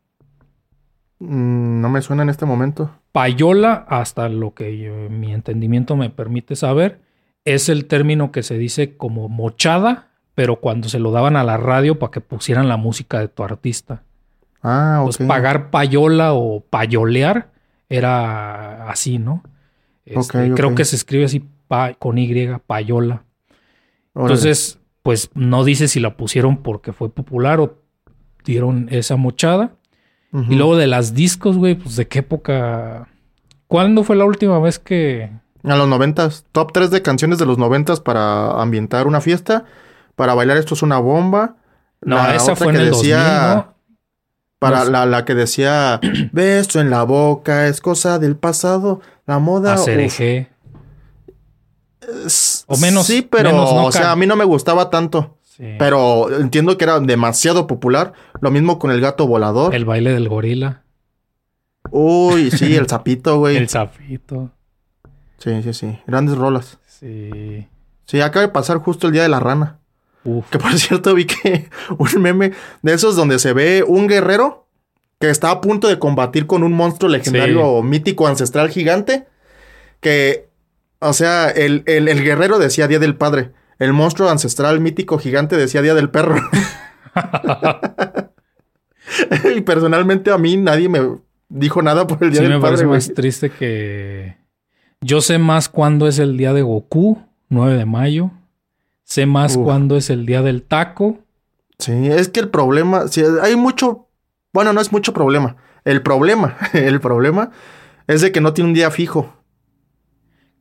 Mm, 1.29 1.81
no 1.81 1.89
me 1.89 2.03
suena 2.03 2.23
en 2.25 2.31
este 2.31 2.47
momento. 2.47 2.91
Payola, 3.13 3.87
hasta 3.89 4.29
lo 4.29 4.55
que 4.55 4.77
yo- 4.79 5.09
mi 5.11 5.33
entendimiento 5.33 5.95
me 5.97 6.11
permite 6.11 6.57
saber, 6.57 7.01
es 7.45 7.69
el 7.69 7.87
término 7.87 8.33
que 8.33 8.43
se 8.43 8.59
dice 8.59 8.97
como 8.97 9.29
mochada, 9.29 10.09
pero 10.35 10.57
cuando 10.57 10.89
se 10.89 10.99
lo 10.99 11.11
daban 11.13 11.37
a 11.37 11.45
la 11.45 11.57
radio 11.59 11.99
para 11.99 12.11
que 12.11 12.21
pusieran 12.21 12.69
la 12.69 12.77
música 12.77 13.21
de 13.21 13.29
tu 13.29 13.43
artista. 13.45 14.03
Ah, 14.63 14.99
ok. 15.01 15.05
Pues 15.07 15.19
pagar 15.29 15.71
payola 15.71 16.33
o 16.35 16.61
payolear 16.61 17.51
era 17.89 18.89
así, 18.89 19.19
¿no? 19.19 19.43
Este, 20.05 20.53
Creo 20.55 20.75
que 20.75 20.85
se 20.85 20.97
escribe 20.97 21.25
así 21.27 21.45
pa- 21.69 21.95
con 21.95 22.19
Y, 22.19 22.49
payola. 22.67 23.25
Órale. 24.15 24.33
Entonces, 24.35 24.79
pues 25.03 25.31
no 25.35 25.65
dice 25.65 25.89
si 25.89 26.01
la 26.01 26.17
pusieron 26.17 26.59
porque 26.59 26.93
fue 26.93 27.11
popular 27.11 27.61
o 27.61 27.79
dieron 28.45 28.89
esa 28.91 29.17
mochada. 29.17 29.73
Y 30.33 30.55
luego 30.55 30.77
de 30.77 30.87
las 30.87 31.13
discos, 31.15 31.59
güey, 31.59 31.75
pues 31.75 31.97
de 31.97 32.09
qué 32.09 32.21
época. 32.21 33.07
¿Cuándo 33.69 34.03
fue 34.03 34.17
la 34.17 34.25
última 34.25 34.59
vez 34.61 34.79
que.? 34.79 35.31
A 35.65 35.77
los 35.77 35.87
noventas. 35.89 36.47
Top 36.53 36.73
3 36.73 36.91
de 36.91 37.03
canciones 37.03 37.39
de 37.39 37.45
los 37.47 37.59
noventas 37.59 38.01
para 38.01 38.61
ambientar 38.61 39.07
una 39.07 39.21
fiesta. 39.21 39.65
Para 40.17 40.35
bailar 40.35 40.57
esto 40.57 40.75
es 40.75 40.83
una 40.83 40.99
bomba. 40.99 41.57
No, 42.01 42.17
La 42.17 42.35
esa 42.35 42.57
fue 42.57 42.69
en 42.71 42.77
el 42.77 42.91
2000, 42.91 43.11
¿no? 43.57 43.75
Para 44.59 44.85
la, 44.85 45.07
la 45.07 45.25
que 45.25 45.35
decía, 45.35 46.01
beso 46.33 46.81
en 46.81 46.89
la 46.91 47.03
boca, 47.03 47.67
es 47.67 47.81
cosa 47.81 48.19
del 48.19 48.37
pasado, 48.37 49.01
la 49.27 49.39
moda. 49.39 49.75
es- 52.27 52.65
O 52.67 52.77
menos, 52.77 53.07
Sí, 53.07 53.23
pero, 53.23 53.51
menos, 53.51 53.73
¿no? 53.73 53.85
o 53.87 53.93
sea, 53.93 54.13
a 54.13 54.17
mí 54.17 54.27
no 54.27 54.37
me 54.37 54.45
gustaba 54.45 54.91
tanto. 54.91 55.37
Sí. 55.63 55.77
Pero 55.79 56.29
entiendo 56.41 56.77
que 56.77 56.83
era 56.83 56.99
demasiado 56.99 57.69
popular. 57.69 58.15
Lo 58.41 58.51
mismo 58.51 58.81
con 58.81 58.91
el 58.91 59.01
gato 59.01 59.29
volador. 59.29 59.73
El 59.73 59.85
baile 59.85 60.13
del 60.13 60.29
gorila. 60.29 60.83
Uy, 61.91 62.51
sí, 62.51 62.75
el 62.75 62.87
sapito, 62.89 63.39
güey. 63.39 63.57
El 63.57 63.69
zafito. 63.69 64.51
Sí, 65.39 65.63
sí, 65.63 65.73
sí. 65.73 65.99
Grandes 66.07 66.37
rolas. 66.37 66.79
Sí. 66.87 67.69
Sí, 68.07 68.21
acaba 68.21 68.45
de 68.47 68.53
pasar 68.53 68.79
justo 68.79 69.07
el 69.07 69.13
día 69.13 69.23
de 69.23 69.29
la 69.29 69.39
rana. 69.39 69.79
Uf. 70.25 70.49
Que 70.51 70.59
por 70.59 70.73
cierto 70.79 71.15
vi 71.15 71.27
que 71.27 71.69
un 71.99 72.23
meme 72.23 72.53
de 72.83 72.93
esos 72.93 73.15
donde 73.15 73.39
se 73.39 73.53
ve 73.53 73.85
un 73.87 74.09
guerrero 74.09 74.67
que 75.21 75.31
está 75.31 75.53
a 75.53 75.61
punto 75.61 75.87
de 75.87 76.01
combatir 76.01 76.49
con 76.49 76.65
un 76.65 76.73
monstruo 76.73 77.09
legendario 77.09 77.81
mítico 77.83 78.27
ancestral 78.27 78.69
gigante. 78.71 79.27
Que, 80.01 80.49
o 80.99 81.13
sea, 81.13 81.51
el, 81.51 81.85
el- 81.87 82.09
el 82.09 82.25
guerrero 82.25 82.59
decía 82.59 82.89
Día 82.89 82.99
del 82.99 83.15
Padre. 83.15 83.53
El 83.83 83.93
monstruo 83.93 84.29
ancestral 84.29 84.81
mítico 84.81 85.19
gigante 85.19 85.57
decía 85.57 85.83
Día 85.83 85.95
del 85.95 86.09
Perro. 86.09 86.37
y 89.57 89.61
personalmente 89.63 90.31
a 90.31 90.39
mí 90.39 90.57
nadie 90.57 90.89
me 90.89 91.01
dijo 91.49 91.83
nada 91.83 92.07
por 92.07 92.23
el 92.23 92.31
Día 92.31 92.43
Sí, 92.43 92.45
del 92.45 92.53
me 92.55 92.61
Padre. 92.61 92.71
parece 92.71 92.85
güey. 92.87 92.97
más 92.97 93.13
triste 93.13 93.51
que. 93.51 94.37
Yo 95.01 95.21
sé 95.21 95.39
más 95.39 95.69
cuándo 95.69 96.07
es 96.07 96.21
el 96.21 96.37
día 96.37 96.53
de 96.53 96.63
Goku, 96.63 97.21
9 97.49 97.77
de 97.77 97.85
mayo. 97.85 98.31
Sé 99.03 99.27
más 99.27 99.57
Uf. 99.57 99.65
cuándo 99.65 99.97
es 99.97 100.11
el 100.11 100.27
día 100.27 100.43
del 100.43 100.63
taco. 100.63 101.19
Sí, 101.81 102.07
es 102.07 102.29
que 102.29 102.39
el 102.39 102.51
problema, 102.51 103.09
sí, 103.09 103.25
hay 103.43 103.57
mucho, 103.57 104.07
bueno, 104.53 104.73
no 104.73 104.81
es 104.81 104.93
mucho 104.93 105.13
problema. 105.13 105.57
El 105.85 106.03
problema, 106.03 106.57
el 106.73 107.01
problema 107.01 107.51
es 108.07 108.21
de 108.21 108.31
que 108.31 108.41
no 108.41 108.55
tiene 108.55 108.69
un 108.69 108.75
día 108.75 108.93
fijo. 108.93 109.35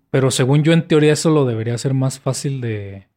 Pero 0.09 0.31
según 0.31 0.63
yo, 0.63 0.73
en 0.73 0.87
teoría, 0.87 1.13
eso 1.13 1.29
lo 1.29 1.45
debería 1.45 1.77
ser 1.77 1.93
más 1.93 2.19
fácil 2.19 2.61
de 2.61 3.10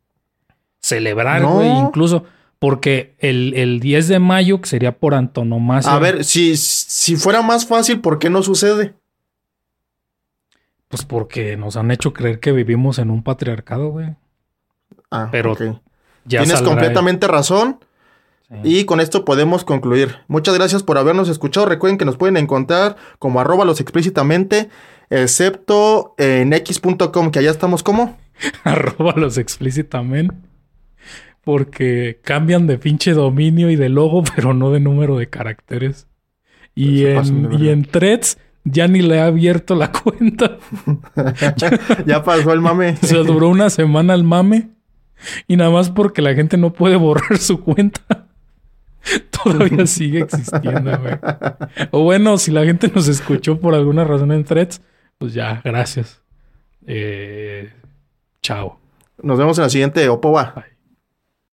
celebrar, 0.84 1.40
No. 1.40 1.54
güey. 1.54 1.70
Incluso 1.70 2.24
porque 2.58 3.14
el, 3.18 3.54
el 3.54 3.80
10 3.80 4.08
de 4.08 4.18
mayo, 4.18 4.60
que 4.60 4.68
sería 4.68 4.98
por 4.98 5.14
antonomasia. 5.14 5.92
A 5.94 5.98
ver, 5.98 6.24
si, 6.24 6.56
si 6.56 7.16
fuera 7.16 7.40
más 7.42 7.66
fácil, 7.66 8.00
¿por 8.00 8.18
qué 8.18 8.28
no 8.30 8.42
sucede? 8.42 8.94
Pues 10.88 11.04
porque 11.04 11.56
nos 11.56 11.76
han 11.76 11.90
hecho 11.90 12.12
creer 12.12 12.38
que 12.38 12.52
vivimos 12.52 12.98
en 12.98 13.10
un 13.10 13.22
patriarcado, 13.22 13.88
güey. 13.90 14.14
Ah, 15.10 15.28
Pero. 15.32 15.56
Ya 16.26 16.42
Tienes 16.42 16.62
completamente 16.62 17.26
razón. 17.26 17.78
Y 18.62 18.84
con 18.84 19.00
esto 19.00 19.24
podemos 19.24 19.64
concluir. 19.64 20.16
Muchas 20.28 20.54
gracias 20.54 20.82
por 20.82 20.96
habernos 20.96 21.28
escuchado. 21.28 21.66
Recuerden 21.66 21.98
que 21.98 22.04
nos 22.04 22.16
pueden 22.16 22.36
encontrar 22.36 22.96
como 23.18 23.40
arroba 23.40 23.64
los 23.64 23.80
explícitamente, 23.80 24.68
excepto 25.10 26.14
en 26.18 26.52
x.com, 26.52 27.30
que 27.30 27.38
allá 27.40 27.50
estamos 27.50 27.82
como. 27.82 28.16
arroba 28.64 29.14
los 29.16 29.38
explícitamente. 29.38 30.34
Porque 31.44 32.20
cambian 32.22 32.66
de 32.66 32.78
pinche 32.78 33.12
dominio 33.12 33.70
y 33.70 33.76
de 33.76 33.88
logo, 33.88 34.24
pero 34.34 34.54
no 34.54 34.70
de 34.70 34.80
número 34.80 35.16
de 35.16 35.28
caracteres. 35.28 36.06
Y, 36.74 37.06
en, 37.06 37.52
y 37.60 37.68
en 37.68 37.84
threads 37.84 38.38
ya 38.64 38.88
ni 38.88 39.02
le 39.02 39.16
he 39.16 39.20
abierto 39.20 39.74
la 39.74 39.92
cuenta. 40.02 40.58
ya, 42.06 42.24
pasó 42.24 42.52
el 42.52 42.60
mame. 42.60 42.96
Se 42.96 43.16
duró 43.18 43.48
una 43.48 43.70
semana 43.70 44.14
el 44.14 44.24
mame. 44.24 44.70
Y 45.46 45.56
nada 45.56 45.70
más 45.70 45.90
porque 45.90 46.22
la 46.22 46.34
gente 46.34 46.56
no 46.56 46.72
puede 46.72 46.96
borrar 46.96 47.38
su 47.38 47.60
cuenta. 47.60 48.26
Todavía 49.30 49.86
sigue 49.86 50.20
existiendo, 50.20 50.98
güey. 50.98 51.14
O 51.90 52.02
bueno, 52.02 52.36
si 52.38 52.50
la 52.50 52.64
gente 52.64 52.90
nos 52.94 53.08
escuchó 53.08 53.60
por 53.60 53.74
alguna 53.74 54.04
razón 54.04 54.32
en 54.32 54.44
threads, 54.44 54.80
pues 55.18 55.34
ya, 55.34 55.60
gracias. 55.62 56.22
Eh, 56.86 57.70
chao. 58.42 58.80
Nos 59.22 59.38
vemos 59.38 59.56
en 59.58 59.64
la 59.64 59.70
siguiente 59.70 60.08
Opoba. 60.08 60.66